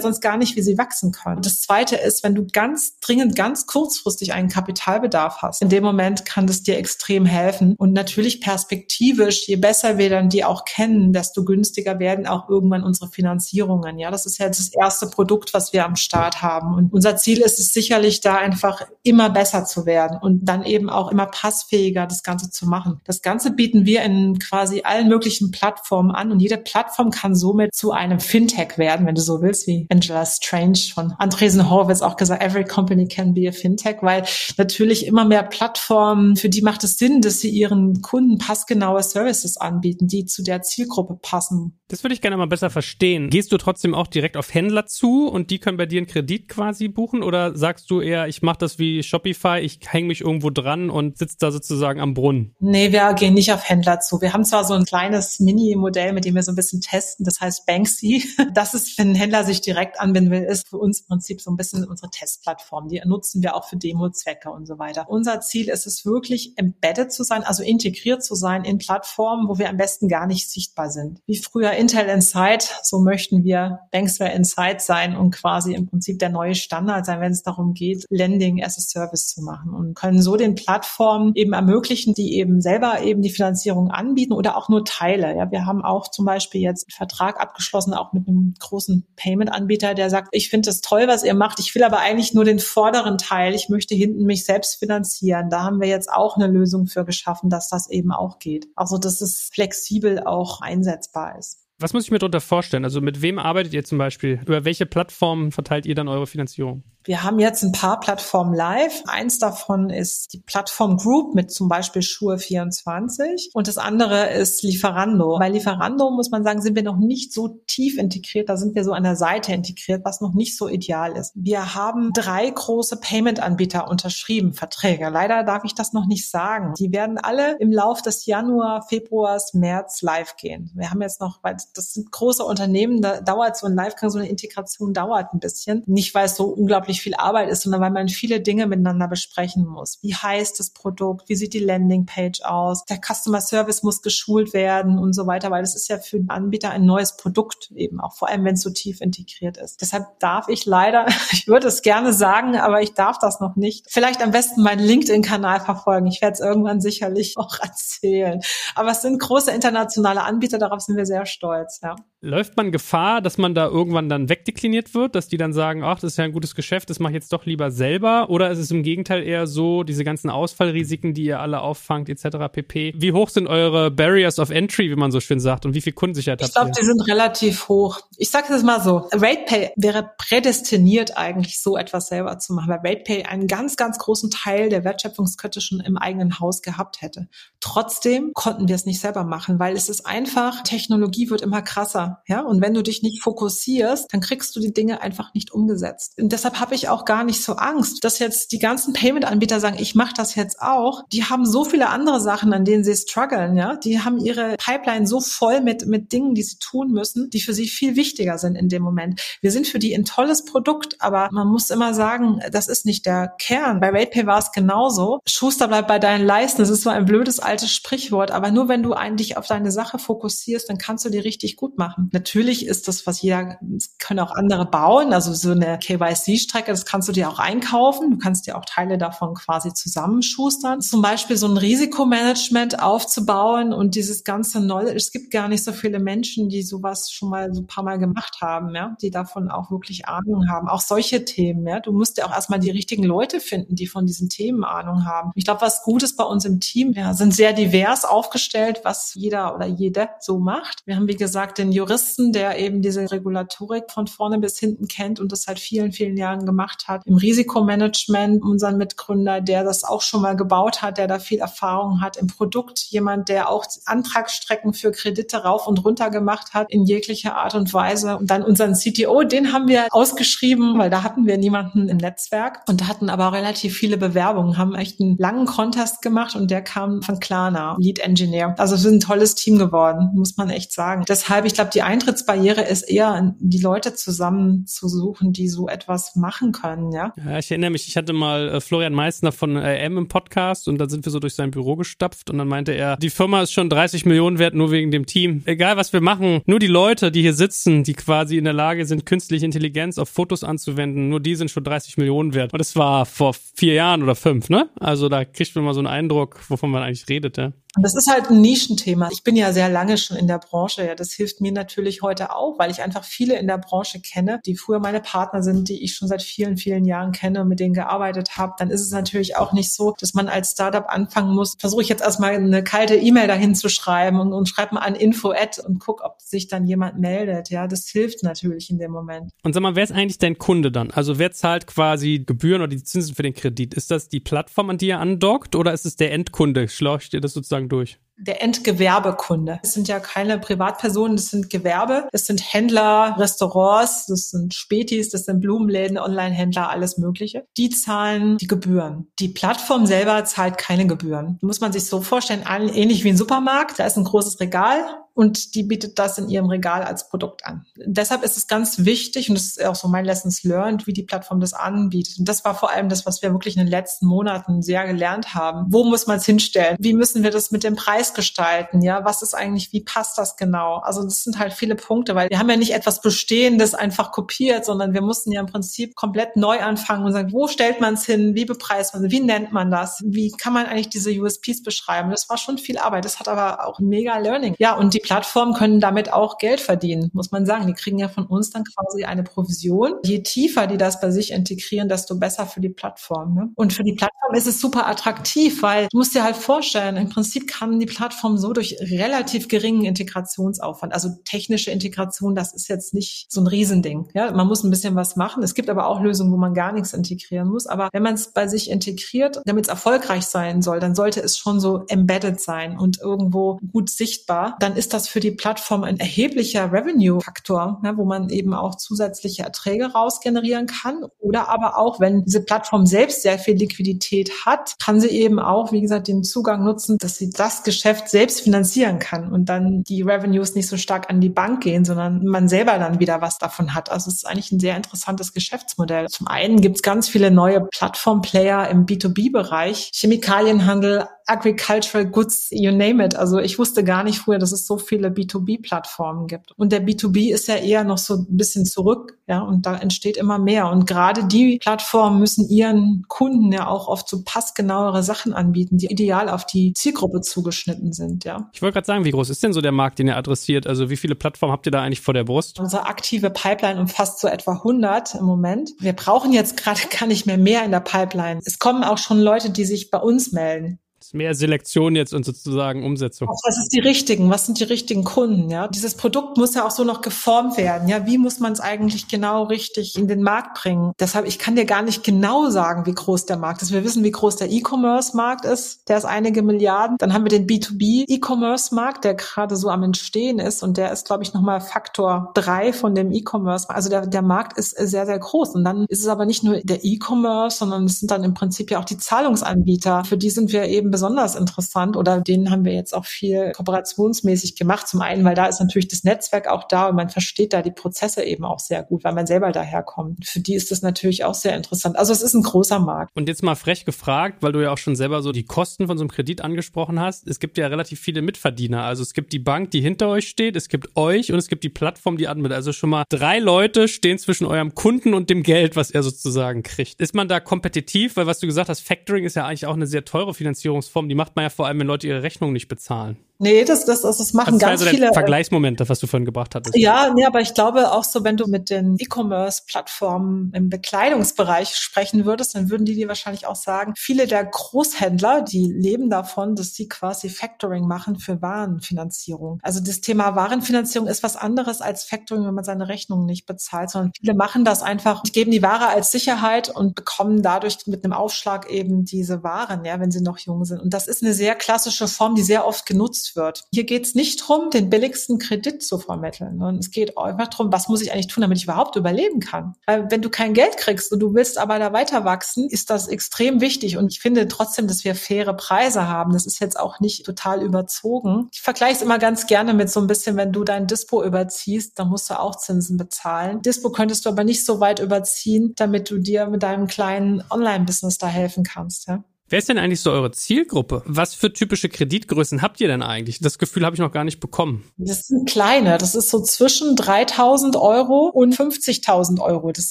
sonst 0.00 0.20
gar 0.20 0.36
nicht, 0.36 0.56
wie 0.56 0.62
sie 0.62 0.78
wachsen 0.78 1.12
können. 1.12 1.36
Und 1.36 1.46
das 1.46 1.60
zweite 1.60 1.96
ist, 1.96 2.21
wenn 2.22 2.34
du 2.34 2.46
ganz 2.46 2.98
dringend, 3.00 3.36
ganz 3.36 3.66
kurzfristig 3.66 4.32
einen 4.32 4.48
Kapitalbedarf 4.48 5.42
hast, 5.42 5.62
in 5.62 5.68
dem 5.68 5.82
Moment 5.82 6.24
kann 6.24 6.46
das 6.46 6.62
dir 6.62 6.76
extrem 6.76 7.26
helfen. 7.26 7.74
Und 7.76 7.92
natürlich 7.92 8.40
perspektivisch, 8.40 9.48
je 9.48 9.56
besser 9.56 9.98
wir 9.98 10.10
dann 10.10 10.28
die 10.28 10.44
auch 10.44 10.64
kennen, 10.64 11.12
desto 11.12 11.44
günstiger 11.44 11.98
werden 11.98 12.26
auch 12.26 12.48
irgendwann 12.48 12.84
unsere 12.84 13.10
Finanzierungen. 13.10 13.98
Ja, 13.98 14.10
das 14.10 14.26
ist 14.26 14.38
ja 14.38 14.48
das 14.48 14.68
erste 14.68 15.06
Produkt, 15.06 15.54
was 15.54 15.72
wir 15.72 15.84
am 15.84 15.96
Start 15.96 16.42
haben. 16.42 16.74
Und 16.74 16.92
unser 16.92 17.16
Ziel 17.16 17.40
ist 17.40 17.58
es 17.58 17.72
sicherlich 17.72 18.20
da 18.20 18.36
einfach 18.36 18.82
immer 19.02 19.30
besser 19.30 19.64
zu 19.64 19.86
werden 19.86 20.18
und 20.20 20.44
dann 20.44 20.64
eben 20.64 20.90
auch 20.90 21.10
immer 21.10 21.26
passfähiger 21.26 22.06
das 22.06 22.22
Ganze 22.22 22.50
zu 22.50 22.66
machen. 22.66 23.00
Das 23.04 23.22
Ganze 23.22 23.52
bieten 23.52 23.86
wir 23.86 24.02
in 24.02 24.38
quasi 24.38 24.82
allen 24.84 25.08
möglichen 25.08 25.50
Plattformen 25.50 26.10
an 26.10 26.32
und 26.32 26.40
jede 26.40 26.56
Plattform 26.56 27.10
kann 27.10 27.34
somit 27.34 27.74
zu 27.74 27.92
einem 27.92 28.20
Fintech 28.20 28.78
werden, 28.78 29.06
wenn 29.06 29.14
du 29.14 29.22
so 29.22 29.42
willst, 29.42 29.66
wie 29.66 29.86
Angela 29.90 30.24
Strange 30.24 30.78
von 30.94 31.12
Andresen 31.18 31.70
Horowitz 31.70 32.02
auch 32.02 32.11
gesagt, 32.16 32.42
every 32.42 32.64
company 32.64 33.06
can 33.06 33.34
be 33.34 33.48
a 33.48 33.52
Fintech, 33.52 33.98
weil 34.02 34.24
natürlich 34.56 35.06
immer 35.06 35.24
mehr 35.24 35.42
Plattformen, 35.42 36.36
für 36.36 36.48
die 36.48 36.62
macht 36.62 36.84
es 36.84 36.98
Sinn, 36.98 37.20
dass 37.20 37.40
sie 37.40 37.50
ihren 37.50 38.02
Kunden 38.02 38.38
passgenaue 38.38 39.02
Services 39.02 39.56
anbieten, 39.56 40.06
die 40.08 40.24
zu 40.24 40.42
der 40.42 40.62
Zielgruppe 40.62 41.18
passen. 41.20 41.78
Das 41.88 42.02
würde 42.02 42.14
ich 42.14 42.22
gerne 42.22 42.38
mal 42.38 42.46
besser 42.46 42.70
verstehen. 42.70 43.28
Gehst 43.28 43.52
du 43.52 43.58
trotzdem 43.58 43.94
auch 43.94 44.06
direkt 44.06 44.36
auf 44.38 44.54
Händler 44.54 44.86
zu 44.86 45.28
und 45.28 45.50
die 45.50 45.58
können 45.58 45.76
bei 45.76 45.84
dir 45.84 45.98
einen 45.98 46.06
Kredit 46.06 46.48
quasi 46.48 46.88
buchen 46.88 47.22
oder 47.22 47.54
sagst 47.54 47.90
du 47.90 48.00
eher, 48.00 48.28
ich 48.28 48.40
mache 48.40 48.58
das 48.58 48.78
wie 48.78 49.02
Shopify, 49.02 49.58
ich 49.60 49.80
hänge 49.86 50.08
mich 50.08 50.22
irgendwo 50.22 50.48
dran 50.48 50.88
und 50.88 51.18
sitze 51.18 51.36
da 51.38 51.50
sozusagen 51.50 52.00
am 52.00 52.14
Brunnen? 52.14 52.54
Nee, 52.60 52.92
wir 52.92 53.12
gehen 53.12 53.34
nicht 53.34 53.52
auf 53.52 53.68
Händler 53.68 54.00
zu. 54.00 54.22
Wir 54.22 54.32
haben 54.32 54.44
zwar 54.44 54.64
so 54.64 54.72
ein 54.72 54.84
kleines 54.84 55.38
Mini-Modell, 55.40 56.14
mit 56.14 56.24
dem 56.24 56.34
wir 56.34 56.42
so 56.42 56.52
ein 56.52 56.56
bisschen 56.56 56.80
testen, 56.80 57.24
das 57.24 57.40
heißt 57.40 57.66
Banksy. 57.66 58.24
Das 58.54 58.74
ist, 58.74 58.98
wenn 58.98 59.10
ein 59.10 59.14
Händler 59.14 59.44
sich 59.44 59.60
direkt 59.60 60.00
anbinden 60.00 60.30
will, 60.30 60.42
ist 60.42 60.68
für 60.68 60.76
uns 60.76 61.00
im 61.00 61.06
Prinzip 61.06 61.40
so 61.40 61.50
ein 61.50 61.56
bisschen 61.56 61.84
unsere 61.84 62.01
Testplattform. 62.10 62.88
Die 62.88 63.00
nutzen 63.04 63.42
wir 63.42 63.54
auch 63.54 63.66
für 63.66 63.76
Demo-Zwecke 63.76 64.50
und 64.50 64.66
so 64.66 64.78
weiter. 64.78 65.06
Unser 65.08 65.40
Ziel 65.40 65.68
ist 65.68 65.86
es 65.86 66.04
wirklich, 66.04 66.54
embedded 66.56 67.12
zu 67.12 67.24
sein, 67.24 67.42
also 67.44 67.62
integriert 67.62 68.24
zu 68.24 68.34
sein 68.34 68.64
in 68.64 68.78
Plattformen, 68.78 69.48
wo 69.48 69.58
wir 69.58 69.68
am 69.68 69.76
besten 69.76 70.08
gar 70.08 70.26
nicht 70.26 70.50
sichtbar 70.50 70.90
sind. 70.90 71.20
Wie 71.26 71.36
früher 71.36 71.72
Intel 71.72 72.06
Inside, 72.06 72.64
so 72.82 73.00
möchten 73.00 73.44
wir 73.44 73.80
Banksware 73.90 74.32
Inside 74.32 74.80
sein 74.80 75.16
und 75.16 75.32
quasi 75.32 75.74
im 75.74 75.86
Prinzip 75.86 76.18
der 76.18 76.30
neue 76.30 76.54
Standard 76.54 77.06
sein, 77.06 77.20
wenn 77.20 77.32
es 77.32 77.42
darum 77.42 77.74
geht, 77.74 78.06
Lending 78.10 78.62
as 78.62 78.78
a 78.78 78.80
Service 78.80 79.28
zu 79.28 79.42
machen 79.42 79.74
und 79.74 79.94
können 79.94 80.22
so 80.22 80.36
den 80.36 80.54
Plattformen 80.54 81.32
eben 81.34 81.52
ermöglichen, 81.52 82.14
die 82.14 82.36
eben 82.36 82.60
selber 82.60 83.02
eben 83.02 83.22
die 83.22 83.30
Finanzierung 83.30 83.90
anbieten 83.90 84.32
oder 84.32 84.56
auch 84.56 84.68
nur 84.68 84.84
Teile. 84.84 85.36
Ja, 85.36 85.50
wir 85.50 85.66
haben 85.66 85.82
auch 85.82 86.08
zum 86.08 86.24
Beispiel 86.24 86.60
jetzt 86.60 86.86
einen 86.86 86.96
Vertrag 86.96 87.40
abgeschlossen, 87.40 87.94
auch 87.94 88.12
mit 88.12 88.28
einem 88.28 88.54
großen 88.58 89.06
Payment-Anbieter, 89.16 89.94
der 89.94 90.10
sagt, 90.10 90.28
ich 90.32 90.50
finde 90.50 90.68
das 90.68 90.80
toll, 90.80 91.08
was 91.08 91.24
ihr 91.24 91.34
macht. 91.34 91.58
Ich 91.60 91.74
will 91.74 91.84
aber 91.84 91.91
eigentlich 91.98 92.34
nur 92.34 92.44
den 92.44 92.58
vorderen 92.58 93.18
Teil. 93.18 93.54
Ich 93.54 93.68
möchte 93.68 93.94
hinten 93.94 94.24
mich 94.24 94.44
selbst 94.44 94.78
finanzieren. 94.78 95.50
Da 95.50 95.62
haben 95.62 95.80
wir 95.80 95.88
jetzt 95.88 96.10
auch 96.10 96.36
eine 96.36 96.46
Lösung 96.46 96.86
für 96.86 97.04
geschaffen, 97.04 97.50
dass 97.50 97.68
das 97.68 97.90
eben 97.90 98.12
auch 98.12 98.38
geht. 98.38 98.66
Also, 98.76 98.98
dass 98.98 99.20
es 99.20 99.50
flexibel 99.52 100.20
auch 100.20 100.60
einsetzbar 100.60 101.38
ist. 101.38 101.62
Was 101.78 101.92
muss 101.92 102.04
ich 102.04 102.10
mir 102.10 102.18
darunter 102.18 102.40
vorstellen? 102.40 102.84
Also 102.84 103.00
mit 103.00 103.22
wem 103.22 103.38
arbeitet 103.38 103.74
ihr 103.74 103.84
zum 103.84 103.98
Beispiel? 103.98 104.40
Über 104.46 104.64
welche 104.64 104.86
Plattformen 104.86 105.50
verteilt 105.50 105.84
ihr 105.84 105.96
dann 105.96 106.06
eure 106.06 106.28
Finanzierung? 106.28 106.84
Wir 107.04 107.24
haben 107.24 107.38
jetzt 107.40 107.62
ein 107.62 107.72
paar 107.72 107.98
Plattformen 107.98 108.54
live. 108.54 109.02
Eins 109.06 109.38
davon 109.38 109.90
ist 109.90 110.32
die 110.32 110.40
Plattform 110.40 110.96
Group 110.96 111.34
mit 111.34 111.50
zum 111.50 111.68
Beispiel 111.68 112.02
Schuhe24 112.02 113.50
und 113.54 113.66
das 113.66 113.78
andere 113.78 114.30
ist 114.30 114.62
Lieferando. 114.62 115.38
Bei 115.38 115.48
Lieferando 115.48 116.10
muss 116.10 116.30
man 116.30 116.44
sagen, 116.44 116.62
sind 116.62 116.76
wir 116.76 116.84
noch 116.84 116.98
nicht 116.98 117.32
so 117.32 117.60
tief 117.66 117.98
integriert. 117.98 118.48
Da 118.48 118.56
sind 118.56 118.74
wir 118.74 118.84
so 118.84 118.92
an 118.92 119.02
der 119.02 119.16
Seite 119.16 119.52
integriert, 119.52 120.04
was 120.04 120.20
noch 120.20 120.34
nicht 120.34 120.56
so 120.56 120.68
ideal 120.68 121.16
ist. 121.16 121.32
Wir 121.34 121.74
haben 121.74 122.12
drei 122.12 122.48
große 122.48 122.98
Payment-Anbieter 123.00 123.88
unterschrieben, 123.88 124.52
Verträge. 124.52 125.08
Leider 125.08 125.42
darf 125.42 125.64
ich 125.64 125.74
das 125.74 125.92
noch 125.92 126.06
nicht 126.06 126.30
sagen. 126.30 126.74
Die 126.78 126.92
werden 126.92 127.18
alle 127.18 127.56
im 127.58 127.72
Lauf 127.72 128.02
des 128.02 128.26
Januar, 128.26 128.86
Februars, 128.88 129.54
März 129.54 130.02
live 130.02 130.36
gehen. 130.36 130.70
Wir 130.74 130.90
haben 130.90 131.02
jetzt 131.02 131.20
noch, 131.20 131.40
weil 131.42 131.56
das 131.74 131.92
sind 131.94 132.12
große 132.12 132.44
Unternehmen, 132.44 133.02
da 133.02 133.20
dauert 133.20 133.56
so 133.56 133.66
ein 133.66 133.74
Livegang, 133.74 134.10
so 134.10 134.18
eine 134.18 134.28
Integration 134.28 134.92
dauert 134.94 135.32
ein 135.34 135.40
bisschen. 135.40 135.82
Nicht, 135.86 136.14
weil 136.14 136.26
es 136.26 136.36
so 136.36 136.44
unglaublich 136.44 136.91
unglaublich 136.92 137.02
viel 137.02 137.14
Arbeit 137.14 137.48
ist, 137.50 137.62
sondern 137.62 137.80
weil 137.80 137.90
man 137.90 138.08
viele 138.08 138.40
Dinge 138.40 138.66
miteinander 138.66 139.08
besprechen 139.08 139.66
muss. 139.66 139.98
Wie 140.02 140.14
heißt 140.14 140.58
das 140.58 140.70
Produkt? 140.70 141.28
Wie 141.28 141.34
sieht 141.34 141.54
die 141.54 141.64
Landingpage 141.64 142.42
aus? 142.42 142.84
Der 142.84 142.98
Customer 142.98 143.40
Service 143.40 143.82
muss 143.82 144.02
geschult 144.02 144.52
werden 144.52 144.98
und 144.98 145.14
so 145.14 145.26
weiter, 145.26 145.50
weil 145.50 145.62
das 145.62 145.74
ist 145.74 145.88
ja 145.88 145.98
für 145.98 146.18
den 146.18 146.30
Anbieter 146.30 146.70
ein 146.70 146.84
neues 146.84 147.16
Produkt 147.16 147.70
eben 147.74 148.00
auch, 148.00 148.14
vor 148.14 148.28
allem 148.28 148.44
wenn 148.44 148.54
es 148.54 148.62
so 148.62 148.70
tief 148.70 149.00
integriert 149.00 149.56
ist. 149.56 149.80
Deshalb 149.80 150.18
darf 150.18 150.48
ich 150.48 150.66
leider, 150.66 151.06
ich 151.32 151.46
würde 151.46 151.68
es 151.68 151.82
gerne 151.82 152.12
sagen, 152.12 152.56
aber 152.56 152.82
ich 152.82 152.94
darf 152.94 153.18
das 153.18 153.40
noch 153.40 153.56
nicht. 153.56 153.86
Vielleicht 153.88 154.22
am 154.22 154.30
besten 154.30 154.62
meinen 154.62 154.84
LinkedIn-Kanal 154.84 155.60
verfolgen. 155.60 156.06
Ich 156.06 156.20
werde 156.20 156.34
es 156.34 156.40
irgendwann 156.40 156.80
sicherlich 156.80 157.34
auch 157.36 157.58
erzählen. 157.60 158.40
Aber 158.74 158.90
es 158.90 159.02
sind 159.02 159.18
große 159.18 159.50
internationale 159.50 160.22
Anbieter, 160.22 160.58
darauf 160.58 160.80
sind 160.80 160.96
wir 160.96 161.06
sehr 161.06 161.26
stolz, 161.26 161.80
ja. 161.82 161.96
Läuft 162.24 162.56
man 162.56 162.70
Gefahr, 162.70 163.20
dass 163.20 163.36
man 163.36 163.52
da 163.52 163.66
irgendwann 163.66 164.08
dann 164.08 164.28
wegdekliniert 164.28 164.94
wird, 164.94 165.16
dass 165.16 165.26
die 165.26 165.36
dann 165.36 165.52
sagen, 165.52 165.82
ach, 165.82 165.98
das 165.98 166.12
ist 166.12 166.18
ja 166.18 166.24
ein 166.24 166.30
gutes 166.32 166.54
Geschäft, 166.54 166.81
das 166.86 166.98
mache 166.98 167.12
ich 167.12 167.16
jetzt 167.16 167.32
doch 167.32 167.46
lieber 167.46 167.70
selber? 167.70 168.30
Oder 168.30 168.50
ist 168.50 168.58
es 168.58 168.70
im 168.70 168.82
Gegenteil 168.82 169.22
eher 169.22 169.46
so, 169.46 169.82
diese 169.82 170.04
ganzen 170.04 170.30
Ausfallrisiken, 170.30 171.14
die 171.14 171.24
ihr 171.24 171.40
alle 171.40 171.60
auffangt, 171.60 172.08
etc. 172.08 172.38
pp. 172.52 172.94
Wie 172.96 173.12
hoch 173.12 173.28
sind 173.28 173.46
eure 173.46 173.90
Barriers 173.90 174.38
of 174.38 174.50
Entry, 174.50 174.90
wie 174.90 174.96
man 174.96 175.10
so 175.10 175.20
schön 175.20 175.40
sagt, 175.40 175.66
und 175.66 175.74
wie 175.74 175.80
viel 175.80 175.92
Kundensicherheit 175.92 176.40
ich 176.40 176.46
habt 176.46 176.56
ihr? 176.56 176.60
Ich 176.60 176.74
glaube, 176.74 176.80
die 176.80 176.86
sind 176.86 177.08
relativ 177.08 177.68
hoch. 177.68 178.00
Ich 178.16 178.30
sage 178.30 178.52
es 178.52 178.62
mal 178.62 178.80
so, 178.80 179.08
RatePay 179.12 179.72
wäre 179.76 180.10
prädestiniert 180.18 181.16
eigentlich 181.16 181.60
so 181.60 181.76
etwas 181.76 182.08
selber 182.08 182.38
zu 182.38 182.54
machen, 182.54 182.68
weil 182.68 182.78
RatePay 182.78 183.24
einen 183.24 183.46
ganz, 183.46 183.76
ganz 183.76 183.98
großen 183.98 184.30
Teil 184.30 184.68
der 184.68 184.84
Wertschöpfungskette 184.84 185.60
schon 185.60 185.80
im 185.80 185.96
eigenen 185.96 186.38
Haus 186.40 186.62
gehabt 186.62 187.02
hätte. 187.02 187.28
Trotzdem 187.60 188.32
konnten 188.34 188.68
wir 188.68 188.74
es 188.74 188.86
nicht 188.86 189.00
selber 189.00 189.24
machen, 189.24 189.58
weil 189.58 189.76
es 189.76 189.88
ist 189.88 190.06
einfach, 190.06 190.62
Technologie 190.62 191.30
wird 191.30 191.42
immer 191.42 191.62
krasser. 191.62 192.22
Ja, 192.26 192.40
und 192.40 192.60
wenn 192.60 192.74
du 192.74 192.82
dich 192.82 193.02
nicht 193.02 193.22
fokussierst, 193.22 194.12
dann 194.12 194.20
kriegst 194.20 194.54
du 194.56 194.60
die 194.60 194.72
Dinge 194.72 195.00
einfach 195.02 195.34
nicht 195.34 195.52
umgesetzt. 195.52 196.18
Und 196.20 196.32
deshalb 196.32 196.60
habe 196.60 196.71
ich 196.74 196.88
auch 196.88 197.04
gar 197.04 197.24
nicht 197.24 197.42
so 197.42 197.54
Angst, 197.54 198.04
dass 198.04 198.18
jetzt 198.18 198.52
die 198.52 198.58
ganzen 198.58 198.92
Payment-Anbieter 198.92 199.60
sagen, 199.60 199.76
ich 199.78 199.94
mache 199.94 200.14
das 200.16 200.34
jetzt 200.34 200.60
auch. 200.60 201.02
Die 201.12 201.24
haben 201.24 201.46
so 201.46 201.64
viele 201.64 201.88
andere 201.88 202.20
Sachen, 202.20 202.52
an 202.52 202.64
denen 202.64 202.84
sie 202.84 202.94
strugglen. 202.94 203.56
Ja, 203.56 203.76
die 203.76 204.00
haben 204.00 204.18
ihre 204.18 204.56
Pipeline 204.56 205.06
so 205.06 205.20
voll 205.20 205.60
mit 205.60 205.86
mit 205.86 206.12
Dingen, 206.12 206.34
die 206.34 206.42
sie 206.42 206.56
tun 206.58 206.90
müssen, 206.92 207.30
die 207.30 207.40
für 207.40 207.54
sie 207.54 207.68
viel 207.68 207.96
wichtiger 207.96 208.38
sind 208.38 208.56
in 208.56 208.68
dem 208.68 208.82
Moment. 208.82 209.20
Wir 209.40 209.50
sind 209.50 209.66
für 209.66 209.78
die 209.78 209.94
ein 209.94 210.04
tolles 210.04 210.44
Produkt, 210.44 210.96
aber 211.00 211.28
man 211.32 211.48
muss 211.48 211.70
immer 211.70 211.94
sagen, 211.94 212.40
das 212.50 212.68
ist 212.68 212.86
nicht 212.86 213.06
der 213.06 213.34
Kern. 213.38 213.80
Bei 213.80 213.90
RatePay 213.90 214.26
war 214.26 214.38
es 214.38 214.52
genauso. 214.52 215.20
Schuster 215.26 215.68
bleibt 215.68 215.88
bei 215.88 215.98
deinen 215.98 216.24
Leisten. 216.24 216.62
Das 216.62 216.70
ist 216.70 216.82
so 216.82 216.90
ein 216.90 217.04
blödes 217.04 217.40
altes 217.40 217.72
Sprichwort, 217.72 218.30
aber 218.30 218.50
nur 218.50 218.68
wenn 218.68 218.82
du 218.82 218.92
eigentlich 218.92 219.36
auf 219.36 219.46
deine 219.46 219.70
Sache 219.70 219.98
fokussierst, 219.98 220.68
dann 220.68 220.78
kannst 220.78 221.04
du 221.04 221.10
die 221.10 221.18
richtig 221.18 221.56
gut 221.56 221.78
machen. 221.78 222.10
Natürlich 222.12 222.66
ist 222.66 222.88
das, 222.88 223.06
was 223.06 223.22
jeder, 223.22 223.58
können 223.98 224.20
auch 224.20 224.32
andere 224.32 224.66
bauen, 224.66 225.12
also 225.12 225.32
so 225.32 225.50
eine 225.52 225.78
KYC-Strecke, 225.78 226.61
das 226.66 226.86
kannst 226.86 227.08
du 227.08 227.12
dir 227.12 227.28
auch 227.28 227.38
einkaufen. 227.38 228.10
Du 228.10 228.18
kannst 228.18 228.46
dir 228.46 228.56
auch 228.56 228.64
Teile 228.64 228.98
davon 228.98 229.34
quasi 229.34 229.72
zusammenschustern. 229.72 230.80
Zum 230.80 231.02
Beispiel 231.02 231.36
so 231.36 231.46
ein 231.48 231.56
Risikomanagement 231.56 232.82
aufzubauen 232.82 233.72
und 233.72 233.94
dieses 233.94 234.24
ganze 234.24 234.60
Knowledge. 234.60 234.96
Es 234.96 235.12
gibt 235.12 235.30
gar 235.30 235.48
nicht 235.48 235.64
so 235.64 235.72
viele 235.72 235.98
Menschen, 235.98 236.48
die 236.48 236.62
sowas 236.62 237.10
schon 237.10 237.30
mal 237.30 237.52
so 237.52 237.62
ein 237.62 237.66
paar 237.66 237.84
Mal 237.84 237.98
gemacht 237.98 238.38
haben, 238.40 238.74
ja, 238.74 238.96
die 239.00 239.10
davon 239.10 239.50
auch 239.50 239.70
wirklich 239.70 240.08
Ahnung 240.08 240.48
haben. 240.50 240.68
Auch 240.68 240.80
solche 240.80 241.24
Themen, 241.24 241.66
ja. 241.66 241.80
Du 241.80 241.92
musst 241.92 242.18
ja 242.18 242.26
auch 242.26 242.32
erstmal 242.32 242.60
die 242.60 242.70
richtigen 242.70 243.04
Leute 243.04 243.40
finden, 243.40 243.76
die 243.76 243.86
von 243.86 244.06
diesen 244.06 244.28
Themen 244.28 244.64
Ahnung 244.64 245.06
haben. 245.06 245.32
Ich 245.34 245.44
glaube, 245.44 245.60
was 245.60 245.82
gut 245.82 246.02
ist 246.02 246.16
bei 246.16 246.24
uns 246.24 246.44
im 246.44 246.60
Team, 246.60 246.94
wir 246.94 247.14
sind 247.14 247.34
sehr 247.34 247.52
divers 247.52 248.04
aufgestellt, 248.04 248.80
was 248.84 249.14
jeder 249.14 249.54
oder 249.54 249.66
jede 249.66 250.08
so 250.20 250.38
macht. 250.38 250.86
Wir 250.86 250.96
haben, 250.96 251.08
wie 251.08 251.16
gesagt, 251.16 251.58
den 251.58 251.72
Juristen 251.72 251.92
Juristen, 251.92 252.32
der 252.32 252.58
eben 252.58 252.82
diese 252.82 253.10
Regulatorik 253.10 253.90
von 253.90 254.06
vorne 254.06 254.38
bis 254.38 254.58
hinten 254.58 254.88
kennt 254.88 255.20
und 255.20 255.32
das 255.32 255.42
seit 255.42 255.58
vielen, 255.58 255.92
vielen 255.92 256.16
Jahren 256.16 256.46
gemacht 256.46 256.51
hat. 256.88 257.02
Im 257.06 257.16
Risikomanagement 257.16 258.42
unseren 258.42 258.76
Mitgründer, 258.76 259.40
der 259.40 259.64
das 259.64 259.84
auch 259.84 260.02
schon 260.02 260.22
mal 260.22 260.36
gebaut 260.36 260.82
hat, 260.82 260.98
der 260.98 261.06
da 261.06 261.18
viel 261.18 261.38
Erfahrung 261.38 262.00
hat. 262.00 262.16
Im 262.16 262.26
Produkt 262.26 262.80
jemand, 262.90 263.28
der 263.28 263.48
auch 263.48 263.64
Antragsstrecken 263.86 264.72
für 264.74 264.92
Kredite 264.92 265.38
rauf 265.38 265.66
und 265.66 265.84
runter 265.84 266.10
gemacht 266.10 266.54
hat 266.54 266.70
in 266.70 266.84
jeglicher 266.84 267.36
Art 267.36 267.54
und 267.54 267.72
Weise. 267.72 268.16
Und 268.16 268.30
dann 268.30 268.42
unseren 268.42 268.74
CTO, 268.74 269.22
den 269.22 269.52
haben 269.52 269.68
wir 269.68 269.86
ausgeschrieben, 269.90 270.78
weil 270.78 270.90
da 270.90 271.02
hatten 271.02 271.26
wir 271.26 271.38
niemanden 271.38 271.88
im 271.88 271.96
Netzwerk 271.96 272.62
und 272.68 272.88
hatten 272.88 273.10
aber 273.10 273.32
relativ 273.32 273.76
viele 273.76 273.96
Bewerbungen, 273.96 274.58
haben 274.58 274.74
echt 274.74 275.00
einen 275.00 275.16
langen 275.18 275.46
Contest 275.46 276.02
gemacht 276.02 276.36
und 276.36 276.50
der 276.50 276.62
kam 276.62 277.02
von 277.02 277.20
Klarna, 277.20 277.76
Lead 277.78 277.98
Engineer. 278.00 278.54
Also 278.58 278.74
es 278.74 278.84
ist 278.84 278.92
ein 278.92 279.00
tolles 279.00 279.34
Team 279.34 279.58
geworden, 279.58 280.10
muss 280.14 280.36
man 280.36 280.50
echt 280.50 280.72
sagen. 280.72 281.04
Deshalb, 281.08 281.44
ich 281.44 281.54
glaube, 281.54 281.70
die 281.72 281.82
Eintrittsbarriere 281.82 282.62
ist 282.62 282.82
eher, 282.82 283.34
die 283.38 283.60
Leute 283.60 283.94
zusammenzusuchen, 283.94 285.32
die 285.32 285.48
so 285.48 285.68
etwas 285.68 286.16
machen 286.16 286.41
können, 286.50 286.90
ja. 286.90 287.12
Ja, 287.24 287.38
ich 287.38 287.50
erinnere 287.50 287.70
mich, 287.70 287.86
ich 287.86 287.96
hatte 287.96 288.12
mal 288.12 288.48
äh, 288.48 288.60
Florian 288.60 288.94
Meissner 288.94 289.30
von 289.30 289.56
AM 289.56 289.98
im 289.98 290.08
Podcast 290.08 290.66
und 290.66 290.78
da 290.78 290.88
sind 290.88 291.04
wir 291.04 291.12
so 291.12 291.20
durch 291.20 291.34
sein 291.34 291.52
Büro 291.52 291.76
gestapft 291.76 292.30
und 292.30 292.38
dann 292.38 292.48
meinte 292.48 292.72
er, 292.72 292.96
die 292.96 293.10
Firma 293.10 293.42
ist 293.42 293.52
schon 293.52 293.70
30 293.70 294.06
Millionen 294.06 294.40
wert, 294.40 294.54
nur 294.54 294.72
wegen 294.72 294.90
dem 294.90 295.06
Team. 295.06 295.42
Egal, 295.44 295.76
was 295.76 295.92
wir 295.92 296.00
machen, 296.00 296.40
nur 296.46 296.58
die 296.58 296.66
Leute, 296.66 297.12
die 297.12 297.22
hier 297.22 297.34
sitzen, 297.34 297.84
die 297.84 297.92
quasi 297.92 298.38
in 298.38 298.44
der 298.44 298.52
Lage 298.52 298.84
sind, 298.86 299.06
künstliche 299.06 299.44
Intelligenz 299.44 299.98
auf 299.98 300.08
Fotos 300.08 300.42
anzuwenden, 300.42 301.08
nur 301.08 301.20
die 301.20 301.36
sind 301.36 301.50
schon 301.50 301.62
30 301.62 301.98
Millionen 301.98 302.34
wert. 302.34 302.52
Und 302.52 302.58
das 302.58 302.74
war 302.74 303.06
vor 303.06 303.34
vier 303.34 303.74
Jahren 303.74 304.02
oder 304.02 304.14
fünf, 304.14 304.48
ne? 304.48 304.70
Also 304.80 305.08
da 305.08 305.24
kriegt 305.24 305.54
man 305.54 305.64
mal 305.64 305.74
so 305.74 305.80
einen 305.80 305.86
Eindruck, 305.86 306.40
wovon 306.48 306.70
man 306.70 306.82
eigentlich 306.82 307.08
redet, 307.08 307.36
ja. 307.36 307.52
Und 307.74 307.82
das 307.84 307.94
ist 307.94 308.10
halt 308.10 308.28
ein 308.28 308.40
Nischenthema. 308.40 309.08
Ich 309.12 309.24
bin 309.24 309.34
ja 309.34 309.52
sehr 309.52 309.70
lange 309.70 309.96
schon 309.96 310.18
in 310.18 310.26
der 310.26 310.38
Branche. 310.38 310.86
Ja, 310.86 310.94
das 310.94 311.12
hilft 311.12 311.40
mir 311.40 311.52
natürlich 311.52 312.02
heute 312.02 312.34
auch, 312.34 312.58
weil 312.58 312.70
ich 312.70 312.82
einfach 312.82 313.02
viele 313.02 313.38
in 313.38 313.46
der 313.46 313.56
Branche 313.56 314.00
kenne, 314.00 314.40
die 314.44 314.56
früher 314.56 314.78
meine 314.78 315.00
Partner 315.00 315.42
sind, 315.42 315.68
die 315.70 315.82
ich 315.82 315.94
schon 315.94 316.06
seit 316.06 316.22
vielen, 316.22 316.58
vielen 316.58 316.84
Jahren 316.84 317.12
kenne 317.12 317.40
und 317.40 317.48
mit 317.48 317.60
denen 317.60 317.72
gearbeitet 317.72 318.36
habe. 318.36 318.52
Dann 318.58 318.70
ist 318.70 318.82
es 318.82 318.90
natürlich 318.90 319.36
auch 319.36 319.54
nicht 319.54 319.72
so, 319.72 319.94
dass 319.98 320.12
man 320.12 320.28
als 320.28 320.50
Startup 320.50 320.84
anfangen 320.86 321.34
muss. 321.34 321.54
Versuche 321.58 321.80
ich 321.80 321.88
jetzt 321.88 322.02
erstmal 322.02 322.34
eine 322.34 322.62
kalte 322.62 322.94
E-Mail 322.96 323.26
dahin 323.26 323.54
zu 323.54 323.70
schreiben 323.70 324.20
und, 324.20 324.34
und 324.34 324.48
schreibe 324.48 324.74
mal 324.74 324.82
an 324.82 324.94
Info-Ad 324.94 325.62
und 325.66 325.78
guck, 325.78 326.04
ob 326.04 326.20
sich 326.20 326.48
dann 326.48 326.66
jemand 326.66 326.98
meldet. 326.98 327.48
Ja, 327.48 327.66
das 327.68 327.88
hilft 327.88 328.22
natürlich 328.22 328.68
in 328.68 328.78
dem 328.78 328.90
Moment. 328.90 329.30
Und 329.44 329.54
sag 329.54 329.62
mal, 329.62 329.76
wer 329.76 329.84
ist 329.84 329.92
eigentlich 329.92 330.18
dein 330.18 330.36
Kunde 330.36 330.70
dann? 330.70 330.90
Also 330.90 331.18
wer 331.18 331.32
zahlt 331.32 331.66
quasi 331.66 332.22
Gebühren 332.26 332.60
oder 332.60 332.68
die 332.68 332.82
Zinsen 332.82 333.14
für 333.14 333.22
den 333.22 333.34
Kredit? 333.34 333.72
Ist 333.72 333.90
das 333.90 334.08
die 334.08 334.20
Plattform, 334.20 334.68
an 334.68 334.76
die 334.76 334.88
ihr 334.88 335.00
andockt 335.00 335.56
oder 335.56 335.72
ist 335.72 335.86
es 335.86 335.96
der 335.96 336.12
Endkunde? 336.12 336.68
Schlaucht 336.68 337.14
ihr 337.14 337.20
das 337.22 337.32
sozusagen 337.32 337.61
sozusagen 337.62 337.68
durch? 337.68 337.98
der 338.18 338.40
Endgewerbekunde. 338.40 339.58
Das 339.62 339.72
sind 339.72 339.88
ja 339.88 339.98
keine 339.98 340.38
Privatpersonen, 340.38 341.16
das 341.16 341.30
sind 341.30 341.50
Gewerbe, 341.50 342.06
das 342.12 342.26
sind 342.26 342.40
Händler, 342.52 343.16
Restaurants, 343.18 344.06
das 344.06 344.30
sind 344.30 344.54
Spätis, 344.54 345.10
das 345.10 345.24
sind 345.24 345.40
Blumenläden, 345.40 345.98
Online-Händler, 345.98 346.70
alles 346.70 346.98
Mögliche. 346.98 347.44
Die 347.56 347.70
zahlen 347.70 348.36
die 348.36 348.46
Gebühren. 348.46 349.10
Die 349.18 349.28
Plattform 349.28 349.86
selber 349.86 350.24
zahlt 350.24 350.56
keine 350.56 350.86
Gebühren. 350.86 351.38
Muss 351.42 351.60
man 351.60 351.72
sich 351.72 351.86
so 351.86 352.00
vorstellen, 352.00 352.44
ähnlich 352.46 353.02
wie 353.02 353.08
ein 353.08 353.16
Supermarkt. 353.16 353.80
Da 353.80 353.86
ist 353.86 353.96
ein 353.96 354.04
großes 354.04 354.38
Regal 354.38 354.84
und 355.14 355.54
die 355.54 355.62
bietet 355.62 355.98
das 355.98 356.18
in 356.18 356.28
ihrem 356.28 356.46
Regal 356.46 356.82
als 356.82 357.08
Produkt 357.08 357.44
an. 357.44 357.66
Deshalb 357.76 358.22
ist 358.22 358.36
es 358.36 358.46
ganz 358.46 358.84
wichtig 358.84 359.28
und 359.28 359.36
das 359.36 359.44
ist 359.44 359.64
auch 359.64 359.74
so 359.74 359.88
mein 359.88 360.04
Lessons 360.04 360.42
learned, 360.42 360.86
wie 360.86 360.92
die 360.92 361.02
Plattform 361.02 361.40
das 361.40 361.52
anbietet. 361.52 362.18
Und 362.18 362.28
das 362.28 362.44
war 362.44 362.54
vor 362.54 362.70
allem 362.70 362.88
das, 362.88 363.04
was 363.04 363.22
wir 363.22 363.32
wirklich 363.32 363.56
in 363.56 363.64
den 363.64 363.70
letzten 363.70 364.06
Monaten 364.06 364.62
sehr 364.62 364.86
gelernt 364.86 365.34
haben. 365.34 365.66
Wo 365.68 365.84
muss 365.84 366.06
man 366.06 366.16
es 366.16 366.24
hinstellen? 366.24 366.76
Wie 366.78 366.94
müssen 366.94 367.22
wir 367.22 367.30
das 367.30 367.50
mit 367.50 367.64
dem 367.64 367.76
Preis 367.76 368.14
gestalten? 368.14 368.82
Ja, 368.82 369.04
was 369.04 369.22
ist 369.22 369.34
eigentlich, 369.34 369.72
wie 369.72 369.82
passt 369.82 370.16
das 370.18 370.36
genau? 370.36 370.76
Also 370.76 371.02
das 371.02 371.22
sind 371.22 371.38
halt 371.38 371.52
viele 371.52 371.74
Punkte, 371.74 372.14
weil 372.14 372.30
wir 372.30 372.38
haben 372.38 372.48
ja 372.48 372.56
nicht 372.56 372.72
etwas 372.72 373.00
Bestehendes 373.00 373.74
einfach 373.74 374.12
kopiert, 374.12 374.64
sondern 374.64 374.94
wir 374.94 375.02
mussten 375.02 375.32
ja 375.32 375.40
im 375.40 375.46
Prinzip 375.46 375.94
komplett 375.94 376.36
neu 376.36 376.60
anfangen 376.60 377.04
und 377.04 377.12
sagen, 377.12 377.32
wo 377.32 377.48
stellt 377.48 377.80
man 377.80 377.94
es 377.94 378.06
hin? 378.06 378.34
Wie 378.34 378.44
bepreist 378.44 378.94
man 378.94 379.04
es? 379.04 379.10
Wie 379.10 379.20
nennt 379.20 379.52
man 379.52 379.70
das? 379.70 380.00
Wie 380.04 380.30
kann 380.30 380.52
man 380.52 380.66
eigentlich 380.66 380.88
diese 380.88 381.10
USPs 381.10 381.62
beschreiben? 381.62 382.10
Das 382.10 382.28
war 382.28 382.38
schon 382.38 382.58
viel 382.58 382.78
Arbeit. 382.78 383.04
Das 383.04 383.20
hat 383.20 383.28
aber 383.28 383.66
auch 383.66 383.78
mega 383.78 384.16
Learning. 384.18 384.54
Ja, 384.58 384.74
und 384.74 384.94
die 384.94 385.01
Plattformen 385.02 385.54
können 385.54 385.80
damit 385.80 386.12
auch 386.12 386.38
Geld 386.38 386.60
verdienen, 386.60 387.10
muss 387.12 387.30
man 387.30 387.46
sagen. 387.46 387.66
Die 387.66 387.74
kriegen 387.74 387.98
ja 387.98 388.08
von 388.08 388.26
uns 388.26 388.50
dann 388.50 388.64
quasi 388.64 389.04
eine 389.04 389.22
Provision. 389.22 389.94
Je 390.04 390.22
tiefer 390.22 390.66
die 390.66 390.76
das 390.76 391.00
bei 391.00 391.10
sich 391.10 391.32
integrieren, 391.32 391.88
desto 391.88 392.18
besser 392.18 392.46
für 392.46 392.60
die 392.60 392.68
Plattform. 392.68 393.34
Ne? 393.34 393.50
Und 393.54 393.72
für 393.72 393.84
die 393.84 393.94
Plattform 393.94 394.34
ist 394.34 394.46
es 394.46 394.60
super 394.60 394.86
attraktiv, 394.88 395.62
weil 395.62 395.88
du 395.90 395.98
musst 395.98 396.14
dir 396.14 396.24
halt 396.24 396.36
vorstellen, 396.36 396.96
im 396.96 397.08
Prinzip 397.08 397.48
kann 397.48 397.78
die 397.78 397.86
Plattform 397.86 398.38
so 398.38 398.52
durch 398.52 398.76
relativ 398.80 399.48
geringen 399.48 399.84
Integrationsaufwand, 399.84 400.92
also 400.92 401.10
technische 401.24 401.70
Integration, 401.70 402.34
das 402.34 402.52
ist 402.54 402.68
jetzt 402.68 402.94
nicht 402.94 403.26
so 403.30 403.40
ein 403.40 403.46
Riesending. 403.46 404.08
Ja, 404.14 404.30
man 404.32 404.46
muss 404.46 404.64
ein 404.64 404.70
bisschen 404.70 404.94
was 404.94 405.16
machen. 405.16 405.42
Es 405.42 405.54
gibt 405.54 405.68
aber 405.68 405.86
auch 405.86 406.00
Lösungen, 406.00 406.32
wo 406.32 406.36
man 406.36 406.54
gar 406.54 406.72
nichts 406.72 406.92
integrieren 406.92 407.48
muss. 407.48 407.66
Aber 407.66 407.88
wenn 407.92 408.02
man 408.02 408.14
es 408.14 408.32
bei 408.32 408.46
sich 408.48 408.70
integriert, 408.70 409.40
damit 409.44 409.64
es 409.64 409.68
erfolgreich 409.68 410.24
sein 410.24 410.62
soll, 410.62 410.80
dann 410.80 410.94
sollte 410.94 411.20
es 411.20 411.38
schon 411.38 411.60
so 411.60 411.84
embedded 411.88 412.40
sein 412.40 412.78
und 412.78 413.00
irgendwo 413.00 413.58
gut 413.72 413.90
sichtbar. 413.90 414.56
Dann 414.60 414.76
ist 414.76 414.91
das 414.92 415.08
für 415.08 415.20
die 415.20 415.30
Plattform 415.30 415.84
ein 415.84 415.98
erheblicher 415.98 416.72
Revenue-Faktor, 416.72 417.80
ne, 417.82 417.96
wo 417.96 418.04
man 418.04 418.28
eben 418.28 418.54
auch 418.54 418.76
zusätzliche 418.76 419.42
Erträge 419.42 419.92
rausgenerieren 419.92 420.66
kann. 420.66 421.04
Oder 421.18 421.48
aber 421.48 421.78
auch, 421.78 422.00
wenn 422.00 422.24
diese 422.24 422.42
Plattform 422.44 422.86
selbst 422.86 423.22
sehr 423.22 423.38
viel 423.38 423.56
Liquidität 423.56 424.30
hat, 424.44 424.74
kann 424.82 425.00
sie 425.00 425.08
eben 425.08 425.38
auch, 425.38 425.72
wie 425.72 425.80
gesagt, 425.80 426.08
den 426.08 426.24
Zugang 426.24 426.64
nutzen, 426.64 426.98
dass 426.98 427.16
sie 427.16 427.30
das 427.30 427.62
Geschäft 427.62 428.08
selbst 428.08 428.42
finanzieren 428.42 428.98
kann 428.98 429.32
und 429.32 429.48
dann 429.48 429.82
die 429.84 430.02
Revenues 430.02 430.54
nicht 430.54 430.68
so 430.68 430.76
stark 430.76 431.10
an 431.10 431.20
die 431.20 431.28
Bank 431.28 431.62
gehen, 431.62 431.84
sondern 431.84 432.24
man 432.24 432.48
selber 432.48 432.78
dann 432.78 433.00
wieder 433.00 433.20
was 433.20 433.38
davon 433.38 433.74
hat. 433.74 433.90
Also 433.90 434.08
es 434.08 434.16
ist 434.16 434.26
eigentlich 434.26 434.52
ein 434.52 434.60
sehr 434.60 434.76
interessantes 434.76 435.32
Geschäftsmodell. 435.32 436.08
Zum 436.08 436.28
einen 436.28 436.60
gibt 436.60 436.76
es 436.76 436.82
ganz 436.82 437.08
viele 437.08 437.30
neue 437.30 437.60
Plattform-Player 437.60 438.68
im 438.68 438.86
B2B-Bereich, 438.86 439.90
Chemikalienhandel, 439.94 441.06
Agricultural 441.26 442.06
Goods, 442.06 442.48
you 442.50 442.70
name 442.70 443.04
it. 443.04 443.16
Also 443.16 443.38
ich 443.38 443.58
wusste 443.58 443.84
gar 443.84 444.04
nicht 444.04 444.18
früher, 444.18 444.38
dass 444.38 444.52
es 444.52 444.66
so 444.66 444.78
viele 444.78 445.08
B2B-Plattformen 445.08 446.26
gibt. 446.26 446.52
Und 446.52 446.72
der 446.72 446.84
B2B 446.84 447.32
ist 447.32 447.48
ja 447.48 447.56
eher 447.56 447.84
noch 447.84 447.98
so 447.98 448.14
ein 448.14 448.26
bisschen 448.36 448.66
zurück, 448.66 449.18
ja, 449.26 449.40
und 449.40 449.66
da 449.66 449.76
entsteht 449.76 450.16
immer 450.16 450.38
mehr. 450.38 450.70
Und 450.70 450.86
gerade 450.86 451.24
die 451.24 451.58
Plattformen 451.58 452.18
müssen 452.18 452.48
ihren 452.48 453.04
Kunden 453.08 453.52
ja 453.52 453.66
auch 453.66 453.88
oft 453.88 454.08
so 454.08 454.22
passgenauere 454.24 455.02
Sachen 455.02 455.32
anbieten, 455.32 455.78
die 455.78 455.86
ideal 455.86 456.28
auf 456.28 456.46
die 456.46 456.72
Zielgruppe 456.74 457.20
zugeschnitten 457.20 457.92
sind, 457.92 458.24
ja. 458.24 458.50
Ich 458.52 458.62
wollte 458.62 458.74
gerade 458.74 458.86
sagen, 458.86 459.04
wie 459.04 459.10
groß 459.10 459.30
ist 459.30 459.42
denn 459.42 459.52
so 459.52 459.60
der 459.60 459.72
Markt, 459.72 459.98
den 459.98 460.08
ihr 460.08 460.16
adressiert? 460.16 460.66
Also 460.66 460.90
wie 460.90 460.96
viele 460.96 461.14
Plattformen 461.14 461.52
habt 461.52 461.66
ihr 461.66 461.72
da 461.72 461.82
eigentlich 461.82 462.00
vor 462.00 462.14
der 462.14 462.24
Brust? 462.24 462.58
Unsere 462.58 462.86
aktive 462.86 463.30
Pipeline 463.30 463.80
umfasst 463.80 464.20
so 464.20 464.28
etwa 464.28 464.52
100 464.52 465.14
im 465.14 465.24
Moment. 465.24 465.70
Wir 465.78 465.92
brauchen 465.92 466.32
jetzt 466.32 466.56
gerade 466.56 466.80
gar 466.98 467.06
nicht 467.06 467.26
mehr 467.26 467.38
mehr 467.38 467.64
in 467.64 467.70
der 467.70 467.80
Pipeline. 467.80 468.40
Es 468.44 468.58
kommen 468.58 468.84
auch 468.84 468.98
schon 468.98 469.20
Leute, 469.20 469.50
die 469.50 469.64
sich 469.64 469.90
bei 469.90 469.98
uns 469.98 470.32
melden 470.32 470.78
mehr 471.14 471.34
Selektion 471.34 471.94
jetzt 471.96 472.14
und 472.14 472.24
sozusagen 472.24 472.84
Umsetzung. 472.84 473.28
Was 473.28 473.58
ist 473.58 473.72
die 473.72 473.80
richtigen? 473.80 474.30
Was 474.30 474.46
sind 474.46 474.58
die 474.60 474.64
richtigen 474.64 475.04
Kunden? 475.04 475.50
Ja, 475.50 475.68
dieses 475.68 475.94
Produkt 475.94 476.36
muss 476.36 476.54
ja 476.54 476.66
auch 476.66 476.70
so 476.70 476.84
noch 476.84 477.00
geformt 477.00 477.56
werden. 477.56 477.88
Ja, 477.88 478.06
wie 478.06 478.18
muss 478.18 478.40
man 478.40 478.52
es 478.52 478.60
eigentlich 478.60 479.08
genau 479.08 479.44
richtig 479.44 479.96
in 479.96 480.08
den 480.08 480.22
Markt 480.22 480.60
bringen? 480.60 480.92
Deshalb, 480.98 481.26
ich 481.26 481.38
kann 481.38 481.56
dir 481.56 481.64
gar 481.64 481.82
nicht 481.82 482.04
genau 482.04 482.50
sagen, 482.50 482.86
wie 482.86 482.94
groß 482.94 483.26
der 483.26 483.36
Markt 483.36 483.62
ist. 483.62 483.72
Wir 483.72 483.84
wissen, 483.84 484.04
wie 484.04 484.10
groß 484.10 484.36
der 484.36 484.50
E-Commerce-Markt 484.50 485.44
ist. 485.44 485.88
Der 485.88 485.98
ist 485.98 486.04
einige 486.04 486.42
Milliarden. 486.42 486.96
Dann 486.98 487.12
haben 487.12 487.24
wir 487.24 487.30
den 487.30 487.46
B2B 487.46 488.04
E-Commerce-Markt, 488.08 489.04
der 489.04 489.14
gerade 489.14 489.56
so 489.56 489.68
am 489.68 489.82
Entstehen 489.82 490.38
ist 490.38 490.62
und 490.62 490.76
der 490.76 490.92
ist, 490.92 491.06
glaube 491.06 491.22
ich, 491.22 491.34
nochmal 491.34 491.60
Faktor 491.60 492.30
drei 492.34 492.72
von 492.72 492.94
dem 492.94 493.12
E-Commerce. 493.12 493.68
Also 493.68 493.88
der, 493.88 494.06
der 494.06 494.22
Markt 494.22 494.58
ist 494.58 494.70
sehr, 494.70 495.06
sehr 495.06 495.18
groß. 495.18 495.50
Und 495.50 495.64
dann 495.64 495.86
ist 495.88 496.00
es 496.00 496.08
aber 496.08 496.24
nicht 496.26 496.42
nur 496.42 496.60
der 496.62 496.84
E-Commerce, 496.84 497.58
sondern 497.58 497.84
es 497.84 498.00
sind 498.00 498.10
dann 498.10 498.24
im 498.24 498.34
Prinzip 498.34 498.70
ja 498.70 498.80
auch 498.80 498.84
die 498.84 498.98
Zahlungsanbieter. 498.98 500.04
Für 500.04 500.16
die 500.16 500.30
sind 500.30 500.52
wir 500.52 500.64
eben 500.64 500.90
besonders 500.90 501.01
interessant 501.36 501.96
oder 501.96 502.20
denen 502.20 502.50
haben 502.50 502.64
wir 502.64 502.72
jetzt 502.72 502.94
auch 502.94 503.04
viel 503.04 503.52
kooperationsmäßig 503.52 504.56
gemacht. 504.56 504.88
Zum 504.88 505.00
einen, 505.00 505.24
weil 505.24 505.34
da 505.34 505.46
ist 505.46 505.60
natürlich 505.60 505.88
das 505.88 506.04
Netzwerk 506.04 506.48
auch 506.48 506.64
da 506.68 506.88
und 506.88 506.96
man 506.96 507.08
versteht 507.10 507.52
da 507.52 507.62
die 507.62 507.70
Prozesse 507.70 508.22
eben 508.24 508.44
auch 508.44 508.58
sehr 508.58 508.82
gut, 508.82 509.04
weil 509.04 509.14
man 509.14 509.26
selber 509.26 509.52
daherkommt. 509.52 510.26
Für 510.26 510.40
die 510.40 510.54
ist 510.54 510.70
das 510.70 510.82
natürlich 510.82 511.24
auch 511.24 511.34
sehr 511.34 511.56
interessant. 511.56 511.96
Also 511.96 512.12
es 512.12 512.22
ist 512.22 512.34
ein 512.34 512.42
großer 512.42 512.78
Markt. 512.78 513.10
Und 513.14 513.28
jetzt 513.28 513.42
mal 513.42 513.54
frech 513.54 513.84
gefragt, 513.84 514.42
weil 514.42 514.52
du 514.52 514.62
ja 514.62 514.72
auch 514.72 514.78
schon 514.78 514.96
selber 514.96 515.22
so 515.22 515.32
die 515.32 515.44
Kosten 515.44 515.86
von 515.86 515.98
so 515.98 516.02
einem 516.02 516.10
Kredit 516.10 516.40
angesprochen 516.40 517.00
hast. 517.00 517.26
Es 517.26 517.40
gibt 517.40 517.58
ja 517.58 517.66
relativ 517.66 518.00
viele 518.00 518.22
Mitverdiener. 518.22 518.84
Also 518.84 519.02
es 519.02 519.14
gibt 519.14 519.32
die 519.32 519.38
Bank, 519.38 519.70
die 519.70 519.80
hinter 519.80 520.08
euch 520.08 520.28
steht, 520.28 520.56
es 520.56 520.68
gibt 520.68 520.96
euch 520.96 521.32
und 521.32 521.38
es 521.38 521.48
gibt 521.48 521.64
die 521.64 521.68
Plattform, 521.68 522.16
die 522.16 522.28
anbietet. 522.28 522.52
Also 522.52 522.72
schon 522.72 522.90
mal 522.90 523.04
drei 523.08 523.38
Leute 523.38 523.88
stehen 523.88 524.18
zwischen 524.18 524.46
eurem 524.46 524.74
Kunden 524.74 525.14
und 525.14 525.30
dem 525.30 525.42
Geld, 525.42 525.76
was 525.76 525.90
er 525.90 526.02
sozusagen 526.02 526.62
kriegt. 526.62 527.00
Ist 527.00 527.14
man 527.14 527.28
da 527.28 527.40
kompetitiv? 527.40 528.16
Weil 528.16 528.26
was 528.26 528.38
du 528.38 528.46
gesagt 528.46 528.68
hast, 528.68 528.80
Factoring 528.80 529.24
ist 529.24 529.36
ja 529.36 529.46
eigentlich 529.46 529.66
auch 529.66 529.74
eine 529.74 529.86
sehr 529.86 530.04
teure 530.04 530.34
Finanzierung 530.34 530.82
Finanzierungsform, 530.92 531.08
die 531.08 531.14
macht 531.14 531.34
man 531.36 531.44
ja 531.44 531.50
vor 531.50 531.66
allem, 531.66 531.80
wenn 531.80 531.86
Leute 531.86 532.06
ihre 532.06 532.22
Rechnung 532.22 532.52
nicht 532.52 532.68
bezahlen. 532.68 533.16
Nee, 533.38 533.64
das, 533.64 533.84
das, 533.84 534.02
das, 534.02 534.18
das 534.18 534.32
machen 534.34 534.54
das 534.54 534.60
ganz 534.60 534.80
also 534.82 534.90
viele. 534.90 535.06
Der 535.06 535.14
Vergleichsmoment, 535.14 535.80
was 535.88 535.98
du 535.98 536.06
vorhin 536.06 536.24
gebracht 536.24 536.54
hattest. 536.54 536.76
Ja, 536.76 537.12
nee, 537.12 537.24
aber 537.24 537.40
ich 537.40 537.54
glaube 537.54 537.90
auch 537.90 538.04
so, 538.04 538.22
wenn 538.22 538.36
du 538.36 538.46
mit 538.46 538.70
den 538.70 538.96
E-Commerce-Plattformen 538.98 540.52
im 540.54 540.68
Bekleidungsbereich 540.68 541.74
sprechen 541.74 542.24
würdest, 542.24 542.54
dann 542.54 542.70
würden 542.70 542.84
die 542.84 542.94
dir 542.94 543.08
wahrscheinlich 543.08 543.46
auch 543.46 543.56
sagen, 543.56 543.94
viele 543.96 544.28
der 544.28 544.44
Großhändler, 544.44 545.42
die 545.42 545.72
leben 545.72 546.08
davon, 546.08 546.54
dass 546.54 546.74
sie 546.74 546.88
quasi 546.88 547.28
Factoring 547.28 547.86
machen 547.86 548.20
für 548.20 548.40
Warenfinanzierung. 548.40 549.58
Also 549.62 549.80
das 549.80 550.00
Thema 550.00 550.36
Warenfinanzierung 550.36 551.08
ist 551.08 551.24
was 551.24 551.34
anderes 551.36 551.80
als 551.80 552.04
Factoring, 552.04 552.46
wenn 552.46 552.54
man 552.54 552.64
seine 552.64 552.86
Rechnung 552.86 553.26
nicht 553.26 553.46
bezahlt, 553.46 553.90
sondern 553.90 554.12
viele 554.16 554.34
machen 554.34 554.64
das 554.64 554.82
einfach, 554.82 555.24
geben 555.24 555.50
die 555.50 555.62
Ware 555.62 555.88
als 555.88 556.12
Sicherheit 556.12 556.68
und 556.68 556.94
bekommen 556.94 557.42
dadurch 557.42 557.78
mit 557.86 558.04
einem 558.04 558.12
Aufschlag 558.12 558.70
eben 558.70 559.04
diese 559.04 559.42
Waren, 559.42 559.84
ja, 559.84 559.98
wenn 559.98 560.12
sie 560.12 560.20
noch 560.20 560.38
jung 560.38 560.64
sind. 560.64 560.80
Und 560.80 560.94
das 560.94 561.08
ist 561.08 561.24
eine 561.24 561.34
sehr 561.34 561.56
klassische 561.56 562.06
Form, 562.06 562.36
die 562.36 562.42
sehr 562.42 562.66
oft 562.66 562.86
genutzt 562.86 563.31
wird. 563.36 563.64
Hier 563.72 563.84
geht 563.84 564.06
es 564.06 564.14
nicht 564.14 564.42
darum, 564.42 564.70
den 564.70 564.90
billigsten 564.90 565.38
Kredit 565.38 565.82
zu 565.82 565.98
vermitteln, 565.98 566.58
sondern 566.58 566.78
es 566.78 566.90
geht 566.90 567.16
einfach 567.18 567.48
darum, 567.48 567.72
was 567.72 567.88
muss 567.88 568.02
ich 568.02 568.12
eigentlich 568.12 568.28
tun, 568.28 568.42
damit 568.42 568.58
ich 568.58 568.64
überhaupt 568.64 568.96
überleben 568.96 569.40
kann. 569.40 569.74
Weil 569.86 570.10
wenn 570.10 570.22
du 570.22 570.30
kein 570.30 570.54
Geld 570.54 570.76
kriegst 570.76 571.12
und 571.12 571.20
du 571.20 571.34
willst 571.34 571.58
aber 571.58 571.78
da 571.78 571.92
weiter 571.92 572.24
wachsen, 572.24 572.68
ist 572.68 572.90
das 572.90 573.08
extrem 573.08 573.60
wichtig. 573.60 573.96
Und 573.96 574.12
ich 574.12 574.20
finde 574.20 574.48
trotzdem, 574.48 574.86
dass 574.86 575.04
wir 575.04 575.14
faire 575.14 575.54
Preise 575.54 576.08
haben. 576.08 576.32
Das 576.32 576.46
ist 576.46 576.60
jetzt 576.60 576.78
auch 576.78 577.00
nicht 577.00 577.24
total 577.24 577.62
überzogen. 577.62 578.48
Ich 578.52 578.62
vergleiche 578.62 578.96
es 578.96 579.02
immer 579.02 579.18
ganz 579.18 579.46
gerne 579.46 579.74
mit 579.74 579.90
so 579.90 580.00
ein 580.00 580.06
bisschen, 580.06 580.36
wenn 580.36 580.52
du 580.52 580.64
dein 580.64 580.86
Dispo 580.86 581.22
überziehst, 581.22 581.98
dann 581.98 582.08
musst 582.08 582.30
du 582.30 582.38
auch 582.38 582.56
Zinsen 582.56 582.96
bezahlen. 582.96 583.62
Dispo 583.62 583.90
könntest 583.90 584.24
du 584.24 584.30
aber 584.30 584.44
nicht 584.44 584.64
so 584.64 584.80
weit 584.80 585.00
überziehen, 585.00 585.72
damit 585.76 586.10
du 586.10 586.18
dir 586.18 586.46
mit 586.46 586.62
deinem 586.62 586.86
kleinen 586.86 587.42
Online-Business 587.50 588.18
da 588.18 588.26
helfen 588.26 588.64
kannst. 588.64 589.08
Ja? 589.08 589.24
Wer 589.52 589.58
ist 589.58 589.68
denn 589.68 589.76
eigentlich 589.76 590.00
so 590.00 590.10
eure 590.10 590.30
Zielgruppe? 590.30 591.02
Was 591.04 591.34
für 591.34 591.52
typische 591.52 591.90
Kreditgrößen 591.90 592.62
habt 592.62 592.80
ihr 592.80 592.88
denn 592.88 593.02
eigentlich? 593.02 593.38
Das 593.38 593.58
Gefühl 593.58 593.84
habe 593.84 593.94
ich 593.94 594.00
noch 594.00 594.10
gar 594.10 594.24
nicht 594.24 594.40
bekommen. 594.40 594.82
Das 594.96 595.26
sind 595.26 595.46
kleine. 595.46 595.98
Das 595.98 596.14
ist 596.14 596.30
so 596.30 596.42
zwischen 596.42 596.96
3000 596.96 597.76
Euro 597.76 598.30
und 598.32 598.56
50.000 598.56 599.42
Euro. 599.42 599.70
Das 599.72 599.90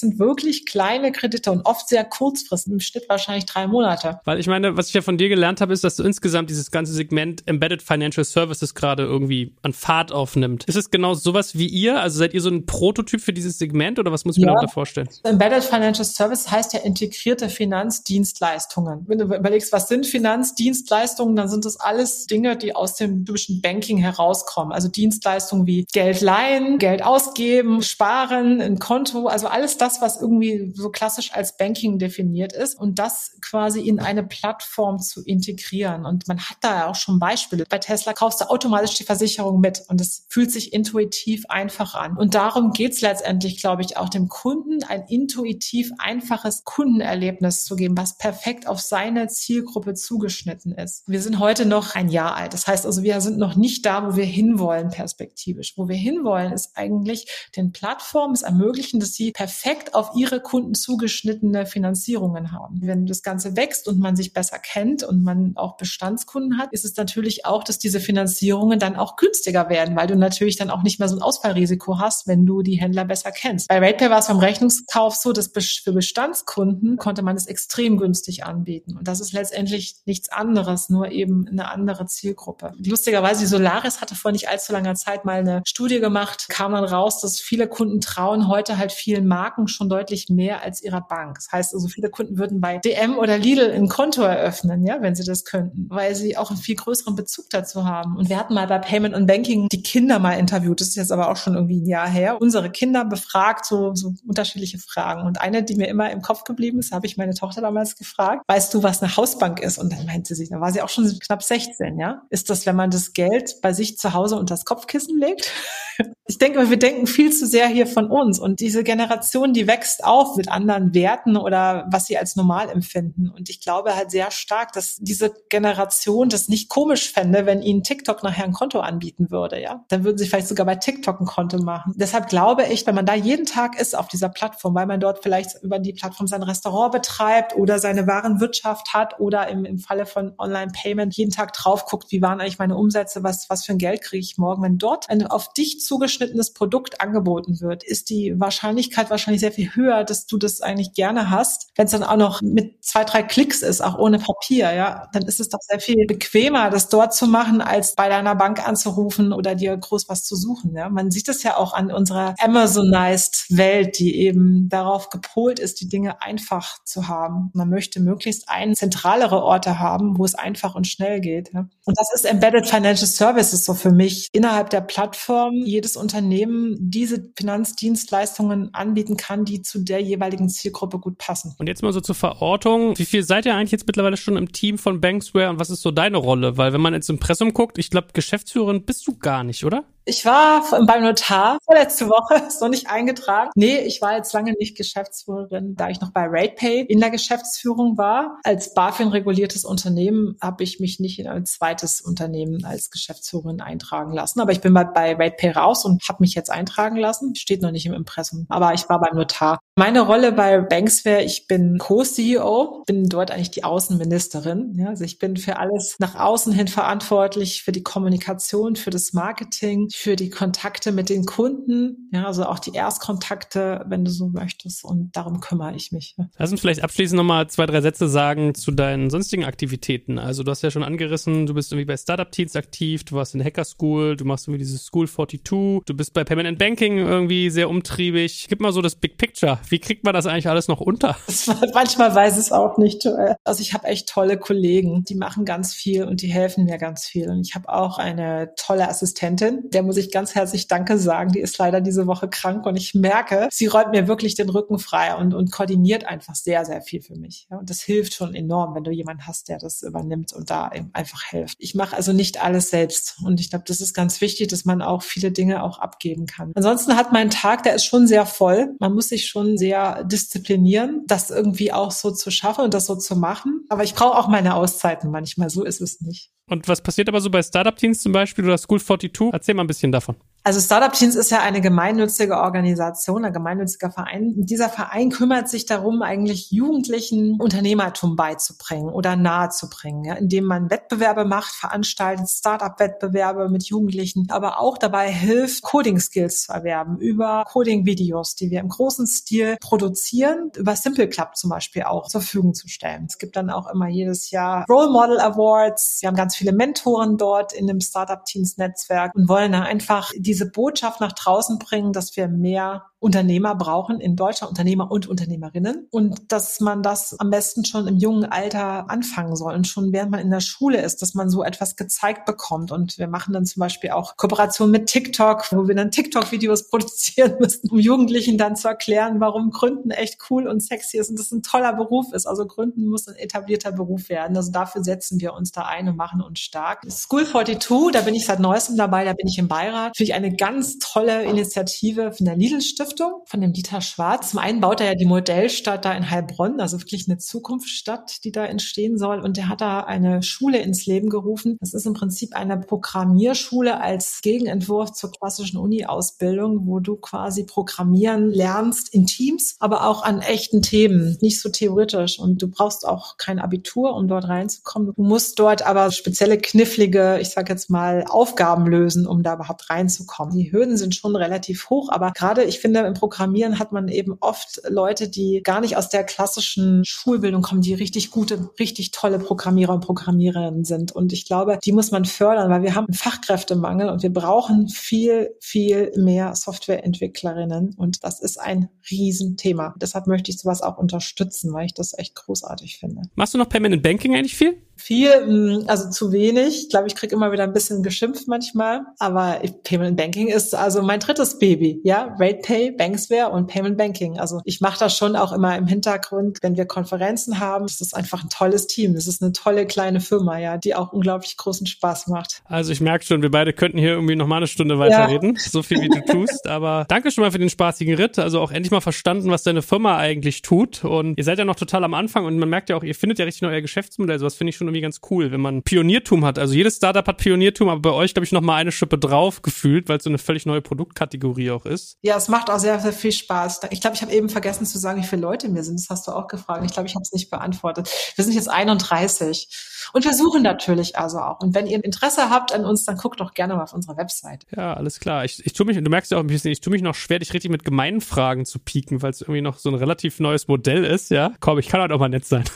sind 0.00 0.18
wirklich 0.18 0.66
kleine 0.66 1.12
Kredite 1.12 1.52
und 1.52 1.64
oft 1.64 1.88
sehr 1.88 2.02
kurzfristig. 2.02 2.72
Im 2.72 2.80
Schnitt 2.80 3.08
wahrscheinlich 3.08 3.46
drei 3.46 3.68
Monate. 3.68 4.18
Weil 4.24 4.40
ich 4.40 4.48
meine, 4.48 4.76
was 4.76 4.88
ich 4.88 4.94
ja 4.94 5.00
von 5.00 5.16
dir 5.16 5.28
gelernt 5.28 5.60
habe, 5.60 5.72
ist, 5.72 5.84
dass 5.84 5.94
du 5.94 6.02
insgesamt 6.02 6.50
dieses 6.50 6.72
ganze 6.72 6.92
Segment 6.92 7.44
Embedded 7.46 7.82
Financial 7.82 8.24
Services 8.24 8.74
gerade 8.74 9.04
irgendwie 9.04 9.54
an 9.62 9.72
Fahrt 9.72 10.10
aufnimmt. 10.10 10.64
Ist 10.64 10.74
es 10.74 10.90
genau 10.90 11.14
sowas 11.14 11.56
wie 11.56 11.68
ihr? 11.68 12.00
Also 12.00 12.18
seid 12.18 12.34
ihr 12.34 12.40
so 12.40 12.50
ein 12.50 12.66
Prototyp 12.66 13.20
für 13.20 13.32
dieses 13.32 13.58
Segment 13.58 14.00
oder 14.00 14.10
was 14.10 14.24
muss 14.24 14.36
ich 14.36 14.42
ja. 14.42 14.54
mir 14.54 14.60
da 14.60 14.66
vorstellen? 14.66 15.08
Embedded 15.22 15.62
Financial 15.62 16.04
Services 16.04 16.50
heißt 16.50 16.72
ja 16.72 16.80
integrierte 16.80 17.48
Finanzdienstleistungen. 17.48 19.04
Wenn 19.06 19.18
du 19.18 19.51
überlegst, 19.52 19.72
was 19.72 19.88
sind 19.88 20.06
Finanzdienstleistungen, 20.06 21.36
dann 21.36 21.48
sind 21.48 21.64
das 21.64 21.78
alles 21.78 22.26
Dinge, 22.26 22.56
die 22.56 22.74
aus 22.74 22.94
dem 22.94 23.24
typischen 23.26 23.60
Banking 23.60 23.98
herauskommen. 23.98 24.72
Also 24.72 24.88
Dienstleistungen 24.88 25.66
wie 25.66 25.84
Geld 25.92 26.20
leihen, 26.22 26.78
Geld 26.78 27.04
ausgeben, 27.04 27.82
sparen, 27.82 28.60
ein 28.60 28.78
Konto, 28.78 29.26
also 29.26 29.48
alles 29.48 29.76
das, 29.76 30.00
was 30.00 30.20
irgendwie 30.20 30.72
so 30.74 30.90
klassisch 30.90 31.32
als 31.34 31.56
Banking 31.56 31.98
definiert 31.98 32.52
ist 32.52 32.78
und 32.78 32.98
das 32.98 33.32
quasi 33.42 33.80
in 33.80 34.00
eine 34.00 34.22
Plattform 34.22 34.98
zu 34.98 35.22
integrieren. 35.22 36.06
Und 36.06 36.28
man 36.28 36.38
hat 36.38 36.56
da 36.62 36.86
auch 36.86 36.94
schon 36.94 37.18
Beispiele. 37.18 37.64
Bei 37.68 37.78
Tesla 37.78 38.14
kaufst 38.14 38.40
du 38.40 38.46
automatisch 38.46 38.94
die 38.94 39.04
Versicherung 39.04 39.60
mit 39.60 39.82
und 39.88 40.00
es 40.00 40.24
fühlt 40.28 40.50
sich 40.50 40.72
intuitiv 40.72 41.44
einfach 41.48 41.94
an. 41.94 42.16
Und 42.16 42.34
darum 42.34 42.72
geht's 42.72 43.02
letztendlich, 43.02 43.58
glaube 43.58 43.82
ich, 43.82 43.96
auch 43.96 44.08
dem 44.08 44.28
Kunden 44.28 44.82
ein 44.84 45.04
intuitiv 45.08 45.90
einfaches 45.98 46.64
Kundenerlebnis 46.64 47.64
zu 47.64 47.76
geben, 47.76 47.96
was 47.96 48.16
perfekt 48.16 48.66
auf 48.66 48.80
seine 48.80 49.28
Zielgruppe 49.42 49.94
zugeschnitten 49.94 50.72
ist. 50.72 51.02
Wir 51.06 51.20
sind 51.20 51.38
heute 51.38 51.66
noch 51.66 51.94
ein 51.94 52.08
Jahr 52.08 52.36
alt. 52.36 52.54
Das 52.54 52.66
heißt 52.66 52.86
also, 52.86 53.02
wir 53.02 53.20
sind 53.20 53.38
noch 53.38 53.56
nicht 53.56 53.84
da, 53.84 54.06
wo 54.06 54.16
wir 54.16 54.24
hinwollen 54.24 54.90
perspektivisch. 54.90 55.74
Wo 55.76 55.88
wir 55.88 55.96
hinwollen, 55.96 56.52
ist 56.52 56.70
eigentlich 56.74 57.26
den 57.56 57.72
Plattformen 57.72 58.34
es 58.34 58.42
ermöglichen, 58.42 59.00
dass 59.00 59.14
sie 59.14 59.32
perfekt 59.32 59.94
auf 59.94 60.10
ihre 60.16 60.40
Kunden 60.40 60.74
zugeschnittene 60.74 61.66
Finanzierungen 61.66 62.52
haben. 62.52 62.80
Wenn 62.82 63.06
das 63.06 63.22
Ganze 63.22 63.56
wächst 63.56 63.88
und 63.88 63.98
man 63.98 64.16
sich 64.16 64.32
besser 64.32 64.58
kennt 64.58 65.02
und 65.02 65.22
man 65.22 65.52
auch 65.56 65.76
Bestandskunden 65.76 66.58
hat, 66.58 66.72
ist 66.72 66.84
es 66.84 66.96
natürlich 66.96 67.44
auch, 67.44 67.64
dass 67.64 67.78
diese 67.78 68.00
Finanzierungen 68.00 68.78
dann 68.78 68.96
auch 68.96 69.16
günstiger 69.16 69.68
werden, 69.68 69.96
weil 69.96 70.06
du 70.06 70.16
natürlich 70.16 70.56
dann 70.56 70.70
auch 70.70 70.82
nicht 70.82 70.98
mehr 70.98 71.08
so 71.08 71.16
ein 71.16 71.22
Ausfallrisiko 71.22 71.98
hast, 71.98 72.26
wenn 72.26 72.46
du 72.46 72.62
die 72.62 72.80
Händler 72.80 73.04
besser 73.04 73.32
kennst. 73.32 73.68
Bei 73.68 73.78
RatePay 73.78 74.10
war 74.10 74.20
es 74.20 74.28
beim 74.28 74.38
Rechnungskauf 74.38 75.16
so, 75.16 75.32
dass 75.32 75.50
für 75.52 75.92
Bestandskunden 75.92 76.96
konnte 76.96 77.22
man 77.22 77.36
es 77.36 77.46
extrem 77.46 77.96
günstig 77.96 78.44
anbieten. 78.44 78.96
Und 78.96 79.08
das 79.08 79.20
ist 79.20 79.31
letztendlich 79.32 79.96
nichts 80.06 80.30
anderes, 80.30 80.88
nur 80.88 81.10
eben 81.10 81.46
eine 81.48 81.70
andere 81.70 82.06
Zielgruppe. 82.06 82.72
Lustigerweise, 82.78 83.40
die 83.40 83.46
Solaris 83.46 84.00
hatte 84.00 84.14
vor 84.14 84.32
nicht 84.32 84.48
allzu 84.48 84.72
langer 84.72 84.94
Zeit 84.94 85.24
mal 85.24 85.40
eine 85.40 85.62
Studie 85.66 86.00
gemacht, 86.00 86.46
kam 86.48 86.72
dann 86.72 86.84
raus, 86.84 87.20
dass 87.20 87.40
viele 87.40 87.68
Kunden 87.68 88.00
trauen 88.00 88.48
heute 88.48 88.78
halt 88.78 88.92
vielen 88.92 89.26
Marken 89.26 89.68
schon 89.68 89.88
deutlich 89.88 90.28
mehr 90.28 90.62
als 90.62 90.82
ihrer 90.82 91.00
Bank. 91.00 91.36
Das 91.36 91.50
heißt 91.52 91.74
also, 91.74 91.88
viele 91.88 92.10
Kunden 92.10 92.38
würden 92.38 92.60
bei 92.60 92.78
DM 92.78 93.18
oder 93.18 93.38
Lidl 93.38 93.70
ein 93.70 93.88
Konto 93.88 94.22
eröffnen, 94.22 94.84
ja, 94.86 95.00
wenn 95.00 95.14
sie 95.14 95.24
das 95.24 95.44
könnten, 95.44 95.86
weil 95.88 96.14
sie 96.14 96.36
auch 96.36 96.50
einen 96.50 96.58
viel 96.58 96.76
größeren 96.76 97.14
Bezug 97.14 97.50
dazu 97.50 97.84
haben. 97.84 98.16
Und 98.16 98.28
wir 98.28 98.38
hatten 98.38 98.54
mal 98.54 98.66
bei 98.66 98.78
Payment 98.78 99.14
und 99.14 99.26
Banking 99.26 99.68
die 99.68 99.82
Kinder 99.82 100.18
mal 100.18 100.34
interviewt. 100.34 100.80
Das 100.80 100.88
ist 100.88 100.96
jetzt 100.96 101.12
aber 101.12 101.30
auch 101.30 101.36
schon 101.36 101.54
irgendwie 101.54 101.80
ein 101.80 101.86
Jahr 101.86 102.08
her. 102.08 102.40
Unsere 102.40 102.70
Kinder 102.70 103.04
befragt, 103.04 103.66
so, 103.66 103.94
so 103.94 104.14
unterschiedliche 104.26 104.78
Fragen. 104.78 105.22
Und 105.22 105.40
eine, 105.40 105.62
die 105.62 105.74
mir 105.74 105.88
immer 105.88 106.10
im 106.10 106.22
Kopf 106.22 106.44
geblieben 106.44 106.78
ist, 106.78 106.92
habe 106.92 107.06
ich 107.06 107.16
meine 107.16 107.34
Tochter 107.34 107.60
damals 107.60 107.96
gefragt. 107.96 108.42
Weißt 108.48 108.72
du, 108.74 108.82
was 108.82 109.02
eine 109.02 109.11
Hausbank 109.16 109.60
ist. 109.60 109.78
Und 109.78 109.92
dann 109.92 110.06
meinte 110.06 110.34
sie, 110.34 110.48
da 110.48 110.60
war 110.60 110.72
sie 110.72 110.82
auch 110.82 110.88
schon 110.88 111.06
knapp 111.18 111.42
16, 111.42 111.98
ja. 111.98 112.22
Ist 112.30 112.50
das, 112.50 112.66
wenn 112.66 112.76
man 112.76 112.90
das 112.90 113.12
Geld 113.12 113.60
bei 113.62 113.72
sich 113.72 113.98
zu 113.98 114.12
Hause 114.14 114.36
unter 114.36 114.54
das 114.54 114.64
Kopfkissen 114.64 115.18
legt? 115.18 115.50
Ich 116.24 116.38
denke, 116.38 116.70
wir 116.70 116.78
denken 116.78 117.06
viel 117.06 117.30
zu 117.30 117.46
sehr 117.46 117.66
hier 117.66 117.86
von 117.86 118.06
uns. 118.06 118.38
Und 118.38 118.60
diese 118.60 118.84
Generation, 118.84 119.52
die 119.52 119.66
wächst 119.66 120.02
auf 120.02 120.36
mit 120.36 120.48
anderen 120.48 120.94
Werten 120.94 121.36
oder 121.36 121.86
was 121.90 122.06
sie 122.06 122.16
als 122.16 122.36
normal 122.36 122.70
empfinden. 122.70 123.28
Und 123.28 123.50
ich 123.50 123.60
glaube 123.60 123.94
halt 123.94 124.10
sehr 124.10 124.30
stark, 124.30 124.72
dass 124.72 124.96
diese 124.96 125.34
Generation 125.50 126.30
das 126.30 126.48
nicht 126.48 126.70
komisch 126.70 127.12
fände, 127.12 127.44
wenn 127.44 127.60
ihnen 127.60 127.82
TikTok 127.82 128.22
nachher 128.22 128.44
ein 128.44 128.52
Konto 128.52 128.80
anbieten 128.80 129.30
würde, 129.30 129.60
ja. 129.60 129.84
Dann 129.88 130.04
würden 130.04 130.16
sie 130.16 130.26
vielleicht 130.26 130.48
sogar 130.48 130.64
bei 130.64 130.76
TikTok 130.76 131.20
ein 131.20 131.26
Konto 131.26 131.58
machen. 131.58 131.92
Deshalb 131.96 132.28
glaube 132.28 132.64
ich, 132.64 132.86
wenn 132.86 132.94
man 132.94 133.04
da 133.04 133.14
jeden 133.14 133.44
Tag 133.44 133.78
ist 133.78 133.94
auf 133.94 134.08
dieser 134.08 134.30
Plattform, 134.30 134.74
weil 134.74 134.86
man 134.86 135.00
dort 135.00 135.22
vielleicht 135.22 135.62
über 135.62 135.78
die 135.78 135.92
Plattform 135.92 136.26
sein 136.28 136.42
Restaurant 136.42 136.92
betreibt 136.92 137.56
oder 137.56 137.78
seine 137.78 138.06
Warenwirtschaft 138.06 138.94
hat 138.94 139.01
oder 139.18 139.48
im, 139.48 139.64
im 139.64 139.78
Falle 139.78 140.06
von 140.06 140.32
Online-Payment 140.38 141.16
jeden 141.16 141.30
Tag 141.30 141.52
drauf 141.52 141.86
guckt, 141.86 142.10
wie 142.10 142.22
waren 142.22 142.40
eigentlich 142.40 142.58
meine 142.58 142.76
Umsätze, 142.76 143.22
was, 143.22 143.48
was 143.50 143.64
für 143.64 143.72
ein 143.72 143.78
Geld 143.78 144.02
kriege 144.02 144.22
ich 144.22 144.38
morgen. 144.38 144.62
Wenn 144.62 144.78
dort 144.78 145.10
ein 145.10 145.26
auf 145.26 145.52
dich 145.52 145.80
zugeschnittenes 145.80 146.52
Produkt 146.52 147.00
angeboten 147.00 147.60
wird, 147.60 147.84
ist 147.84 148.10
die 148.10 148.38
Wahrscheinlichkeit 148.38 149.10
wahrscheinlich 149.10 149.40
sehr 149.40 149.52
viel 149.52 149.74
höher, 149.74 150.04
dass 150.04 150.26
du 150.26 150.38
das 150.38 150.60
eigentlich 150.60 150.94
gerne 150.94 151.30
hast. 151.30 151.70
Wenn 151.76 151.86
es 151.86 151.92
dann 151.92 152.02
auch 152.02 152.16
noch 152.16 152.42
mit 152.42 152.84
zwei, 152.84 153.04
drei 153.04 153.22
Klicks 153.22 153.62
ist, 153.62 153.80
auch 153.80 153.98
ohne 153.98 154.18
Papier, 154.18 154.72
ja, 154.72 155.08
dann 155.12 155.22
ist 155.22 155.40
es 155.40 155.48
doch 155.48 155.60
sehr 155.60 155.80
viel 155.80 156.06
bequemer, 156.06 156.70
das 156.70 156.88
dort 156.88 157.14
zu 157.14 157.26
machen, 157.26 157.60
als 157.60 157.94
bei 157.94 158.08
deiner 158.08 158.34
Bank 158.34 158.66
anzurufen 158.66 159.32
oder 159.32 159.54
dir 159.54 159.76
groß 159.76 160.08
was 160.08 160.24
zu 160.24 160.36
suchen. 160.36 160.74
Ja. 160.76 160.88
Man 160.88 161.10
sieht 161.10 161.28
es 161.28 161.42
ja 161.42 161.56
auch 161.56 161.72
an 161.72 161.92
unserer 161.92 162.34
Amazonized 162.38 163.46
Welt, 163.50 163.98
die 163.98 164.16
eben 164.16 164.68
darauf 164.68 165.10
gepolt 165.10 165.58
ist, 165.58 165.80
die 165.80 165.88
Dinge 165.88 166.22
einfach 166.22 166.82
zu 166.84 167.08
haben. 167.08 167.50
Man 167.54 167.68
möchte 167.68 168.00
möglichst 168.00 168.48
ein 168.48 168.74
zentralere 168.92 169.42
Orte 169.42 169.78
haben, 169.78 170.18
wo 170.18 170.24
es 170.24 170.34
einfach 170.34 170.74
und 170.74 170.86
schnell 170.86 171.20
geht. 171.20 171.50
Ja. 171.52 171.68
Und 171.84 171.98
das 171.98 172.12
ist 172.14 172.24
Embedded 172.24 172.66
Financial 172.66 173.06
Services 173.06 173.64
so 173.64 173.74
für 173.74 173.90
mich 173.90 174.28
innerhalb 174.32 174.70
der 174.70 174.82
Plattform 174.82 175.54
jedes 175.64 175.96
Unternehmen 175.96 176.76
diese 176.78 177.30
Finanzdienstleistungen 177.36 178.74
anbieten 178.74 179.16
kann, 179.16 179.44
die 179.44 179.62
zu 179.62 179.80
der 179.80 180.00
jeweiligen 180.00 180.48
Zielgruppe 180.48 180.98
gut 180.98 181.18
passen. 181.18 181.54
Und 181.58 181.68
jetzt 181.68 181.82
mal 181.82 181.92
so 181.92 182.00
zur 182.00 182.14
Verortung. 182.14 182.98
Wie 182.98 183.04
viel 183.04 183.22
seid 183.22 183.46
ihr 183.46 183.54
eigentlich 183.54 183.72
jetzt 183.72 183.86
mittlerweile 183.86 184.16
schon 184.16 184.36
im 184.36 184.52
Team 184.52 184.78
von 184.78 185.00
Banksware 185.00 185.50
und 185.50 185.58
was 185.58 185.70
ist 185.70 185.82
so 185.82 185.90
deine 185.90 186.18
Rolle? 186.18 186.56
Weil 186.56 186.72
wenn 186.72 186.80
man 186.80 186.94
ins 186.94 187.08
Impressum 187.08 187.54
guckt, 187.54 187.78
ich 187.78 187.90
glaube, 187.90 188.08
Geschäftsführerin 188.12 188.84
bist 188.84 189.06
du 189.06 189.16
gar 189.18 189.44
nicht, 189.44 189.64
oder? 189.64 189.84
Ich 190.04 190.24
war 190.24 190.64
beim 190.84 191.04
Notar 191.04 191.58
vorletzte 191.64 192.08
Woche, 192.08 192.34
ist 192.48 192.60
noch 192.60 192.68
nicht 192.68 192.88
eingetragen. 192.90 193.50
Nee, 193.54 193.78
ich 193.78 194.02
war 194.02 194.16
jetzt 194.16 194.32
lange 194.32 194.52
nicht 194.58 194.76
Geschäftsführerin, 194.76 195.76
da 195.76 195.90
ich 195.90 196.00
noch 196.00 196.10
bei 196.10 196.26
RatePay 196.26 196.86
in 196.88 196.98
der 196.98 197.10
Geschäftsführung 197.10 197.96
war. 197.96 198.40
Als 198.42 198.74
BaFin-reguliertes 198.74 199.64
Unternehmen 199.64 200.36
habe 200.40 200.64
ich 200.64 200.80
mich 200.80 200.98
nicht 200.98 201.20
in 201.20 201.28
ein 201.28 201.46
zweites 201.46 202.00
Unternehmen 202.00 202.64
als 202.64 202.90
Geschäftsführerin 202.90 203.60
eintragen 203.60 204.12
lassen. 204.12 204.40
Aber 204.40 204.50
ich 204.50 204.60
bin 204.60 204.72
mal 204.72 204.86
bei 204.86 205.12
RatePay 205.12 205.50
raus 205.52 205.84
und 205.84 206.02
habe 206.08 206.22
mich 206.22 206.34
jetzt 206.34 206.50
eintragen 206.50 206.96
lassen. 206.96 207.36
Steht 207.36 207.62
noch 207.62 207.70
nicht 207.70 207.86
im 207.86 207.94
Impressum. 207.94 208.46
Aber 208.48 208.74
ich 208.74 208.88
war 208.88 209.00
beim 209.00 209.16
Notar. 209.16 209.60
Meine 209.76 210.00
Rolle 210.00 210.32
bei 210.32 210.58
Banksware, 210.58 211.22
ich 211.22 211.46
bin 211.46 211.78
Co-CEO, 211.78 212.82
bin 212.86 213.08
dort 213.08 213.30
eigentlich 213.30 213.52
die 213.52 213.64
Außenministerin. 213.64 214.74
Ja, 214.76 214.88
also 214.88 215.04
ich 215.04 215.20
bin 215.20 215.36
für 215.36 215.58
alles 215.58 215.96
nach 216.00 216.16
außen 216.16 216.52
hin 216.52 216.66
verantwortlich, 216.66 217.62
für 217.62 217.72
die 217.72 217.82
Kommunikation, 217.84 218.74
für 218.74 218.90
das 218.90 219.12
Marketing, 219.12 219.88
für 219.94 220.16
die 220.16 220.30
Kontakte 220.30 220.92
mit 220.92 221.08
den 221.08 221.24
Kunden, 221.24 222.10
ja, 222.12 222.26
also 222.26 222.44
auch 222.44 222.58
die 222.58 222.72
Erstkontakte, 222.72 223.84
wenn 223.88 224.04
du 224.04 224.10
so 224.10 224.28
möchtest. 224.28 224.84
Und 224.84 225.14
darum 225.16 225.40
kümmere 225.40 225.74
ich 225.74 225.92
mich. 225.92 226.16
Lass 226.38 226.50
uns 226.50 226.60
vielleicht 226.60 226.82
abschließend 226.82 227.16
nochmal 227.16 227.48
zwei, 227.48 227.66
drei 227.66 227.80
Sätze 227.80 228.08
sagen 228.08 228.54
zu 228.54 228.70
deinen 228.72 229.10
sonstigen 229.10 229.44
Aktivitäten. 229.44 230.18
Also 230.18 230.42
du 230.42 230.50
hast 230.50 230.62
ja 230.62 230.70
schon 230.70 230.82
angerissen, 230.82 231.46
du 231.46 231.54
bist 231.54 231.72
irgendwie 231.72 231.86
bei 231.86 231.96
Startup 231.96 232.30
Teens 232.30 232.56
aktiv, 232.56 233.04
du 233.04 233.16
warst 233.16 233.34
in 233.34 233.44
Hacker 233.44 233.64
School, 233.64 234.16
du 234.16 234.24
machst 234.24 234.48
irgendwie 234.48 234.62
dieses 234.62 234.84
School 234.84 235.08
42, 235.08 235.84
du 235.84 235.94
bist 235.94 236.12
bei 236.14 236.22
and 236.22 236.58
Banking 236.58 236.98
irgendwie 236.98 237.50
sehr 237.50 237.68
umtriebig. 237.68 238.46
Gib 238.48 238.60
mal 238.60 238.72
so 238.72 238.82
das 238.82 238.96
Big 238.96 239.18
Picture. 239.18 239.58
Wie 239.68 239.78
kriegt 239.78 240.04
man 240.04 240.14
das 240.14 240.26
eigentlich 240.26 240.48
alles 240.48 240.68
noch 240.68 240.80
unter? 240.80 241.16
manchmal 241.74 242.14
weiß 242.14 242.36
es 242.38 242.52
auch 242.52 242.78
nicht, 242.78 243.04
Joel. 243.04 243.36
Also 243.44 243.60
ich 243.60 243.74
habe 243.74 243.86
echt 243.86 244.08
tolle 244.08 244.38
Kollegen, 244.38 245.04
die 245.04 245.14
machen 245.14 245.44
ganz 245.44 245.74
viel 245.74 246.04
und 246.04 246.22
die 246.22 246.28
helfen 246.28 246.64
mir 246.64 246.78
ganz 246.78 247.06
viel. 247.06 247.30
Und 247.30 247.46
ich 247.46 247.54
habe 247.54 247.68
auch 247.68 247.98
eine 247.98 248.52
tolle 248.56 248.88
Assistentin, 248.88 249.68
der 249.72 249.81
der 249.82 249.86
muss 249.88 249.96
ich 249.96 250.12
ganz 250.12 250.36
herzlich 250.36 250.68
Danke 250.68 250.96
sagen. 250.96 251.32
Die 251.32 251.40
ist 251.40 251.58
leider 251.58 251.80
diese 251.80 252.06
Woche 252.06 252.28
krank 252.28 252.66
und 252.66 252.76
ich 252.76 252.94
merke, 252.94 253.48
sie 253.50 253.66
räumt 253.66 253.90
mir 253.90 254.06
wirklich 254.06 254.36
den 254.36 254.48
Rücken 254.48 254.78
frei 254.78 255.16
und, 255.16 255.34
und 255.34 255.50
koordiniert 255.50 256.04
einfach 256.04 256.36
sehr, 256.36 256.64
sehr 256.64 256.82
viel 256.82 257.02
für 257.02 257.16
mich. 257.16 257.48
Ja, 257.50 257.58
und 257.58 257.68
das 257.68 257.80
hilft 257.80 258.14
schon 258.14 258.32
enorm, 258.32 258.76
wenn 258.76 258.84
du 258.84 258.92
jemanden 258.92 259.26
hast, 259.26 259.48
der 259.48 259.58
das 259.58 259.82
übernimmt 259.82 260.32
und 260.32 260.50
da 260.50 260.70
eben 260.72 260.90
einfach 260.92 261.24
hilft. 261.24 261.56
Ich 261.58 261.74
mache 261.74 261.96
also 261.96 262.12
nicht 262.12 262.40
alles 262.40 262.70
selbst 262.70 263.16
und 263.24 263.40
ich 263.40 263.50
glaube, 263.50 263.64
das 263.66 263.80
ist 263.80 263.92
ganz 263.92 264.20
wichtig, 264.20 264.46
dass 264.48 264.64
man 264.64 264.82
auch 264.82 265.02
viele 265.02 265.32
Dinge 265.32 265.64
auch 265.64 265.80
abgeben 265.80 266.26
kann. 266.26 266.52
Ansonsten 266.54 266.96
hat 266.96 267.12
mein 267.12 267.30
Tag, 267.30 267.64
der 267.64 267.74
ist 267.74 267.84
schon 267.84 268.06
sehr 268.06 268.24
voll. 268.24 268.76
Man 268.78 268.94
muss 268.94 269.08
sich 269.08 269.26
schon 269.26 269.58
sehr 269.58 270.04
disziplinieren, 270.04 271.02
das 271.08 271.30
irgendwie 271.30 271.72
auch 271.72 271.90
so 271.90 272.12
zu 272.12 272.30
schaffen 272.30 272.64
und 272.64 272.72
das 272.72 272.86
so 272.86 272.94
zu 272.94 273.16
machen. 273.16 273.66
Aber 273.68 273.82
ich 273.82 273.94
brauche 273.94 274.16
auch 274.16 274.28
meine 274.28 274.54
Auszeiten 274.54 275.10
manchmal. 275.10 275.50
So 275.50 275.64
ist 275.64 275.80
es 275.80 276.00
nicht. 276.00 276.30
Und 276.52 276.68
was 276.68 276.82
passiert 276.82 277.08
aber 277.08 277.18
so 277.22 277.30
bei 277.30 277.42
Startup-Teams 277.42 278.02
zum 278.02 278.12
Beispiel 278.12 278.44
oder 278.44 278.58
School 278.58 278.78
42? 278.78 279.32
Erzähl 279.32 279.54
mal 279.54 279.64
ein 279.64 279.66
bisschen 279.66 279.90
davon. 279.90 280.16
Also 280.44 280.58
Startup 280.58 280.92
Teens 280.92 281.14
ist 281.14 281.30
ja 281.30 281.40
eine 281.40 281.60
gemeinnützige 281.60 282.36
Organisation, 282.36 283.24
ein 283.24 283.32
gemeinnütziger 283.32 283.92
Verein. 283.92 284.32
Dieser 284.34 284.68
Verein 284.68 285.10
kümmert 285.10 285.48
sich 285.48 285.66
darum, 285.66 286.02
eigentlich 286.02 286.50
Jugendlichen 286.50 287.40
Unternehmertum 287.40 288.16
beizubringen 288.16 288.88
oder 288.88 289.14
nahezubringen, 289.14 290.04
ja, 290.04 290.14
indem 290.14 290.44
man 290.44 290.68
Wettbewerbe 290.68 291.24
macht, 291.24 291.54
veranstaltet 291.54 292.28
Startup-Wettbewerbe 292.28 293.50
mit 293.50 293.66
Jugendlichen, 293.66 294.26
aber 294.30 294.58
auch 294.58 294.78
dabei 294.78 295.12
hilft, 295.12 295.62
Coding-Skills 295.62 296.42
zu 296.42 296.52
erwerben 296.52 296.98
über 296.98 297.44
Coding-Videos, 297.46 298.34
die 298.34 298.50
wir 298.50 298.58
im 298.58 298.68
großen 298.68 299.06
Stil 299.06 299.56
produzieren, 299.60 300.50
über 300.56 300.74
Simple 300.74 301.08
Club 301.08 301.36
zum 301.36 301.50
Beispiel 301.50 301.84
auch 301.84 302.08
zur 302.08 302.20
Verfügung 302.20 302.54
zu 302.54 302.66
stellen. 302.66 303.06
Es 303.08 303.18
gibt 303.18 303.36
dann 303.36 303.48
auch 303.48 303.72
immer 303.72 303.86
jedes 303.86 304.32
Jahr 304.32 304.64
Role 304.68 304.90
Model 304.90 305.20
Awards. 305.20 305.98
Wir 306.00 306.08
haben 306.08 306.16
ganz 306.16 306.34
viele 306.34 306.52
Mentoren 306.52 307.16
dort 307.16 307.52
in 307.52 307.68
dem 307.68 307.80
Startup 307.80 308.24
Teens 308.24 308.56
Netzwerk 308.56 309.14
und 309.14 309.28
wollen 309.28 309.52
da 309.52 309.62
einfach 309.62 310.10
die 310.16 310.31
diese 310.32 310.50
Botschaft 310.50 311.00
nach 311.00 311.12
draußen 311.12 311.58
bringen, 311.58 311.92
dass 311.92 312.16
wir 312.16 312.26
mehr 312.26 312.86
Unternehmer 313.02 313.56
brauchen 313.56 314.00
in 314.00 314.14
Deutschland, 314.14 314.50
Unternehmer 314.50 314.90
und 314.90 315.08
Unternehmerinnen. 315.08 315.88
Und 315.90 316.30
dass 316.30 316.60
man 316.60 316.82
das 316.82 317.18
am 317.18 317.30
besten 317.30 317.64
schon 317.64 317.88
im 317.88 317.96
jungen 317.96 318.24
Alter 318.24 318.88
anfangen 318.88 319.34
soll 319.34 319.54
und 319.54 319.66
schon 319.66 319.92
während 319.92 320.12
man 320.12 320.20
in 320.20 320.30
der 320.30 320.40
Schule 320.40 320.80
ist, 320.80 321.02
dass 321.02 321.14
man 321.14 321.28
so 321.28 321.42
etwas 321.42 321.74
gezeigt 321.74 322.24
bekommt. 322.26 322.70
Und 322.70 322.98
wir 322.98 323.08
machen 323.08 323.34
dann 323.34 323.44
zum 323.44 323.60
Beispiel 323.60 323.90
auch 323.90 324.16
Kooperation 324.16 324.70
mit 324.70 324.86
TikTok, 324.86 325.50
wo 325.50 325.66
wir 325.66 325.74
dann 325.74 325.90
TikTok-Videos 325.90 326.68
produzieren 326.70 327.34
müssen, 327.40 327.68
um 327.70 327.80
Jugendlichen 327.80 328.38
dann 328.38 328.54
zu 328.54 328.68
erklären, 328.68 329.18
warum 329.18 329.50
Gründen 329.50 329.90
echt 329.90 330.18
cool 330.30 330.46
und 330.46 330.62
sexy 330.62 330.98
ist 330.98 331.10
und 331.10 331.18
das 331.18 331.32
ein 331.32 331.42
toller 331.42 331.72
Beruf 331.72 332.12
ist. 332.12 332.26
Also 332.26 332.46
Gründen 332.46 332.86
muss 332.86 333.08
ein 333.08 333.16
etablierter 333.16 333.72
Beruf 333.72 334.08
werden. 334.08 334.36
Also 334.36 334.52
dafür 334.52 334.84
setzen 334.84 335.20
wir 335.20 335.34
uns 335.34 335.50
da 335.50 335.62
ein 335.62 335.88
und 335.88 335.96
machen 335.96 336.22
uns 336.22 336.38
stark. 336.38 336.82
School 336.88 337.26
42, 337.26 337.90
da 337.92 338.02
bin 338.02 338.14
ich 338.14 338.24
seit 338.24 338.38
neuestem 338.38 338.76
dabei, 338.76 339.04
da 339.04 339.12
bin 339.12 339.26
ich 339.26 339.38
im 339.38 339.48
Beirat. 339.48 339.96
Finde 339.96 340.10
ich 340.10 340.14
eine 340.14 340.21
ganz 340.30 340.78
tolle 340.78 341.24
Initiative 341.24 342.12
von 342.12 342.26
der 342.26 342.36
Lidl 342.36 342.60
Stiftung 342.60 342.92
Stiftung 342.92 343.22
von 343.26 343.40
dem 343.40 343.52
Dieter 343.52 343.80
Schwarz. 343.80 344.30
Zum 344.30 344.38
einen 344.38 344.60
baut 344.60 344.80
er 344.80 344.88
ja 344.88 344.94
die 344.94 345.04
Modellstadt 345.04 345.84
da 345.84 345.92
in 345.92 346.10
Heilbronn, 346.10 346.60
also 346.60 346.80
wirklich 346.80 347.08
eine 347.08 347.18
Zukunftsstadt, 347.18 348.24
die 348.24 348.32
da 348.32 348.44
entstehen 348.44 348.98
soll. 348.98 349.20
Und 349.20 349.36
der 349.36 349.48
hat 349.48 349.60
da 349.60 349.80
eine 349.80 350.22
Schule 350.22 350.58
ins 350.60 350.86
Leben 350.86 351.08
gerufen. 351.08 351.56
Das 351.60 351.74
ist 351.74 351.86
im 351.86 351.94
Prinzip 351.94 352.34
eine 352.34 352.58
Programmierschule 352.58 353.80
als 353.80 354.20
Gegenentwurf 354.22 354.92
zur 354.92 355.12
klassischen 355.12 355.58
Uni-Ausbildung, 355.58 356.66
wo 356.66 356.80
du 356.80 356.96
quasi 356.96 357.44
programmieren 357.44 358.30
lernst 358.30 358.92
in 358.92 359.06
Teams, 359.06 359.56
aber 359.60 359.86
auch 359.86 360.02
an 360.02 360.20
echten 360.20 360.62
Themen, 360.62 361.18
nicht 361.20 361.40
so 361.40 361.48
theoretisch. 361.48 362.18
Und 362.18 362.42
du 362.42 362.48
brauchst 362.48 362.86
auch 362.86 363.16
kein 363.16 363.38
Abitur, 363.38 363.94
um 363.94 364.08
dort 364.08 364.28
reinzukommen. 364.28 364.92
Du 364.94 365.02
musst 365.02 365.38
dort 365.38 365.62
aber 365.62 365.90
spezielle 365.90 366.38
knifflige, 366.38 367.18
ich 367.20 367.30
sage 367.30 367.52
jetzt 367.52 367.70
mal, 367.70 368.04
Aufgaben 368.08 368.66
lösen, 368.66 369.06
um 369.06 369.22
da 369.22 369.34
überhaupt 369.34 369.70
reinzukommen. 369.70 370.11
Die 370.32 370.52
Hürden 370.52 370.76
sind 370.76 370.94
schon 370.94 371.16
relativ 371.16 371.70
hoch, 371.70 371.88
aber 371.90 372.12
gerade 372.12 372.44
ich 372.44 372.60
finde, 372.60 372.80
im 372.80 372.94
Programmieren 372.94 373.58
hat 373.58 373.72
man 373.72 373.88
eben 373.88 374.16
oft 374.20 374.60
Leute, 374.68 375.08
die 375.08 375.40
gar 375.42 375.60
nicht 375.60 375.76
aus 375.76 375.88
der 375.88 376.04
klassischen 376.04 376.84
Schulbildung 376.84 377.42
kommen, 377.42 377.62
die 377.62 377.74
richtig 377.74 378.10
gute, 378.10 378.50
richtig 378.58 378.90
tolle 378.90 379.18
Programmierer 379.18 379.74
und 379.74 379.84
Programmiererinnen 379.84 380.64
sind. 380.64 380.92
Und 380.92 381.12
ich 381.12 381.26
glaube, 381.26 381.58
die 381.64 381.72
muss 381.72 381.90
man 381.90 382.04
fördern, 382.04 382.50
weil 382.50 382.62
wir 382.62 382.74
haben 382.74 382.86
einen 382.86 382.94
Fachkräftemangel 382.94 383.88
und 383.88 384.02
wir 384.02 384.12
brauchen 384.12 384.68
viel, 384.68 385.30
viel 385.40 385.92
mehr 385.96 386.34
Softwareentwicklerinnen. 386.34 387.74
Und 387.76 388.04
das 388.04 388.20
ist 388.20 388.38
ein 388.38 388.68
Riesenthema. 388.90 389.74
Deshalb 389.80 390.06
möchte 390.06 390.30
ich 390.30 390.38
sowas 390.38 390.62
auch 390.62 390.78
unterstützen, 390.78 391.52
weil 391.52 391.66
ich 391.66 391.74
das 391.74 391.96
echt 391.96 392.14
großartig 392.14 392.78
finde. 392.78 393.02
Machst 393.14 393.34
du 393.34 393.38
noch 393.38 393.48
Permanent 393.48 393.82
Banking 393.82 394.14
eigentlich 394.14 394.36
viel? 394.36 394.56
Viel, 394.82 395.10
mm, 395.26 395.64
also 395.68 395.90
zu 395.90 396.10
wenig. 396.10 396.64
Ich 396.64 396.68
glaube, 396.68 396.88
ich 396.88 396.96
kriege 396.96 397.14
immer 397.14 397.30
wieder 397.30 397.44
ein 397.44 397.52
bisschen 397.52 397.84
geschimpft 397.84 398.26
manchmal. 398.26 398.80
Aber 398.98 399.40
Payment 399.62 399.96
Banking 399.96 400.26
ist 400.26 400.56
also 400.56 400.82
mein 400.82 400.98
drittes 400.98 401.38
Baby. 401.38 401.80
Ja, 401.84 402.16
RatePay, 402.18 402.72
Banksware 402.72 403.30
und 403.30 403.46
Payment 403.46 403.78
Banking. 403.78 404.18
Also 404.18 404.40
ich 404.44 404.60
mache 404.60 404.80
das 404.80 404.96
schon 404.96 405.14
auch 405.14 405.32
immer 405.32 405.56
im 405.56 405.68
Hintergrund, 405.68 406.38
wenn 406.42 406.56
wir 406.56 406.64
Konferenzen 406.64 407.38
haben. 407.38 407.66
Das 407.66 407.80
ist 407.80 407.94
einfach 407.94 408.24
ein 408.24 408.28
tolles 408.28 408.66
Team. 408.66 408.94
Das 408.94 409.06
ist 409.06 409.22
eine 409.22 409.30
tolle 409.30 409.66
kleine 409.66 410.00
Firma, 410.00 410.38
ja, 410.40 410.58
die 410.58 410.74
auch 410.74 410.92
unglaublich 410.92 411.36
großen 411.36 411.68
Spaß 411.68 412.08
macht. 412.08 412.42
Also 412.46 412.72
ich 412.72 412.80
merke 412.80 413.04
schon, 413.04 413.22
wir 413.22 413.30
beide 413.30 413.52
könnten 413.52 413.78
hier 413.78 413.90
irgendwie 413.90 414.16
noch 414.16 414.26
mal 414.26 414.38
eine 414.38 414.48
Stunde 414.48 414.80
weiterreden. 414.80 415.36
Ja. 415.36 415.40
So 415.48 415.62
viel 415.62 415.80
wie 415.80 415.90
du 415.90 416.04
tust. 416.04 416.48
Aber 416.48 416.86
danke 416.88 417.12
schon 417.12 417.22
mal 417.22 417.30
für 417.30 417.38
den 417.38 417.50
spaßigen 417.50 417.94
Ritt. 417.94 418.18
Also 418.18 418.40
auch 418.40 418.50
endlich 418.50 418.72
mal 418.72 418.80
verstanden, 418.80 419.30
was 419.30 419.44
deine 419.44 419.62
Firma 419.62 419.96
eigentlich 419.96 420.42
tut. 420.42 420.84
Und 420.84 421.16
ihr 421.18 421.24
seid 421.24 421.38
ja 421.38 421.44
noch 421.44 421.54
total 421.54 421.84
am 421.84 421.94
Anfang 421.94 422.24
und 422.24 422.36
man 422.36 422.48
merkt 422.48 422.68
ja 422.68 422.76
auch, 422.76 422.82
ihr 422.82 422.96
findet 422.96 423.20
ja 423.20 423.26
richtig 423.26 423.42
noch 423.42 423.50
euer 423.50 423.60
Geschäftsmodell. 423.60 424.18
Sowas 424.18 424.34
finde 424.34 424.50
ich 424.50 424.56
schon 424.56 424.71
irgendwie 424.72 424.80
ganz 424.80 425.00
cool, 425.10 425.30
wenn 425.30 425.40
man 425.40 425.62
Pioniertum 425.62 426.24
hat. 426.24 426.38
Also 426.38 426.54
jedes 426.54 426.76
Startup 426.76 427.06
hat 427.06 427.18
Pioniertum, 427.18 427.68
aber 427.68 427.80
bei 427.80 427.90
euch, 427.90 428.14
glaube 428.14 428.24
ich, 428.24 428.32
noch 428.32 428.40
mal 428.40 428.56
eine 428.56 428.72
Schippe 428.72 428.98
drauf 428.98 429.42
gefühlt, 429.42 429.88
weil 429.88 429.98
es 429.98 430.04
so 430.04 430.10
eine 430.10 430.18
völlig 430.18 430.46
neue 430.46 430.62
Produktkategorie 430.62 431.50
auch 431.50 431.66
ist. 431.66 431.98
Ja, 432.02 432.16
es 432.16 432.28
macht 432.28 432.50
auch 432.50 432.58
sehr, 432.58 432.80
sehr 432.80 432.92
viel 432.92 433.12
Spaß. 433.12 433.60
Ich 433.70 433.80
glaube, 433.80 433.96
ich 433.96 434.02
habe 434.02 434.12
eben 434.12 434.28
vergessen 434.28 434.66
zu 434.66 434.78
sagen, 434.78 435.00
wie 435.02 435.06
viele 435.06 435.22
Leute 435.22 435.52
wir 435.54 435.62
sind. 435.62 435.78
Das 435.78 435.90
hast 435.90 436.08
du 436.08 436.12
auch 436.12 436.26
gefragt. 436.26 436.64
Ich 436.64 436.72
glaube, 436.72 436.88
ich 436.88 436.94
habe 436.94 437.02
es 437.02 437.12
nicht 437.12 437.30
beantwortet. 437.30 437.88
Wir 438.16 438.24
sind 438.24 438.34
jetzt 438.34 438.48
31. 438.48 439.48
Und 439.92 440.04
wir 440.04 440.14
suchen 440.14 440.42
natürlich 440.42 440.96
also 440.96 441.18
auch. 441.18 441.40
Und 441.40 441.54
wenn 441.54 441.66
ihr 441.66 441.84
Interesse 441.84 442.30
habt 442.30 442.52
an 442.52 442.64
uns, 442.64 442.84
dann 442.84 442.96
guckt 442.96 443.20
doch 443.20 443.34
gerne 443.34 443.54
mal 443.54 443.64
auf 443.64 443.72
unsere 443.72 443.96
Website. 443.96 444.46
Ja, 444.56 444.74
alles 444.74 445.00
klar. 445.00 445.24
Ich, 445.24 445.44
ich 445.44 445.52
tue 445.52 445.66
mich, 445.66 445.76
du 445.76 445.90
merkst 445.90 446.12
ja 446.12 446.18
auch 446.18 446.22
ein 446.22 446.28
bisschen, 446.28 446.52
ich 446.52 446.60
tue 446.60 446.70
mich 446.70 446.82
noch 446.82 446.94
schwer, 446.94 447.18
dich 447.18 447.32
richtig 447.34 447.50
mit 447.50 447.64
gemeinen 447.64 448.00
Fragen 448.00 448.44
zu 448.44 448.58
pieken, 448.58 449.02
weil 449.02 449.10
es 449.10 449.20
irgendwie 449.20 449.42
noch 449.42 449.58
so 449.58 449.68
ein 449.68 449.74
relativ 449.74 450.20
neues 450.20 450.48
Modell 450.48 450.84
ist, 450.84 451.10
ja. 451.10 451.32
Komm, 451.40 451.58
ich 451.58 451.68
kann 451.68 451.80
halt 451.80 451.92
auch 451.92 451.98
mal 451.98 452.08
nett 452.08 452.24
sein. 452.24 452.44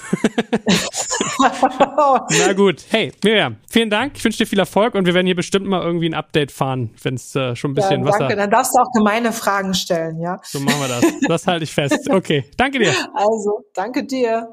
Na 2.46 2.52
gut. 2.52 2.84
Hey, 2.90 3.12
Miriam, 3.22 3.56
vielen 3.70 3.90
Dank. 3.90 4.12
Ich 4.16 4.24
wünsche 4.24 4.38
dir 4.38 4.46
viel 4.46 4.58
Erfolg 4.58 4.94
und 4.94 5.06
wir 5.06 5.14
werden 5.14 5.26
hier 5.26 5.36
bestimmt 5.36 5.66
mal 5.66 5.82
irgendwie 5.82 6.08
ein 6.08 6.14
Update 6.14 6.52
fahren, 6.52 6.90
wenn 7.02 7.14
es 7.14 7.34
äh, 7.34 7.54
schon 7.56 7.72
ein 7.72 7.74
bisschen 7.74 8.04
ja, 8.04 8.10
danke. 8.10 8.24
Wasser. 8.24 8.36
Dann 8.36 8.50
darfst 8.50 8.74
du 8.74 8.80
auch 8.80 8.92
gemeine 8.92 9.32
Fragen 9.32 9.74
stellen, 9.74 10.20
ja. 10.20 10.38
So 10.42 10.60
machen 10.60 10.80
wir 10.80 10.88
das. 10.88 11.04
Das 11.28 11.46
halte 11.46 11.64
ich 11.64 11.72
fest. 11.72 12.08
Okay. 12.10 12.44
Danke 12.56 12.78
dir. 12.78 12.92
Also, 13.14 13.64
danke 13.74 14.04
dir. 14.04 14.48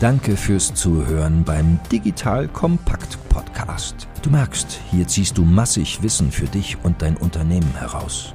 Danke 0.00 0.36
fürs 0.36 0.74
Zuhören 0.74 1.44
beim 1.44 1.78
Digital 1.90 2.48
Kompakt 2.48 3.16
Podcast. 3.28 4.08
Du 4.22 4.30
merkst, 4.30 4.80
hier 4.90 5.06
ziehst 5.06 5.38
du 5.38 5.44
massig 5.44 6.02
Wissen 6.02 6.32
für 6.32 6.46
dich 6.46 6.76
und 6.82 7.00
dein 7.00 7.16
Unternehmen 7.16 7.74
heraus. 7.78 8.34